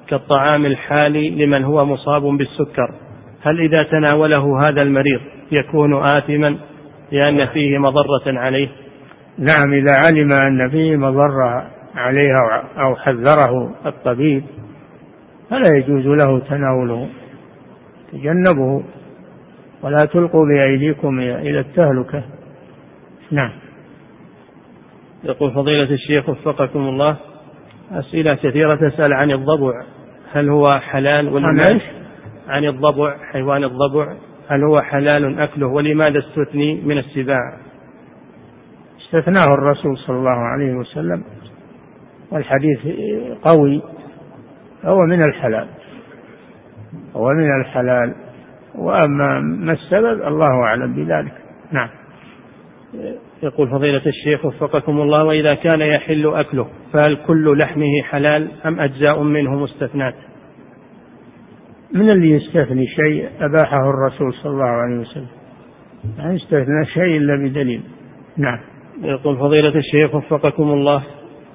كالطعام 0.09 0.66
الحالي 0.66 1.30
لمن 1.30 1.64
هو 1.64 1.84
مصاب 1.84 2.22
بالسكر. 2.22 2.95
هل 3.42 3.61
إذا 3.61 3.82
تناوله 3.82 4.68
هذا 4.68 4.82
المريض 4.82 5.20
يكون 5.53 5.95
آثما 5.95 6.59
لأن 7.12 7.47
فيه 7.47 7.78
مضرة 7.78 8.38
عليه؟ 8.38 8.68
نعم 9.38 9.72
إذا 9.72 9.92
علم 9.92 10.32
أن 10.32 10.70
فيه 10.70 10.97
مضرة 10.97 11.70
عليه 11.95 12.32
أو 12.78 12.97
حذره 12.97 13.74
الطبيب 13.86 14.45
فلا 15.51 15.76
يجوز 15.76 16.07
له 16.07 16.38
تناوله. 16.38 17.09
تجنبه 18.12 18.84
ولا 19.82 20.05
تلقوا 20.05 20.47
بأيديكم 20.47 21.20
إلى 21.20 21.61
التهلكة. 21.61 22.24
نعم. 23.30 23.63
يقول 25.25 25.55
فضيلة 25.55 25.95
الشيخ 25.95 26.29
وفقكم 26.29 26.81
الله 26.81 27.16
أسئلة 27.93 28.35
كثيرة 28.35 28.75
تسأل 28.75 29.12
عن 29.12 29.31
الضبع 29.31 29.72
هل 30.33 30.49
هو 30.49 30.81
حلال 30.81 31.29
ولماذا 31.29 31.81
عن 32.49 32.64
الضبع 32.64 33.16
حيوان 33.33 33.64
الضبع 33.64 34.16
هل 34.49 34.64
هو 34.64 34.81
حلال 34.81 35.41
أكله؟ 35.41 35.66
ولماذا 35.66 36.18
استثني 36.18 36.81
من 36.81 36.99
السباع؟ 36.99 37.57
استثناه 39.07 39.55
الرسول 39.55 39.99
صلى 39.99 40.16
الله 40.16 40.39
عليه 40.39 40.75
وسلم 40.75 41.25
والحديث 42.31 42.79
قوي 43.43 43.83
هو 44.85 45.07
من 45.07 45.22
الحلال 45.22 45.68
هو 47.16 47.29
من 47.29 47.61
الحلال 47.61 48.14
وأما 48.75 49.41
ما 49.41 49.72
السبب 49.72 50.22
الله 50.22 50.62
أعلم 50.64 50.95
بذلك. 50.95 51.33
نعم. 51.72 51.89
يقول 53.43 53.70
فضيلة 53.70 54.03
الشيخ 54.07 54.45
وفقكم 54.45 55.01
الله 55.01 55.24
وإذا 55.24 55.55
كان 55.55 55.80
يحل 55.80 56.26
أكله 56.35 56.68
فهل 56.93 57.16
كل 57.26 57.59
لحمه 57.59 58.03
حلال 58.03 58.49
أم 58.66 58.80
أجزاء 58.80 59.22
منه 59.22 59.55
مستثنات 59.55 60.14
من 61.93 62.11
اللي 62.11 62.30
يستثني 62.30 62.87
شيء 62.87 63.28
أباحه 63.41 63.91
الرسول 63.91 64.35
صلى 64.43 64.53
الله 64.53 64.64
عليه 64.64 65.01
وسلم؟ 65.01 65.26
لا 66.18 66.32
يستثنى 66.32 66.87
شيء 66.95 67.16
إلا 67.16 67.37
بدليل. 67.37 67.82
نعم. 68.37 68.59
يقول 69.03 69.39
فضيلة 69.39 69.78
الشيخ 69.78 70.14
وفقكم 70.14 70.72
الله 70.72 71.03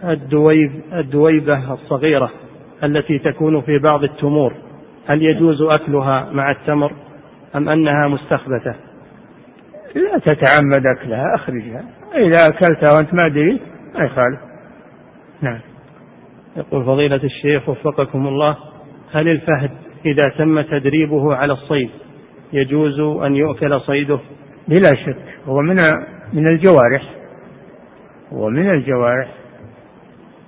الدويب 0.04 0.72
الدويبة 0.94 1.74
الصغيرة 1.74 2.32
التي 2.84 3.20
تكون 3.20 3.62
في 3.62 3.80
بعض 3.80 4.04
التمور 4.04 4.54
هل 5.08 5.24
يجوز 5.24 5.62
أكلها 5.62 6.30
مع 6.32 6.52
التمر 6.52 6.92
أم 7.56 7.70
أنها 7.70 8.08
مستخبثة 8.08 8.76
لا 9.96 10.20
تتعمد 10.20 10.86
أكلها 10.86 11.36
أخرجها. 11.36 11.84
إذا 12.16 12.48
أكلتها 12.48 12.94
وأنت 12.94 13.14
ما 13.14 13.28
دريت 13.28 13.62
ما 13.96 14.06
يخالف 14.06 14.40
نعم. 15.42 15.60
يقول 16.58 16.86
فضيلة 16.86 17.24
الشيخ 17.24 17.70
وفقكم 17.70 18.28
الله 18.28 18.58
هل 19.12 19.28
الفهد 19.28 19.72
إذا 20.06 20.26
تم 20.38 20.62
تدريبه 20.62 21.36
على 21.36 21.54
الصيد 21.54 21.90
يجوز 22.54 23.00
أن 23.26 23.36
يؤكل 23.36 23.82
صيده؟ 23.82 24.20
بلا 24.68 24.96
شك. 24.96 25.18
هو 25.46 25.62
من 25.62 25.76
من 26.34 26.48
الجوارح. 26.48 27.16
هو 28.34 28.50
من 28.50 28.70
الجوارح. 28.70 29.34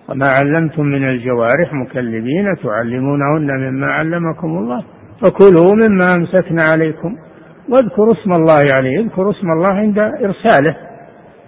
وما 0.10 0.28
علمتم 0.28 0.84
من 0.84 1.10
الجوارح 1.10 1.74
مكلبين 1.74 2.56
تعلمونهن 2.64 3.60
مما 3.60 3.88
علمكم 3.88 4.48
الله 4.48 4.84
فكلوا 5.22 5.74
مما 5.74 6.16
أمسكنا 6.16 6.64
عليكم. 6.64 7.18
واذكروا 7.72 8.14
اسم 8.14 8.32
الله 8.32 8.74
عليه 8.74 9.00
اذكروا 9.00 9.32
اسم 9.32 9.48
الله 9.48 9.70
عند 9.70 10.00
إرساله 10.00 10.76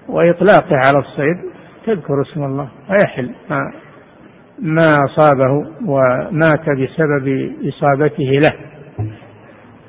وإطلاقه 0.10 0.76
على 0.76 1.00
الصيد 1.00 1.38
تذكر 1.86 2.22
اسم 2.22 2.44
الله 2.44 2.70
فيحل 2.88 3.36
ما 3.50 3.72
ما 4.60 4.98
أصابه 5.06 5.52
ومات 5.86 6.60
بسبب 6.70 7.54
إصابته 7.68 8.24
له. 8.24 8.54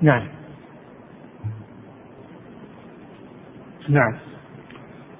نعم. 0.02 0.28
نعم. 3.88 4.14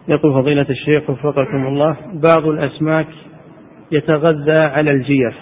يقول 0.09 0.33
فضيلة 0.43 0.67
الشيخ 0.71 1.11
وفقكم 1.11 1.67
الله 1.67 1.97
بعض 2.12 2.47
الأسماك 2.47 3.07
يتغذى 3.93 4.59
على 4.59 4.91
الجيف 4.91 5.35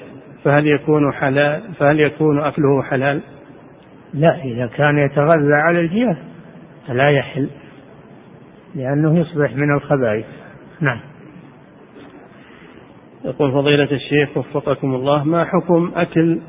فهل 0.44 0.66
يكون 0.66 1.12
حلال 1.12 1.62
فهل 1.78 2.00
يكون 2.00 2.40
أكله 2.40 2.82
حلال؟ 2.82 3.22
لا 4.14 4.44
إذا 4.44 4.66
كان 4.66 4.98
يتغذى 4.98 5.54
على 5.54 5.80
الجيف 5.80 6.18
فلا 6.88 7.10
يحل 7.10 7.48
لأنه 8.74 9.18
يصبح 9.18 9.56
من 9.56 9.74
الخبائث. 9.74 10.26
نعم. 10.80 11.00
يقول 13.24 13.52
فضيلة 13.52 13.88
الشيخ 13.92 14.36
وفقكم 14.36 14.94
الله 14.94 15.24
ما 15.24 15.44
حكم 15.44 15.92
أكل 15.94 16.40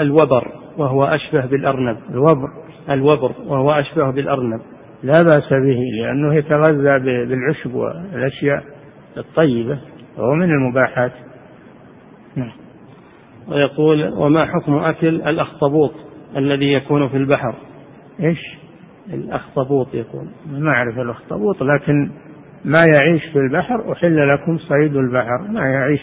الوبر 0.00 0.52
وهو 0.78 1.04
أشبه 1.04 1.46
بالأرنب؟ 1.46 1.98
الوبر. 2.10 2.48
الوبر 2.90 3.32
وهو 3.46 3.72
أشبه 3.72 4.10
بالأرنب. 4.10 4.60
لا 5.02 5.22
بأس 5.22 5.48
به 5.50 5.80
لأنه 6.00 6.34
يتغذى 6.34 6.98
بالعشب 7.26 7.74
والأشياء 7.74 8.64
الطيبة 9.16 9.78
وهو 10.18 10.34
من 10.34 10.50
المباحات. 10.50 11.12
نعم. 12.36 12.52
ويقول 13.48 14.12
وما 14.12 14.44
حكم 14.44 14.74
أكل 14.74 15.08
الأخطبوط؟ 15.08 16.07
الذي 16.36 16.72
يكون 16.72 17.08
في 17.08 17.16
البحر. 17.16 17.54
إيش؟ 18.20 18.58
الأخطبوط 19.12 19.94
يكون. 19.94 20.32
ما 20.46 20.70
أعرف 20.70 20.98
الأخطبوط 20.98 21.62
لكن 21.62 22.10
ما 22.64 22.84
يعيش 22.84 23.22
في 23.32 23.38
البحر 23.38 23.92
أحل 23.92 24.28
لكم 24.28 24.58
صيد 24.58 24.96
البحر. 24.96 25.48
ما 25.48 25.66
يعيش 25.66 26.00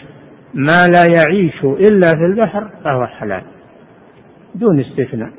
ما 0.54 0.88
لا 0.88 1.06
يعيش 1.06 1.64
إلا 1.64 2.10
في 2.16 2.24
البحر 2.24 2.70
فهو 2.84 3.06
حلال 3.06 3.42
دون 4.54 4.80
استثناء 4.80 5.30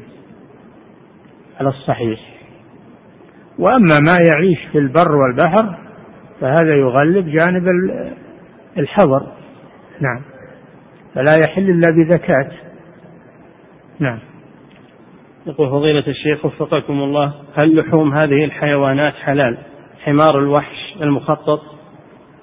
على 1.60 1.70
الصحيح. 1.70 2.20
وأما 3.60 4.00
ما 4.00 4.20
يعيش 4.20 4.60
في 4.72 4.78
البر 4.78 5.12
والبحر 5.12 5.78
فهذا 6.42 6.76
يغلب 6.76 7.26
جانب 7.26 7.64
الحظر. 8.78 9.32
نعم. 10.02 10.22
فلا 11.16 11.36
يحل 11.36 11.70
إلا 11.70 11.92
بزكاة. 11.92 12.52
نعم. 14.00 14.20
يقول 15.48 15.70
فضيلة 15.70 16.08
الشيخ 16.08 16.46
وفقكم 16.46 16.94
الله 16.94 17.34
هل 17.58 17.76
لحوم 17.76 18.14
هذه 18.14 18.46
الحيوانات 18.46 19.14
حلال؟ 19.14 19.58
حمار 20.04 20.40
الوحش 20.40 20.96
المخطط 21.02 21.62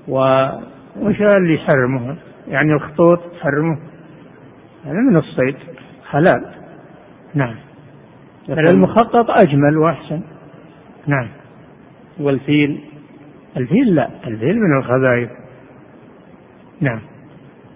و 0.09 0.19
وش 0.97 1.21
اللي 1.21 1.55
يحرمه 1.55 2.17
يعني 2.49 2.73
الخطوط 2.73 3.19
تحرمه 3.19 3.79
هذا 4.85 5.01
من 5.11 5.17
الصيد 5.17 5.57
حلال. 6.11 6.55
نعم. 7.35 7.57
المخطط 8.49 9.31
أجمل 9.31 9.79
وأحسن. 9.79 10.23
نعم. 11.07 11.29
والفيل؟ 12.21 12.81
الفيل 13.57 13.95
لا 13.95 14.11
الفيل 14.27 14.57
من 14.57 14.79
الخبائث. 14.79 15.31
نعم. 16.81 17.01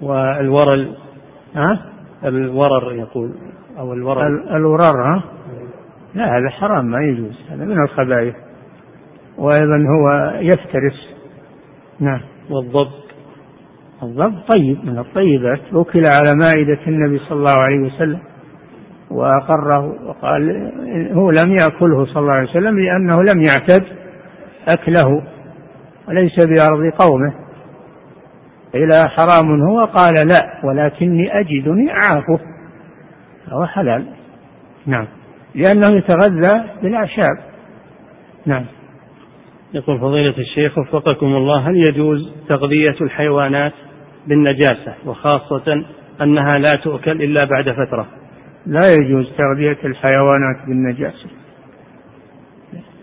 والورل؟ 0.01 0.97
ها؟ 1.55 1.93
الورر 2.25 2.93
يقول. 2.95 3.35
أو 3.79 3.93
الورر 3.93 4.57
الورر 4.57 5.03
ها؟ 5.03 5.25
لا 6.15 6.39
هذا 6.39 6.51
حرام 6.51 6.87
ما 6.87 6.99
يجوز. 7.01 7.35
هذا 7.51 7.65
من 7.65 7.83
الخبائث 7.83 8.35
وأيضا 9.39 9.77
هو 9.77 10.33
يفترس. 10.41 11.17
نعم. 12.01 12.21
والضب. 12.51 12.93
الضب 14.03 14.35
طيب 14.49 14.85
من 14.85 14.99
الطيبات. 14.99 15.61
أكل 15.73 16.07
على 16.07 16.35
مائدة 16.35 16.79
النبي 16.87 17.19
صلى 17.19 17.39
الله 17.39 17.63
عليه 17.63 17.87
وسلم. 17.87 18.21
وأقره 19.11 20.09
وقال 20.09 20.73
هو 21.13 21.31
لم 21.31 21.53
يأكله 21.53 22.07
صلى 22.07 22.23
الله 22.23 22.33
عليه 22.33 22.51
وسلم 22.51 22.79
لأنه 22.79 23.23
لم 23.23 23.43
يعتد 23.43 23.85
أكله. 24.69 25.23
وليس 26.09 26.35
بأرض 26.37 26.93
قومه. 26.99 27.35
إلى 28.75 29.09
حرام 29.09 29.63
هو؟ 29.63 29.85
قال 29.85 30.15
لا 30.15 30.61
ولكني 30.65 31.41
أجدني 31.41 31.91
أعافه 31.91 32.58
فهو 33.51 33.67
حلال. 33.67 34.07
نعم. 34.87 35.07
لأنه 35.55 35.97
يتغذى 35.97 36.65
بالأعشاب. 36.83 37.37
نعم. 38.47 38.65
يقول 39.75 40.01
فضيلة 40.01 40.39
الشيخ 40.39 40.79
وفقكم 40.79 41.27
الله 41.27 41.71
هل 41.71 41.77
يجوز 41.77 42.33
تغذية 42.49 42.97
الحيوانات 43.01 43.73
بالنجاسة؟ 44.27 44.95
وخاصة 45.07 45.85
أنها 46.23 46.59
لا 46.59 46.75
تؤكل 46.75 47.23
إلا 47.23 47.45
بعد 47.45 47.65
فترة. 47.65 48.07
لا 48.67 48.93
يجوز 48.93 49.27
تغذية 49.39 49.79
الحيوانات 49.85 50.67
بالنجاسة. 50.67 51.29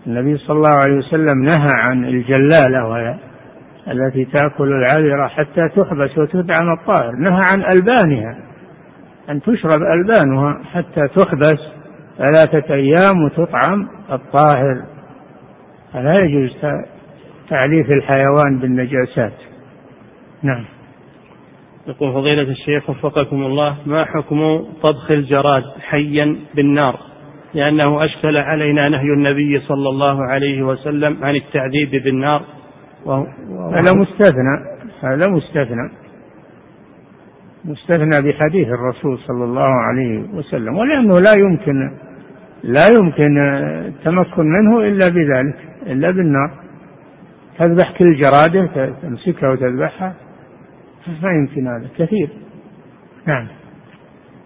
النبي 0.06 0.38
صلى 0.38 0.56
الله 0.56 0.68
عليه 0.68 0.94
وسلم 0.94 1.42
نهى 1.42 1.74
عن 1.84 2.04
الجلالة 2.04 2.86
وهي 2.88 3.18
التي 3.88 4.24
تأكل 4.24 4.68
العذرة 4.68 5.28
حتى 5.28 5.68
تحبس 5.76 6.18
وتدعم 6.18 6.72
الطائر 6.72 7.12
نهى 7.12 7.44
عن 7.52 7.62
ألبانها. 7.72 8.45
أن 9.30 9.40
تشرب 9.40 9.80
ألبانها 9.82 10.64
حتى 10.64 11.08
تحبس 11.16 11.58
ثلاثة 12.18 12.74
أيام 12.74 13.24
وتطعم 13.24 13.88
الطاهر. 14.12 14.82
فلا 15.92 16.20
يجوز 16.20 16.50
تعليف 17.50 17.86
الحيوان 17.90 18.58
بالنجاسات. 18.58 19.32
نعم. 20.42 20.64
يقول 21.86 22.12
فضيلة 22.12 22.42
الشيخ 22.42 22.90
وفقكم 22.90 23.42
الله 23.42 23.76
ما 23.86 24.04
حكم 24.04 24.64
طبخ 24.82 25.10
الجراد 25.10 25.62
حيا 25.80 26.36
بالنار؟ 26.54 26.98
لأنه 27.54 28.04
أشكل 28.04 28.36
علينا 28.36 28.88
نهي 28.88 29.08
النبي 29.16 29.60
صلى 29.60 29.88
الله 29.88 30.26
عليه 30.26 30.62
وسلم 30.62 31.24
عن 31.24 31.36
التعذيب 31.36 31.90
بالنار. 32.04 32.42
هذا 33.74 33.92
مستثنى. 33.92 34.56
هذا 35.02 35.28
مستثنى. 35.28 36.05
مستثنى 37.66 38.22
بحديث 38.22 38.68
الرسول 38.68 39.18
صلى 39.18 39.44
الله 39.44 39.70
عليه 39.88 40.18
وسلم 40.34 40.76
ولأنه 40.76 41.20
لا 41.20 41.32
يمكن 41.32 41.90
لا 42.62 42.88
يمكن 42.88 43.38
التمكن 43.86 44.44
منه 44.44 44.80
إلا 44.80 45.08
بذلك 45.08 45.56
إلا 45.86 46.10
بالنار. 46.10 46.50
تذبح 47.58 47.98
كل 47.98 48.16
جرادة 48.16 48.94
تمسكها 49.02 49.50
وتذبحها 49.50 50.14
ما 51.22 51.30
يمكن 51.30 51.66
هذا 51.68 51.88
كثير. 51.98 52.28
نعم. 53.26 53.48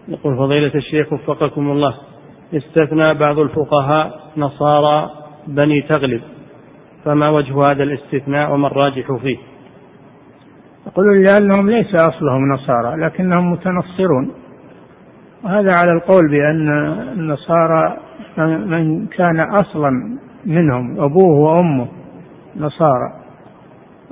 يقول 0.07 0.37
فضيلة 0.37 0.75
الشيخ 0.75 1.13
وفقكم 1.13 1.71
الله 1.71 1.93
استثنى 2.53 3.19
بعض 3.19 3.39
الفقهاء 3.39 4.31
نصارى 4.37 5.09
بني 5.47 5.81
تغلب 5.81 6.21
فما 7.05 7.29
وجه 7.29 7.71
هذا 7.71 7.83
الاستثناء 7.83 8.53
وما 8.53 8.67
الراجح 8.67 9.11
فيه؟ 9.21 9.37
يقولون 10.87 11.23
لأنهم 11.23 11.69
ليس 11.69 11.95
أصلهم 11.95 12.47
نصارى 12.47 13.01
لكنهم 13.01 13.51
متنصرون. 13.51 14.31
وهذا 15.43 15.73
على 15.73 15.91
القول 15.91 16.29
بأن 16.29 16.69
النصارى 17.13 17.97
من 18.65 19.07
كان 19.07 19.39
أصلا 19.39 19.91
منهم 20.45 20.99
أبوه 20.99 21.39
وأمه 21.39 21.87
نصارى. 22.57 23.13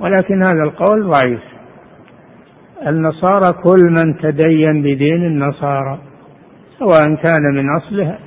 ولكن 0.00 0.42
هذا 0.42 0.62
القول 0.62 1.08
ضعيف. 1.08 1.40
النصارى 2.86 3.52
كل 3.52 3.80
من 3.82 4.16
تدين 4.18 4.82
بدين 4.82 5.24
النصارى 5.26 5.98
سواء 6.78 7.14
كان 7.14 7.42
من 7.54 7.70
أصله 7.70 8.18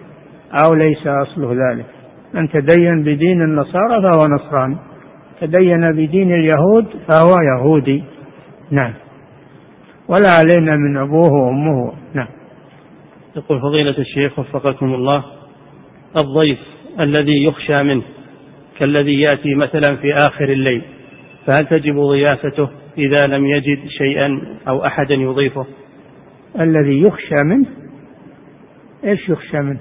أو 0.53 0.73
ليس 0.73 1.07
أصله 1.07 1.53
ذلك. 1.53 1.85
من 2.33 2.49
تدين 2.49 3.03
بدين 3.03 3.41
النصارى 3.41 4.01
فهو 4.03 4.27
نصراني 4.27 4.77
تدين 5.41 5.91
بدين 5.91 6.31
اليهود 6.33 6.85
فهو 7.07 7.39
يهودي. 7.41 8.03
نعم. 8.73 8.93
ولا 10.07 10.29
علينا 10.29 10.75
من 10.75 10.97
أبوه 10.97 11.31
وأمه. 11.31 11.93
نعم. 12.13 12.27
يقول 13.35 13.61
فضيلة 13.61 13.97
الشيخ 13.97 14.39
وفقكم 14.39 14.93
الله 14.93 15.23
الضيف 16.17 16.59
الذي 16.99 17.43
يخشى 17.43 17.83
منه 17.83 18.03
كالذي 18.79 19.21
يأتي 19.21 19.55
مثلا 19.55 19.95
في 19.95 20.13
آخر 20.13 20.49
الليل 20.49 20.81
فهل 21.45 21.65
تجب 21.65 21.99
ضيافته 21.99 22.69
إذا 22.97 23.27
لم 23.27 23.45
يجد 23.45 23.87
شيئا 23.87 24.57
أو 24.67 24.85
أحدا 24.85 25.13
يضيفه؟ 25.13 25.65
الذي 26.59 27.01
يخشى 27.01 27.43
منه؟ 27.45 27.65
إيش 29.03 29.29
يخشى 29.29 29.57
منه؟ 29.57 29.79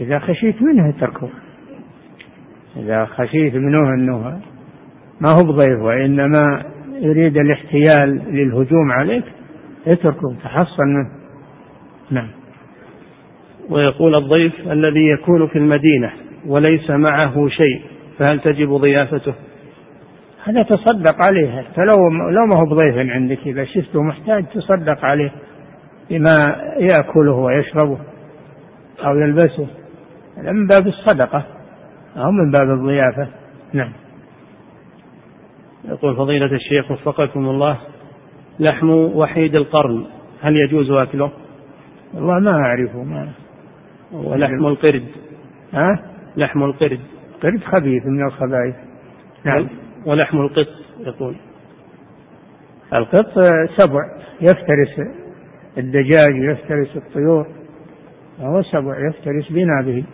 إذا 0.00 0.18
خشيت 0.18 0.62
منه 0.62 0.88
اتركه 0.88 1.30
إذا 2.76 3.04
خشيت 3.04 3.54
منه 3.54 3.94
أنه 3.94 4.40
ما 5.20 5.30
هو 5.30 5.44
بضيف 5.44 5.80
وإنما 5.80 6.75
يريد 7.00 7.36
الاحتيال 7.36 8.34
للهجوم 8.34 8.92
عليك 8.92 9.24
اتركه 9.86 10.36
تحصن 10.44 10.88
منه. 10.88 11.10
نعم. 12.10 12.28
ويقول 13.70 14.14
الضيف 14.14 14.52
الذي 14.70 15.08
يكون 15.08 15.48
في 15.48 15.58
المدينة 15.58 16.12
وليس 16.46 16.90
معه 16.90 17.48
شيء 17.48 17.82
فهل 18.18 18.40
تجب 18.40 18.72
ضيافته؟ 18.72 19.34
هذا 20.44 20.62
تصدق 20.62 21.22
عليه. 21.22 21.64
فلو 21.76 21.96
لو 22.08 22.46
ما 22.46 22.56
هو 22.56 22.64
بضيف 22.64 23.10
عندك 23.10 23.38
إذا 23.46 23.64
شفته 23.64 24.02
محتاج 24.02 24.44
تصدق 24.46 25.04
عليه 25.04 25.32
بما 26.10 26.56
يأكله 26.78 27.34
ويشربه 27.34 27.98
أو 29.06 29.16
يلبسه. 29.16 29.66
هذا 30.36 30.52
من 30.52 30.66
باب 30.66 30.86
الصدقة 30.86 31.46
أو 32.16 32.30
من 32.30 32.50
باب 32.50 32.70
الضيافة. 32.70 33.28
نعم. 33.72 33.92
يقول 35.88 36.16
فضيلة 36.16 36.52
الشيخ 36.52 36.90
وفقكم 36.90 37.48
الله 37.48 37.78
لحم 38.60 38.90
وحيد 38.90 39.54
القرن 39.54 40.04
هل 40.40 40.56
يجوز 40.56 40.90
أكله؟ 40.90 41.30
والله 42.14 42.38
ما 42.38 42.50
أعرفه 42.50 43.02
ما 43.02 43.32
ولحم 44.12 44.66
القرد. 44.66 45.06
ها؟ 45.72 46.02
لحم 46.36 46.62
القرد. 46.62 47.00
قرد 47.42 47.60
خبيث 47.64 48.06
من 48.06 48.26
الخبائث. 48.26 48.74
نعم. 49.44 49.68
ولحم 50.06 50.38
القط 50.38 50.68
يقول. 51.00 51.36
القط 52.98 53.38
سبع 53.78 54.00
يفترس 54.40 55.08
الدجاج 55.78 56.32
ويفترس 56.40 56.96
الطيور 56.96 57.46
وهو 58.40 58.62
سبع 58.62 59.08
يفترس 59.08 59.52
بنابه 59.52 60.04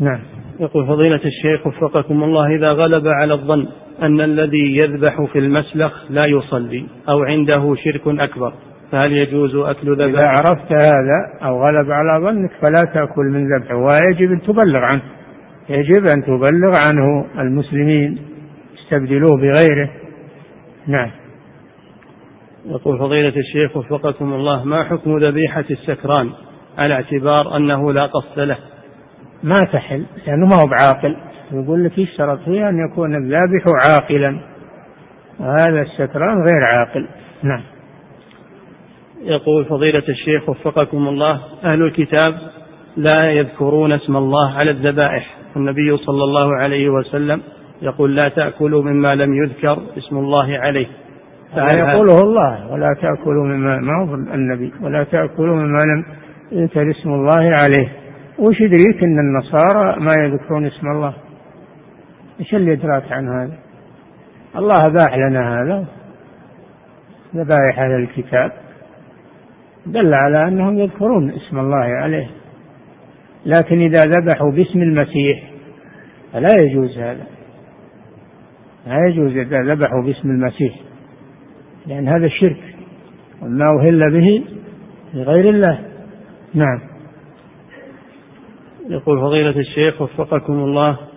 نعم. 0.00 0.20
يقول 0.60 0.86
فضيلة 0.86 1.20
الشيخ 1.24 1.66
وفقكم 1.66 2.24
الله 2.24 2.56
إذا 2.56 2.72
غلب 2.72 3.08
على 3.08 3.34
الظن 3.34 3.68
أن 4.02 4.20
الذي 4.20 4.76
يذبح 4.76 5.32
في 5.32 5.38
المسلخ 5.38 5.92
لا 6.10 6.26
يصلي 6.26 6.86
أو 7.08 7.22
عنده 7.22 7.74
شرك 7.84 8.02
أكبر 8.06 8.52
فهل 8.92 9.12
يجوز 9.12 9.54
أكل 9.54 9.92
ذبح؟ 9.92 10.20
إذا 10.20 10.28
عرفت 10.28 10.72
هذا 10.72 11.18
أو 11.42 11.62
غلب 11.64 11.90
على 11.90 12.26
ظنك 12.26 12.50
فلا 12.62 12.84
تأكل 12.94 13.24
من 13.24 13.46
ذبحه 13.56 13.76
ويجب 13.76 14.32
أن 14.32 14.42
تبلغ 14.42 14.84
عنه. 14.84 15.02
يجب 15.68 16.06
أن 16.06 16.22
تبلغ 16.22 16.76
عنه 16.76 17.26
المسلمين 17.40 18.18
استبدلوه 18.78 19.36
بغيره. 19.36 19.90
نعم. 20.86 21.10
يقول 22.66 22.98
فضيلة 22.98 23.36
الشيخ 23.36 23.76
وفقكم 23.76 24.32
الله 24.32 24.64
ما 24.64 24.84
حكم 24.84 25.18
ذبيحة 25.18 25.64
السكران؟ 25.70 26.30
على 26.78 26.94
اعتبار 26.94 27.56
أنه 27.56 27.92
لا 27.92 28.06
قصد 28.06 28.38
له. 28.38 28.58
ما 29.42 29.64
تحل 29.64 30.06
لأنه 30.26 30.46
ما 30.46 30.62
هو 30.62 30.66
بعاقل. 30.66 31.16
يقول 31.52 31.84
لك 31.84 31.98
يشترط 31.98 32.38
فيها؟ 32.38 32.68
أن 32.68 32.78
يكون 32.90 33.16
الذابح 33.16 33.62
عاقلا. 33.86 34.40
وهذا 35.40 35.82
السكران 35.82 36.36
غير 36.46 36.60
عاقل. 36.74 37.08
نعم. 37.42 37.62
يقول 39.22 39.64
فضيلة 39.64 40.02
الشيخ 40.08 40.48
وفقكم 40.48 41.08
الله 41.08 41.40
أهل 41.64 41.82
الكتاب 41.82 42.32
لا 42.96 43.30
يذكرون 43.30 43.92
اسم 43.92 44.16
الله 44.16 44.50
على 44.52 44.70
الذبائح. 44.70 45.36
النبي 45.56 45.96
صلى 45.96 46.24
الله 46.24 46.56
عليه 46.56 46.88
وسلم 46.88 47.42
يقول 47.82 48.16
لا 48.16 48.28
تأكلوا 48.28 48.82
مما 48.82 49.14
لم 49.14 49.34
يذكر 49.34 49.78
اسم 49.98 50.16
الله 50.16 50.58
عليه. 50.58 50.86
يقوله 51.56 52.22
الله 52.22 52.72
ولا 52.72 52.94
تأكلوا 53.02 53.44
مما 53.44 53.76
ما 53.76 54.10
هو 54.10 54.14
النبي 54.14 54.72
ولا 54.82 55.04
تأكلوا 55.04 55.56
مما 55.56 55.78
لم 55.78 56.04
يذكر 56.52 56.90
اسم 56.90 57.10
الله 57.10 57.56
عليه. 57.56 57.88
وش 58.38 58.60
يدريك 58.60 59.02
إن 59.02 59.18
النصارى 59.18 60.00
ما 60.00 60.14
يذكرون 60.14 60.66
اسم 60.66 60.86
الله؟ 60.86 61.14
إيش 62.40 62.54
اللي 62.54 62.72
يدراك 62.72 63.12
عن 63.12 63.28
هذا؟ 63.28 63.58
الله 64.56 64.86
اباح 64.86 65.14
لنا 65.14 65.40
هذا. 65.40 65.86
ذبائح 67.36 67.78
أهل 67.78 67.90
الكتاب 67.90 68.52
دل 69.86 70.14
على 70.14 70.48
أنهم 70.48 70.78
يذكرون 70.78 71.30
اسم 71.30 71.58
الله 71.58 71.84
عليه. 71.84 72.30
لكن 73.46 73.80
إذا 73.80 74.04
ذبحوا 74.04 74.52
باسم 74.52 74.82
المسيح 74.82 75.50
فلا 76.32 76.60
يجوز 76.60 76.98
هذا. 76.98 77.26
لا 78.86 79.06
يجوز 79.08 79.36
إذا 79.36 79.62
ذبحوا 79.62 80.02
باسم 80.02 80.30
المسيح 80.30 80.74
لأن 81.86 82.08
هذا 82.08 82.26
الشرك 82.26 82.74
وما 83.42 83.64
أهل 83.80 84.10
به 84.10 84.44
لغير 85.14 85.48
الله. 85.50 85.80
نعم. 86.54 86.80
يقول 88.88 89.20
فضيلة 89.20 89.60
الشيخ 89.60 90.02
وفقكم 90.02 90.52
الله 90.52 91.09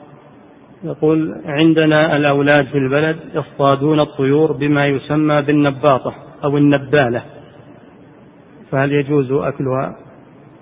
يقول 0.84 1.42
عندنا 1.46 2.16
الأولاد 2.16 2.66
في 2.66 2.78
البلد 2.78 3.18
يصطادون 3.34 4.00
الطيور 4.00 4.52
بما 4.52 4.88
يسمى 4.88 5.42
بالنباطة 5.42 6.16
أو 6.44 6.58
النبالة 6.58 7.24
فهل 8.72 8.92
يجوز 8.92 9.32
أكلها؟ 9.32 9.96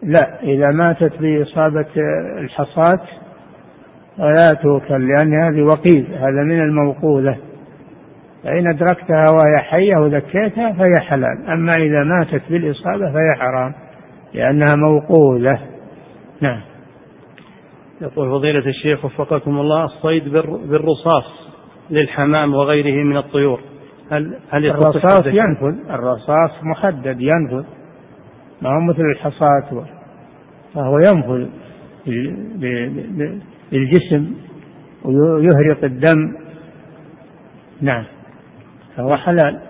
لا 0.03 0.43
إذا 0.43 0.71
ماتت 0.71 1.13
بإصابة 1.19 1.85
الحصاة 2.39 2.99
فلا 4.17 4.53
توكل 4.53 5.07
لأن 5.07 5.33
هذه 5.33 5.61
وقيد 5.61 6.05
هذا 6.13 6.43
من 6.43 6.61
الموقوذة. 6.61 7.37
فإن 8.43 8.67
أدركتها 8.67 9.29
وهي 9.29 9.57
حية 9.57 9.95
وذكيتها 9.97 10.73
فهي 10.73 10.99
حلال 10.99 11.49
أما 11.49 11.75
إذا 11.75 12.03
ماتت 12.03 12.41
بالإصابة 12.49 13.11
فهي 13.13 13.35
حرام 13.39 13.73
لأنها 14.33 14.75
موقوذة. 14.75 15.59
نعم. 16.41 16.70
يقول 18.01 18.31
فضيلة 18.31 18.69
الشيخ 18.69 19.05
وفقكم 19.05 19.59
الله 19.59 19.85
الصيد 19.85 20.29
بالرصاص 20.69 21.23
للحمام 21.89 22.53
وغيره 22.53 23.03
من 23.03 23.17
الطيور 23.17 23.59
هل 24.11 24.39
هل 24.49 24.65
الرصاص 24.65 25.25
ينفذ 25.25 25.89
الرصاص 25.89 26.51
محدد 26.63 27.21
ينفذ 27.21 27.65
ما 28.61 28.69
هو 28.69 28.81
مثل 28.89 29.01
الحصاة 29.01 29.85
فهو 30.73 30.97
ينفذ 30.97 31.49
بالجسم 33.71 34.33
ويهرق 35.05 35.83
الدم. 35.83 36.35
نعم 37.81 38.05
فهو 38.97 39.17
حلال. 39.17 39.61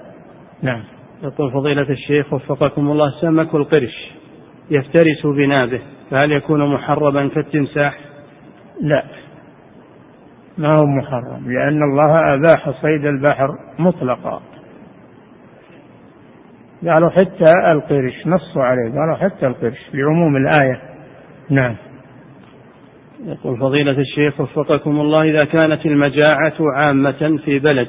نعم. 0.62 0.84
يقول 1.24 1.52
فضيلة 1.52 1.90
الشيخ 1.90 2.34
وفقكم 2.34 2.91
الله 2.91 3.12
سمك 3.22 3.56
القرش 3.56 4.12
يفترس 4.72 5.26
بنابه 5.26 5.82
فهل 6.12 6.32
يكون 6.32 6.74
محرما 6.74 7.28
كالتمساح؟ 7.28 8.11
لا. 8.82 9.03
ما 10.58 10.74
هو 10.74 10.86
محرم؟ 10.86 11.52
لأن 11.52 11.84
الله 11.84 12.34
أباح 12.34 12.70
صيد 12.82 13.06
البحر 13.06 13.49
مطلقا. 13.80 14.41
قالوا 16.88 17.10
حتى 17.10 17.72
القرش 17.72 18.28
نصوا 18.28 18.64
عليه. 18.64 18.91
قالوا 18.91 19.16
حتى 19.16 19.48
القرش 19.48 19.80
لعموم 19.94 20.36
الآية. 20.36 20.82
نعم. 21.49 21.76
يقول 23.26 23.60
فضيلة 23.60 23.99
الشيخ 23.99 24.41
وفقكم 24.41 24.99
الله 24.99 25.22
إذا 25.22 25.45
كانت 25.45 25.86
المجاعة 25.86 26.53
عامة 26.76 27.40
في 27.45 27.60
بلد 27.60 27.88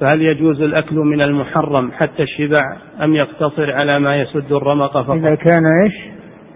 فهل 0.00 0.22
يجوز 0.22 0.60
الأكل 0.60 0.96
من 0.96 1.20
المحرم 1.20 1.92
حتى 1.92 2.22
الشبع 2.22 2.62
أم 3.02 3.14
يقتصر 3.14 3.72
على 3.72 3.98
ما 4.00 4.16
يسد 4.16 4.52
الرمق 4.52 4.92
فقط؟ 4.92 5.16
إذا 5.16 5.34
كان 5.34 5.62
إيش؟ 5.84 5.94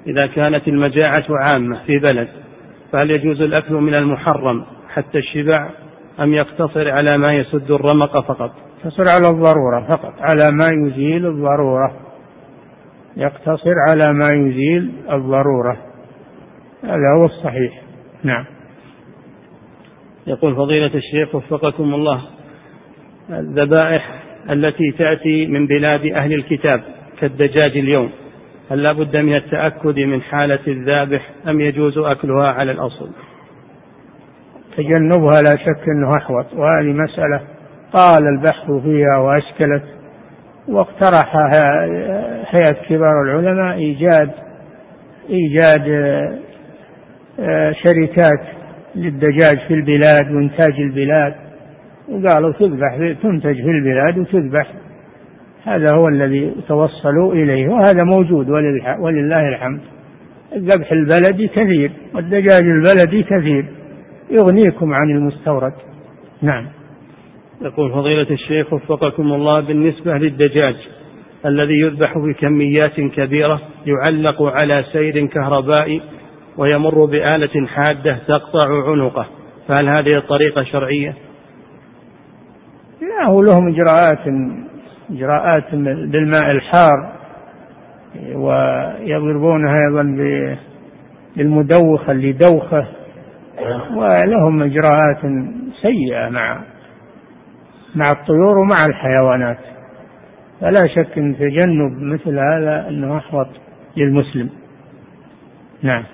إذا 0.07 0.27
كانت 0.27 0.69
المجاعة 0.69 1.25
عامة 1.45 1.79
في 1.87 1.99
بلد. 1.99 2.29
فهل 2.93 3.11
يجوز 3.11 3.41
الأكل 3.41 3.75
من 3.75 3.95
المحرم 3.95 4.65
حتى 4.89 5.19
الشبع 5.19 5.71
أم 6.21 6.35
يقتصر 6.35 6.91
على 6.91 7.19
ما 7.19 7.33
يسد 7.33 7.71
الرمق 7.71 8.21
فقط؟ 8.21 8.53
يقتصر 8.85 9.09
على 9.09 9.29
الضرورة 9.29 9.87
فقط 9.89 10.15
على 10.21 10.53
ما 10.53 10.69
يزيل 10.87 11.27
الضرورة. 11.27 11.97
يقتصر 13.17 13.75
على 13.89 14.13
ما 14.13 14.31
يزيل 14.31 14.93
الضرورة. 15.13 15.77
هذا 16.83 17.15
هو 17.19 17.25
الصحيح. 17.25 17.83
نعم. 18.25 18.45
يقول 20.27 20.57
فضيلة 20.57 20.95
الشيخ 20.95 21.35
وفقكم 21.35 21.95
الله 21.95 22.23
الذبائح 23.31 24.23
التي 24.51 24.93
تأتي 24.99 25.47
من 25.47 25.67
بلاد 25.67 26.07
أهل 26.17 26.33
الكتاب 26.33 26.81
كالدجاج 27.21 27.71
اليوم. 27.77 28.11
هل 28.71 28.83
لا 28.83 28.93
بد 28.93 29.17
من 29.17 29.37
التأكد 29.37 29.99
من 29.99 30.23
حالة 30.23 30.59
الذابح 30.69 31.31
أم 31.49 31.61
يجوز 31.61 31.99
أكلها 31.99 32.47
على 32.47 32.73
الأصل؟ 32.73 33.11
تجنبها 34.77 35.43
لا 35.43 35.57
شك 35.57 35.89
أنه 35.89 36.17
أحوط 36.17 36.47
وهذه 36.53 36.93
مسألة 36.93 37.41
طال 37.93 38.27
البحث 38.27 38.71
فيها 38.83 39.19
وأشكلت 39.19 39.85
واقترح 40.69 41.37
هيئة 42.51 42.73
كبار 42.89 43.23
العلماء 43.25 43.77
إيجاد 43.77 44.31
إيجاد 45.31 45.89
آه، 47.41 47.73
شركات 47.85 48.47
للدجاج 48.95 49.59
في 49.69 49.75
البلاد 49.75 50.31
وإنتاج 50.31 50.73
البلاد 50.73 51.35
وقالوا 52.09 52.53
تذبح 52.53 52.97
تنتج 53.23 53.55
في 53.55 53.71
البلاد 53.71 54.19
وتذبح. 54.19 54.73
هذا 55.67 55.93
هو 55.97 56.09
الذي 56.09 56.55
توصلوا 56.69 57.33
إليه 57.33 57.69
وهذا 57.69 58.05
موجود 58.05 58.51
ولله 59.01 59.49
الحمد. 59.49 59.81
الذبح 60.57 60.93
البلدي 60.93 61.49
كثير 61.49 61.93
والدجاج 62.15 62.65
البلدي 62.65 63.23
كثير. 63.23 63.67
يغنيكم 64.31 64.95
عن 64.95 65.11
المستورد. 65.11 65.73
نعم. 66.43 66.67
يقول 67.63 67.93
فضيلة 67.93 68.31
الشيخ 68.31 68.73
وفقكم 68.73 69.33
الله 69.33 69.61
بالنسبة 69.61 70.15
للدجاج 70.15 70.77
الذي 71.47 71.81
يذبح 71.81 72.19
بكميات 72.19 73.01
كبيرة 73.01 73.61
يعلق 73.87 74.43
على 74.43 74.85
سير 74.93 75.27
كهربائي 75.27 76.03
ويمر 76.57 77.05
بآلة 77.05 77.67
حادة 77.67 78.19
تقطع 78.29 78.91
عنقه. 78.91 79.27
فهل 79.69 79.89
هذه 79.89 80.19
الطريقة 80.19 80.65
شرعية؟ 80.65 81.15
لا 83.01 83.27
هو 83.27 83.43
لهم 83.43 83.69
إجراءات 83.69 84.27
إجراءات 85.11 85.75
بالماء 86.11 86.51
الحار 86.51 87.13
ويضربونها 88.35 89.87
أيضا 89.89 90.03
بالمدوخة 91.37 92.13
اللي 92.13 92.33
دوخة 92.33 92.87
ولهم 93.97 94.63
إجراءات 94.63 95.21
سيئة 95.83 96.29
مع 96.29 96.61
مع 97.95 98.11
الطيور 98.11 98.59
ومع 98.59 98.87
الحيوانات. 98.87 99.59
فلا 100.61 100.87
شك 100.87 101.19
أن 101.19 101.37
تجنب 101.39 102.03
مثل 102.03 102.39
هذا 102.39 102.89
أنه 102.89 103.17
أحوط 103.17 103.49
للمسلم. 103.97 104.51
نعم. 105.83 106.05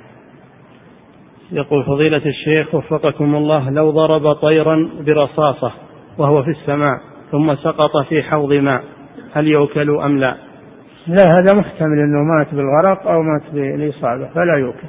يقول 1.52 1.84
فضيلة 1.84 2.22
الشيخ 2.26 2.74
وفقكم 2.74 3.34
الله 3.34 3.70
لو 3.70 3.90
ضرب 3.90 4.32
طيرا 4.32 4.88
برصاصة 5.00 5.72
وهو 6.18 6.42
في 6.42 6.50
السماء 6.50 7.11
ثم 7.32 7.54
سقط 7.54 8.06
في 8.08 8.22
حوض 8.22 8.52
ماء. 8.52 8.84
هل 9.32 9.46
يؤكل 9.46 9.90
أم 9.90 10.18
لا؟ 10.18 10.36
لا 11.06 11.38
هذا 11.38 11.54
محتمل 11.54 11.98
أنه 11.98 12.22
مات 12.22 12.54
بالغرق 12.54 13.06
أو 13.06 13.22
مات 13.22 13.42
بالإصابة 13.52 14.28
فلا 14.34 14.56
يؤكل 14.56 14.88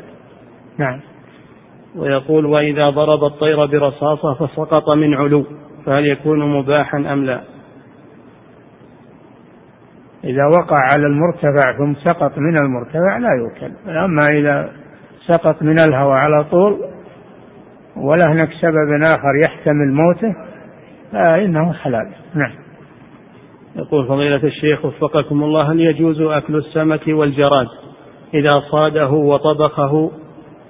نعم. 0.77 0.99
ويقول 1.95 2.45
وإذا 2.45 2.89
ضرب 2.89 3.23
الطير 3.23 3.65
برصاصة 3.65 4.33
فسقط 4.33 4.89
من 4.89 5.13
علو 5.13 5.45
فهل 5.85 6.05
يكون 6.05 6.59
مباحا 6.59 6.97
أم 6.97 7.25
لا؟ 7.25 7.41
إذا 10.23 10.45
وقع 10.45 10.77
على 10.77 11.05
المرتفع 11.05 11.77
ثم 11.77 11.93
سقط 12.05 12.37
من 12.37 12.57
المرتفع 12.57 13.17
لا 13.17 13.29
يؤكل 13.33 13.89
أما 13.89 14.29
إذا 14.29 14.69
سقط 15.27 15.61
من 15.61 15.79
الهواء 15.79 16.17
على 16.17 16.43
طول 16.43 16.79
ولا 17.97 18.31
هناك 18.31 18.49
سبب 18.61 19.03
آخر 19.03 19.35
يحتمل 19.43 19.93
موته 19.93 20.52
فإنه 21.13 21.73
حلال. 21.73 22.11
نعم. 22.35 22.51
يقول 23.75 24.07
فضيلة 24.07 24.43
الشيخ 24.43 24.85
وفقكم 24.85 25.43
الله 25.43 25.71
هل 25.71 25.79
يجوز 25.79 26.21
أكل 26.21 26.55
السمك 26.55 27.07
والجراد 27.07 27.67
إذا 28.33 28.63
صاده 28.71 29.09
وطبخه 29.09 30.11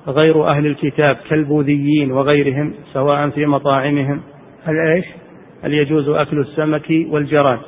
غير 0.08 0.48
أهل 0.48 0.66
الكتاب 0.66 1.16
كالبوذيين 1.30 2.12
وغيرهم 2.12 2.74
سواء 2.94 3.30
في 3.30 3.46
مطاعمهم؟ 3.46 4.22
هل 4.64 4.76
إيش؟ 4.88 5.06
هل 5.64 5.74
يجوز 5.74 6.10
أكل 6.10 6.40
السمك 6.40 6.88
والجراد 7.10 7.60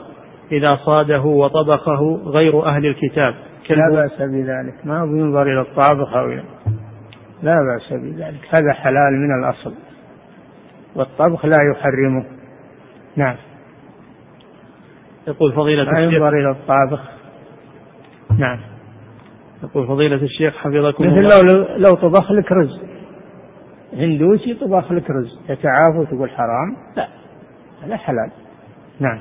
إذا 0.52 0.80
صاده 0.86 1.22
وطبخه 1.22 2.22
غير 2.26 2.66
أهل 2.66 2.86
الكتاب 2.86 3.34
لا 3.70 3.96
بأس 3.96 4.22
بذلك. 4.30 4.86
ما 4.86 4.96
ينظر 4.96 5.42
إلى 5.42 5.62
الطابخ 5.62 6.16
أو 6.16 6.28
لا 7.44 7.56
بأس 7.56 7.94
بذلك. 8.02 8.40
هذا 8.50 8.74
حلال 8.74 9.14
من 9.14 9.44
الأصل 9.44 9.74
والطبخ 10.96 11.46
لا 11.46 11.58
يحرمه. 11.72 12.35
نعم. 13.16 13.36
يقول 15.28 15.54
فضيلة 15.54 15.84
لا 15.84 16.00
ينظر 16.00 16.30
إلى 16.30 16.52
الطابخ؟ 16.52 17.02
نعم. 18.40 18.60
يقول 19.64 19.88
فضيلة 19.88 20.16
الشيخ 20.16 20.56
حفظكم 20.56 21.04
مثل 21.04 21.22
لو, 21.22 21.66
لو 21.78 21.96
طبخ 21.96 22.32
لك 22.32 22.52
رز. 22.52 22.82
هندوسي 23.94 24.54
طبخ 24.54 24.92
لك 24.92 25.10
رز. 25.10 25.40
تتعافى 25.48 25.98
وتقول 25.98 26.30
حرام؟ 26.30 26.76
لا. 26.96 27.08
هذا 27.84 27.98
حلال. 27.98 28.32
نعم. 29.00 29.20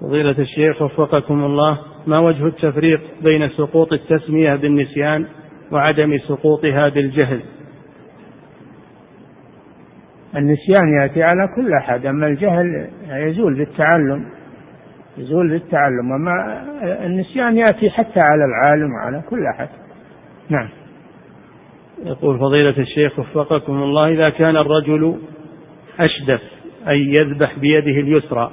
فضيلة 0.00 0.38
الشيخ 0.38 0.82
وفقكم 0.82 1.44
الله 1.44 1.78
ما 2.06 2.18
وجه 2.18 2.46
التفريق 2.46 3.00
بين 3.22 3.48
سقوط 3.48 3.92
التسمية 3.92 4.56
بالنسيان 4.56 5.26
وعدم 5.72 6.18
سقوطها 6.18 6.88
بالجهل؟ 6.88 7.42
النسيان 10.36 10.92
يأتي 11.02 11.22
على 11.22 11.48
كل 11.56 11.72
أحد 11.72 12.06
أما 12.06 12.26
الجهل 12.26 12.88
يزول 13.10 13.54
بالتعلم 13.54 14.26
يزول 15.18 15.48
بالتعلم 15.50 16.12
أما 16.12 16.62
النسيان 17.06 17.56
يأتي 17.56 17.90
حتى 17.90 18.20
على 18.20 18.44
العالم 18.44 18.92
وعلى 18.92 19.22
كل 19.30 19.46
أحد. 19.46 19.68
نعم. 20.48 20.68
يقول 22.04 22.38
فضيلة 22.38 22.78
الشيخ 22.78 23.18
وفقكم 23.18 23.72
الله 23.72 24.08
إذا 24.08 24.28
كان 24.30 24.56
الرجل 24.56 25.18
أشدف 26.00 26.40
أي 26.88 27.00
يذبح 27.00 27.58
بيده 27.58 28.00
اليسرى 28.00 28.50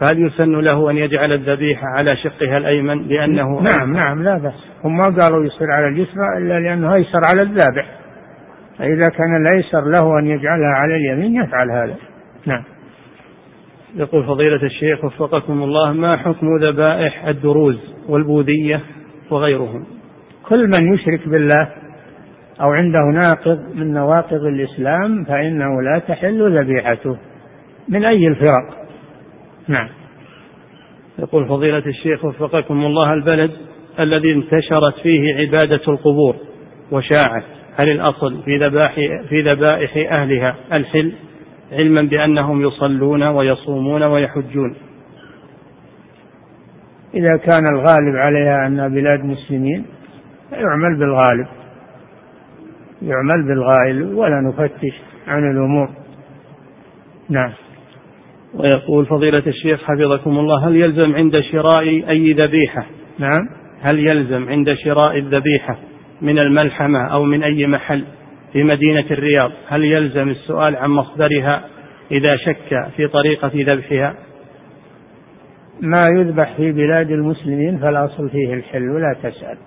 فهل 0.00 0.26
يسن 0.26 0.60
له 0.60 0.90
أن 0.90 0.96
يجعل 0.96 1.32
الذبيحة 1.32 1.86
على 1.96 2.16
شقها 2.16 2.56
الأيمن؟ 2.56 3.08
لأنه 3.08 3.60
نعم 3.60 3.96
نعم 3.96 4.22
لا 4.22 4.38
بأس. 4.38 4.54
هم 4.84 4.96
ما 4.96 5.04
قالوا 5.04 5.44
يصير 5.44 5.70
على 5.70 5.88
اليسرى 5.88 6.38
إلا 6.38 6.60
لأنه 6.60 6.94
أيسر 6.94 7.24
على 7.24 7.42
الذابح. 7.42 8.05
فإذا 8.78 9.08
كان 9.08 9.36
الأيسر 9.36 9.90
له 9.90 10.18
أن 10.18 10.26
يجعلها 10.26 10.74
على 10.74 10.96
اليمين 10.96 11.44
يفعل 11.44 11.70
هذا. 11.70 11.96
نعم. 12.46 12.64
يقول 13.94 14.26
فضيلة 14.26 14.62
الشيخ 14.62 15.04
وفقكم 15.04 15.62
الله 15.62 15.92
ما 15.92 16.16
حكم 16.16 16.46
ذبائح 16.60 17.24
الدروز 17.24 17.78
والبوذية 18.08 18.80
وغيرهم؟ 19.30 19.86
كل 20.48 20.66
من 20.66 20.94
يشرك 20.94 21.28
بالله 21.28 21.68
أو 22.60 22.72
عنده 22.72 23.00
ناقض 23.14 23.58
من 23.74 23.92
نواقض 23.92 24.44
الإسلام 24.44 25.24
فإنه 25.24 25.82
لا 25.82 25.98
تحل 25.98 26.58
ذبيحته 26.58 27.18
من 27.88 28.06
أي 28.06 28.26
الفرق. 28.26 28.86
نعم. 29.68 29.88
يقول 31.18 31.48
فضيلة 31.48 31.86
الشيخ 31.86 32.24
وفقكم 32.24 32.74
الله 32.74 33.12
البلد 33.12 33.50
الذي 34.00 34.32
انتشرت 34.32 34.94
فيه 35.02 35.34
عبادة 35.34 35.80
القبور 35.88 36.36
وشاعت. 36.92 37.55
هل 37.80 37.90
الأصل 37.90 38.42
في 38.42 38.56
ذبائح 38.56 38.94
في 39.28 39.42
ذبائح 39.42 40.14
أهلها 40.20 40.56
الحل 40.72 41.12
علما 41.72 42.02
بأنهم 42.02 42.62
يصلون 42.62 43.22
ويصومون 43.22 44.02
ويحجون؟ 44.02 44.76
إذا 47.14 47.36
كان 47.36 47.66
الغالب 47.66 48.16
عليها 48.16 48.66
أنها 48.66 48.88
بلاد 48.88 49.24
مسلمين 49.24 49.84
يعمل 50.52 50.98
بالغالب 50.98 51.46
يعمل 53.02 53.46
بالغالب 53.48 54.16
ولا 54.18 54.40
نفتش 54.40 54.94
عن 55.26 55.50
الأمور. 55.50 55.88
نعم. 57.28 57.52
ويقول 58.54 59.06
فضيلة 59.06 59.42
الشيخ 59.46 59.82
حفظكم 59.82 60.38
الله 60.38 60.68
هل 60.68 60.76
يلزم 60.76 61.14
عند 61.14 61.40
شراء 61.40 62.10
أي 62.10 62.32
ذبيحة؟ 62.32 62.86
نعم. 63.18 63.48
هل 63.80 63.98
يلزم 63.98 64.48
عند 64.48 64.74
شراء 64.74 65.18
الذبيحة؟ 65.18 65.78
من 66.20 66.38
الملحمة 66.38 67.12
أو 67.12 67.24
من 67.24 67.42
أي 67.42 67.66
محل 67.66 68.04
في 68.52 68.62
مدينة 68.62 69.04
الرياض 69.10 69.52
هل 69.68 69.84
يلزم 69.84 70.28
السؤال 70.28 70.76
عن 70.76 70.90
مصدرها 70.90 71.64
إذا 72.10 72.36
شك 72.36 72.90
في 72.96 73.08
طريقة 73.08 73.50
ذبحها؟ 73.54 74.14
ما 75.80 76.06
يذبح 76.18 76.56
في 76.56 76.72
بلاد 76.72 77.10
المسلمين 77.10 77.78
فالأصل 77.78 78.30
فيه 78.30 78.54
الحل 78.54 78.90
ولا 78.90 79.16
تسأل. 79.22 79.58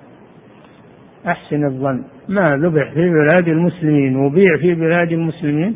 أحسن 1.28 1.66
الظن. 1.66 2.04
ما 2.28 2.50
ذبح 2.50 2.94
في 2.94 3.10
بلاد 3.10 3.48
المسلمين 3.48 4.16
وبيع 4.16 4.58
في 4.62 4.76
بلاد 4.76 5.12
المسلمين 5.12 5.76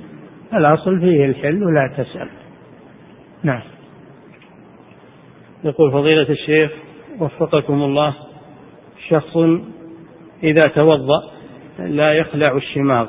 الأصل 0.53 0.99
فيه 0.99 1.25
الحل 1.25 1.63
ولا 1.63 1.87
تسأل. 1.97 2.29
نعم. 3.43 3.61
يقول 5.63 5.91
فضيلة 5.91 6.29
الشيخ 6.29 6.71
وفقكم 7.19 7.73
الله 7.73 8.15
شخص 9.09 9.37
إذا 10.43 10.67
توضأ 10.67 11.21
لا 11.79 12.13
يخلع 12.13 12.57
الشماغ 12.57 13.07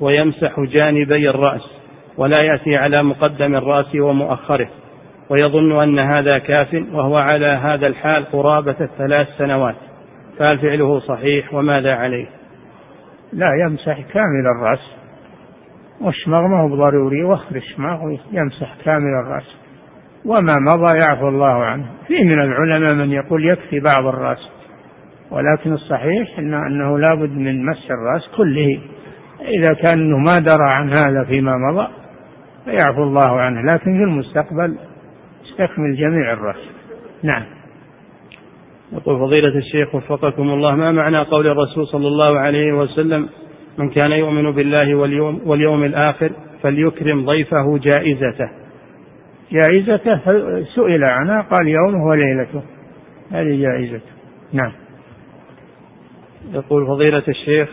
ويمسح 0.00 0.60
جانبي 0.60 1.30
الرأس 1.30 1.62
ولا 2.16 2.42
يأتي 2.42 2.76
على 2.76 3.02
مقدم 3.02 3.56
الرأس 3.56 3.94
ومؤخره 3.94 4.68
ويظن 5.30 5.82
أن 5.82 5.98
هذا 5.98 6.38
كاف 6.38 6.74
وهو 6.92 7.16
على 7.16 7.46
هذا 7.46 7.86
الحال 7.86 8.24
قرابة 8.24 8.76
الثلاث 8.80 9.28
سنوات. 9.38 9.76
فهل 10.38 10.58
فعله 10.58 11.00
صحيح 11.00 11.54
وماذا 11.54 11.94
عليه؟ 11.94 12.26
لا 13.32 13.54
يمسح 13.66 14.00
كامل 14.00 14.46
الرأس. 14.56 14.80
والشماغ 16.00 16.42
ما 16.42 16.62
هو 16.62 16.76
ضروري 16.76 17.24
وخر 17.24 17.56
الشماغ 17.56 17.98
يمسح 18.32 18.76
كامل 18.84 19.14
الرأس. 19.24 19.46
وما 20.24 20.58
مضى 20.58 20.98
يعفو 20.98 21.28
الله 21.28 21.64
عنه. 21.64 21.86
في 22.06 22.24
من 22.24 22.40
العلماء 22.40 22.94
من 22.94 23.12
يقول 23.12 23.52
يكفي 23.52 23.80
بعض 23.80 24.06
الرأس. 24.06 24.57
ولكن 25.30 25.72
الصحيح 25.72 26.38
إن 26.38 26.54
أنه 26.54 26.98
لابد 26.98 27.30
من 27.30 27.64
مسح 27.64 27.90
الرأس 27.90 28.36
كله. 28.36 28.80
إذا 29.58 29.72
كان 29.72 29.98
أنه 29.98 30.18
ما 30.18 30.38
درى 30.38 30.70
عن 30.70 30.92
هذا 30.92 31.24
فيما 31.28 31.52
مضى 31.56 31.88
فيعفو 32.64 33.02
الله 33.02 33.40
عنه. 33.40 33.72
لكن 33.72 33.98
في 33.98 34.04
المستقبل 34.04 34.78
يستكمل 35.44 35.96
جميع 35.96 36.32
الرأس. 36.32 36.68
نعم. 37.22 37.44
يقول 38.92 39.18
فضيلة 39.18 39.58
الشيخ 39.58 39.94
وفقكم 39.94 40.42
الله 40.42 40.74
ما 40.76 40.92
معنى 40.92 41.18
قول 41.18 41.46
الرسول 41.46 41.86
صلى 41.86 42.08
الله 42.08 42.38
عليه 42.38 42.72
وسلم 42.72 43.28
من 43.78 43.90
كان 43.90 44.12
يؤمن 44.12 44.52
بالله 44.52 44.94
واليوم, 44.94 45.40
واليوم 45.46 45.84
الآخر 45.84 46.32
فليكرم 46.62 47.26
ضيفه 47.26 47.78
جائزته؟ 47.78 48.50
جائزته 49.52 50.20
سئل 50.74 51.04
عنها 51.04 51.40
قال 51.40 51.68
يومه 51.68 52.04
وليلته. 52.04 52.62
هذه 53.32 53.62
جائزته. 53.62 54.10
نعم. 54.52 54.72
يقول 56.52 56.86
فضيلة 56.86 57.22
الشيخ 57.28 57.68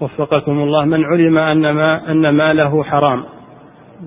وفقكم 0.00 0.52
الله 0.52 0.84
من 0.84 1.04
علم 1.04 1.38
أن 1.38 1.70
ما 1.70 2.10
أن 2.10 2.36
ماله 2.36 2.84
حرام 2.84 3.24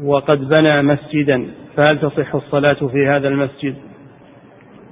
وقد 0.04 0.40
بنى 0.40 0.82
مسجدا 0.82 1.48
فهل 1.78 2.00
تصح 2.00 2.36
الصلاة 2.36 2.88
في 2.88 3.08
هذا 3.08 3.28
المسجد؟ 3.28 3.76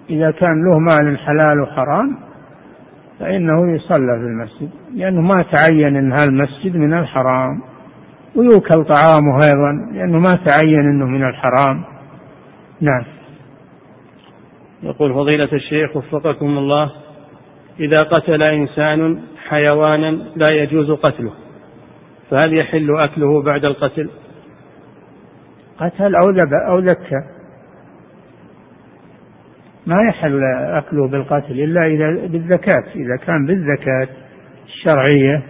إذا 0.10 0.32
كان 0.32 0.64
له 0.66 0.80
مال 0.80 1.20
حلال 1.20 1.62
وحرام 1.62 2.18
فإنه 3.20 3.76
يصلى 3.76 4.20
في 4.20 4.26
المسجد 4.26 4.70
لأنه 4.96 5.22
ما 5.22 5.46
تعين 5.52 5.96
أن 5.96 6.14
هذا 6.14 6.30
المسجد 6.30 6.76
من 6.76 6.94
الحرام 6.94 7.62
ويوكل 8.36 8.84
طعامه 8.84 9.44
أيضا 9.44 9.92
لأنه 9.94 10.20
ما 10.20 10.36
تعين 10.36 10.80
أنه 10.80 11.06
من 11.06 11.24
الحرام 11.24 11.84
نعم 12.82 13.04
يقول 14.84 15.14
فضيلة 15.14 15.50
الشيخ 15.54 15.96
وفقكم 15.96 16.58
الله 16.58 16.92
إذا 17.80 18.04
قتل 18.04 18.44
إنسان 18.44 19.22
حيوانا 19.48 20.12
لا 20.36 20.50
يجوز 20.50 20.92
قتله. 20.92 21.34
فهل 22.32 22.58
يحل 22.58 22.98
أكله 23.00 23.44
بعد 23.44 23.66
القتل؟ 23.66 24.10
قتل 25.78 26.16
أو 26.16 26.30
أو 26.70 26.80
ذكى 26.80 27.22
ما 29.88 30.02
يحل 30.02 30.40
أكله 30.72 31.08
بالقتل 31.08 31.52
إلا 31.52 31.86
إذا 31.86 32.28
بالزكاة. 32.28 32.84
إذا 32.96 33.16
كان 33.26 33.46
بالزكاة 33.46 34.08
الشرعية. 34.66 35.44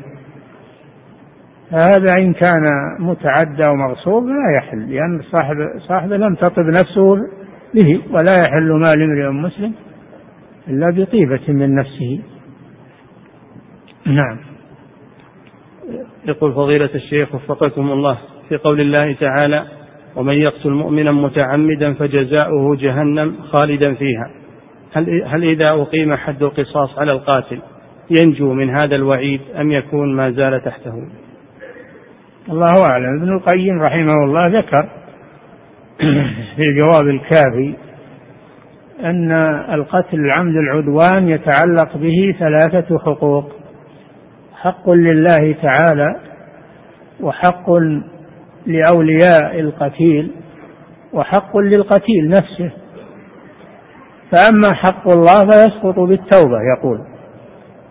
هذا 1.71 2.17
إن 2.17 2.33
كان 2.33 2.61
متعدى 2.99 3.67
ومغصوب 3.67 4.23
لا 4.27 4.57
يحل 4.57 4.91
لأن 4.91 5.21
صاحب 5.31 5.55
صاحبه 5.87 6.17
لم 6.17 6.35
تطب 6.35 6.65
نفسه 6.65 7.15
به 7.73 8.01
ولا 8.11 8.41
يحل 8.41 8.71
مال 8.71 9.01
امرئ 9.01 9.29
مسلم. 9.29 9.73
إلا 10.67 10.89
بطيبة 10.89 11.41
من 11.47 11.75
نفسه. 11.75 12.21
نعم. 14.05 14.39
يقول 16.25 16.53
فضيلة 16.53 16.89
الشيخ 16.95 17.35
وفقكم 17.35 17.91
الله 17.91 18.17
في 18.49 18.57
قول 18.57 18.81
الله 18.81 19.13
تعالى 19.13 19.65
ومن 20.15 20.33
يقتل 20.33 20.69
مؤمنا 20.69 21.11
متعمدا 21.11 21.93
فجزاؤه 21.93 22.75
جهنم 22.75 23.35
خالدا 23.41 23.93
فيها. 23.93 24.31
هل, 24.93 25.23
هل 25.25 25.43
إذا 25.43 25.69
أقيم 25.69 26.13
حد 26.13 26.43
القصاص 26.43 26.99
على 26.99 27.11
القاتل 27.11 27.61
ينجو 28.09 28.53
من 28.53 28.69
هذا 28.69 28.95
الوعيد 28.95 29.41
أم 29.59 29.71
يكون 29.71 30.15
ما 30.15 30.31
زال 30.31 30.61
تحته؟ 30.65 30.93
الله 32.49 32.85
أعلم. 32.85 33.21
ابن 33.21 33.33
القيم 33.33 33.79
رحمه 33.81 34.17
الله 34.25 34.47
ذكر 34.59 34.89
في 36.55 36.61
الجواب 36.61 37.07
الكافي 37.07 37.84
أن 39.03 39.31
القتل 39.73 40.17
العمد 40.19 40.55
العدوان 40.55 41.29
يتعلق 41.29 41.97
به 41.97 42.35
ثلاثة 42.39 42.99
حقوق. 42.99 43.51
حق 44.61 44.89
لله 44.89 45.55
تعالى 45.61 46.15
وحق 47.21 47.69
لأولياء 48.65 49.59
القتيل 49.59 50.31
وحق 51.13 51.57
للقتيل 51.57 52.27
نفسه. 52.27 52.71
فأما 54.31 54.73
حق 54.73 55.09
الله 55.09 55.45
فيسقط 55.45 55.99
بالتوبة 55.99 56.57
يقول. 56.77 56.99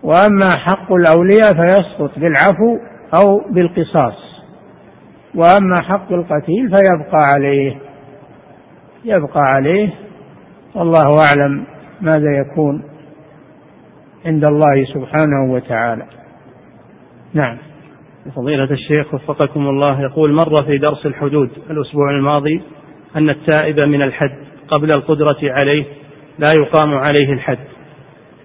وأما 0.03 0.49
حق 0.57 0.93
الأولياء 0.93 1.53
فيسقط 1.53 2.19
بالعفو 2.19 2.77
أو 3.15 3.53
بالقصاص. 3.53 4.35
وأما 5.35 5.81
حق 5.81 6.11
القتيل 6.11 6.69
فيبقى 6.75 7.31
عليه 7.33 7.75
يبقى 9.05 9.41
عليه 9.41 10.04
والله 10.75 11.19
أعلم 11.19 11.65
ماذا 12.01 12.37
يكون 12.37 12.83
عند 14.25 14.45
الله 14.45 14.85
سبحانه 14.85 15.53
وتعالى. 15.53 16.05
نعم. 17.33 17.57
فضيلة 18.35 18.71
الشيخ 18.71 19.13
وفقكم 19.13 19.67
الله 19.67 20.01
يقول 20.01 20.33
مر 20.33 20.63
في 20.65 20.77
درس 20.77 21.05
الحدود 21.05 21.49
الأسبوع 21.69 22.11
الماضي 22.11 22.61
أن 23.15 23.29
التائب 23.29 23.79
من 23.79 24.01
الحد 24.01 24.35
قبل 24.67 24.91
القدرة 24.91 25.37
عليه 25.43 25.85
لا 26.39 26.53
يقام 26.53 26.93
عليه 26.93 27.33
الحد. 27.33 27.59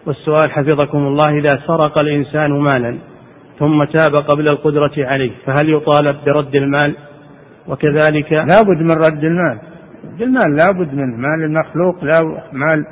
والسؤال 0.07 0.52
حفظكم 0.52 0.98
الله 0.98 1.28
إذا 1.39 1.59
سرق 1.66 1.98
الإنسان 1.98 2.51
مالا 2.51 2.98
ثم 3.59 3.85
تاب 3.85 4.16
قبل 4.16 4.48
القدرة 4.48 4.93
عليه 4.98 5.32
فهل 5.47 5.74
يطالب 5.74 6.16
برد 6.27 6.55
المال؟ 6.55 6.97
وكذلك 7.69 8.32
لا 8.32 8.62
بد 8.62 8.82
من 8.82 8.97
رد 8.97 9.24
المال. 9.24 9.69
المال 10.20 10.56
لا 10.56 10.70
بد 10.70 10.94
منه 10.94 11.16
مال 11.16 11.44
المخلوق 11.44 12.05
لا 12.05 12.22
مال 12.52 12.86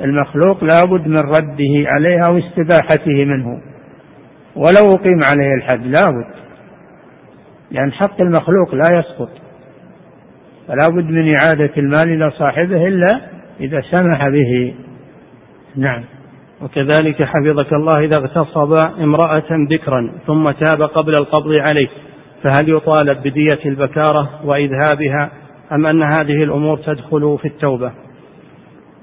المخلوق 0.00 0.64
لا 0.64 0.84
بد 0.84 1.06
من 1.06 1.18
رده 1.18 1.90
عليه 1.90 2.26
أو 2.26 2.38
استباحته 2.38 3.24
منه. 3.24 3.60
ولو 4.56 4.94
أقيم 4.94 5.22
عليه 5.22 5.54
الحد 5.54 5.86
لا 5.86 6.10
بد 6.10 6.36
لأن 7.70 7.92
حق 7.92 8.20
المخلوق 8.20 8.74
لا 8.74 8.98
يسقط. 8.98 9.30
فلا 10.68 10.88
بد 10.88 11.10
من 11.10 11.34
إعادة 11.34 11.70
المال 11.76 12.08
إلى 12.08 12.30
صاحبه 12.38 12.86
إلا 12.86 13.20
إذا 13.60 13.82
سمح 13.92 14.28
به. 14.28 14.74
نعم. 15.76 16.04
وكذلك 16.62 17.22
حفظك 17.22 17.72
الله 17.72 17.98
إذا 17.98 18.16
اغتصب 18.16 18.72
امرأة 19.00 19.66
ذكرا 19.70 20.12
ثم 20.26 20.50
تاب 20.50 20.82
قبل 20.82 21.14
القبض 21.14 21.56
عليه 21.66 21.88
فهل 22.42 22.76
يطالب 22.76 23.18
بدية 23.18 23.58
البكارة 23.66 24.40
وإذهابها 24.44 25.30
أم 25.72 25.86
أن 25.86 26.02
هذه 26.02 26.42
الأمور 26.42 26.78
تدخل 26.78 27.38
في 27.42 27.48
التوبة؟ 27.48 27.92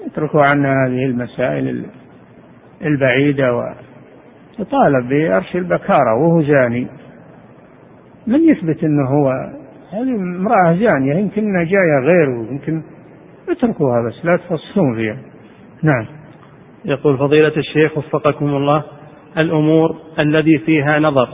اتركوا 0.05 0.41
عنا 0.43 0.69
هذه 0.69 1.05
المسائل 1.05 1.85
البعيدة 2.81 3.53
ويطالب 3.53 5.09
بأرش 5.09 5.55
البكارة 5.55 6.13
وهو 6.21 6.43
زاني 6.43 6.87
من 8.27 8.49
يثبت 8.49 8.83
أنه 8.83 9.09
هو؟ 9.09 9.29
هذه 9.91 10.15
امرأة 10.15 10.85
زانية 10.85 11.15
يمكن 11.15 11.41
أنها 11.41 11.63
جاية 11.63 11.99
غيره 11.99 12.51
يمكن 12.51 12.83
اتركوها 13.49 14.07
بس 14.07 14.25
لا 14.25 14.35
تفصلون 14.35 14.95
فيها. 14.95 15.17
نعم. 15.83 16.05
يقول 16.85 17.17
فضيلة 17.17 17.57
الشيخ 17.57 17.97
وفقكم 17.97 18.45
الله 18.45 18.83
الأمور 19.37 19.95
الذي 20.25 20.59
فيها 20.59 20.99
نظر 20.99 21.29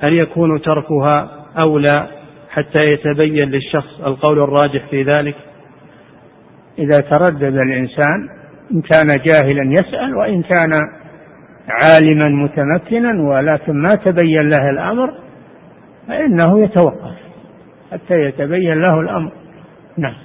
هل 0.00 0.18
يكون 0.18 0.62
تركها 0.62 1.30
أولى 1.60 2.08
حتى 2.52 2.90
يتبين 2.90 3.50
للشخص 3.50 4.00
القول 4.06 4.42
الراجح 4.42 4.86
في 4.90 5.02
ذلك. 5.02 5.34
إذا 6.78 7.00
تردد 7.00 7.42
الإنسان 7.42 8.28
إن 8.72 8.82
كان 8.82 9.06
جاهلا 9.26 9.80
يسأل 9.80 10.16
وإن 10.16 10.42
كان 10.42 10.70
عالما 11.68 12.28
متمكنا 12.28 13.22
ولكن 13.22 13.82
ما 13.82 13.94
تبين 13.94 14.48
له 14.48 14.70
الأمر 14.70 15.14
فإنه 16.08 16.64
يتوقف 16.64 17.16
حتى 17.92 18.14
يتبين 18.14 18.80
له 18.80 19.00
الأمر. 19.00 19.32
نعم. 19.98 20.21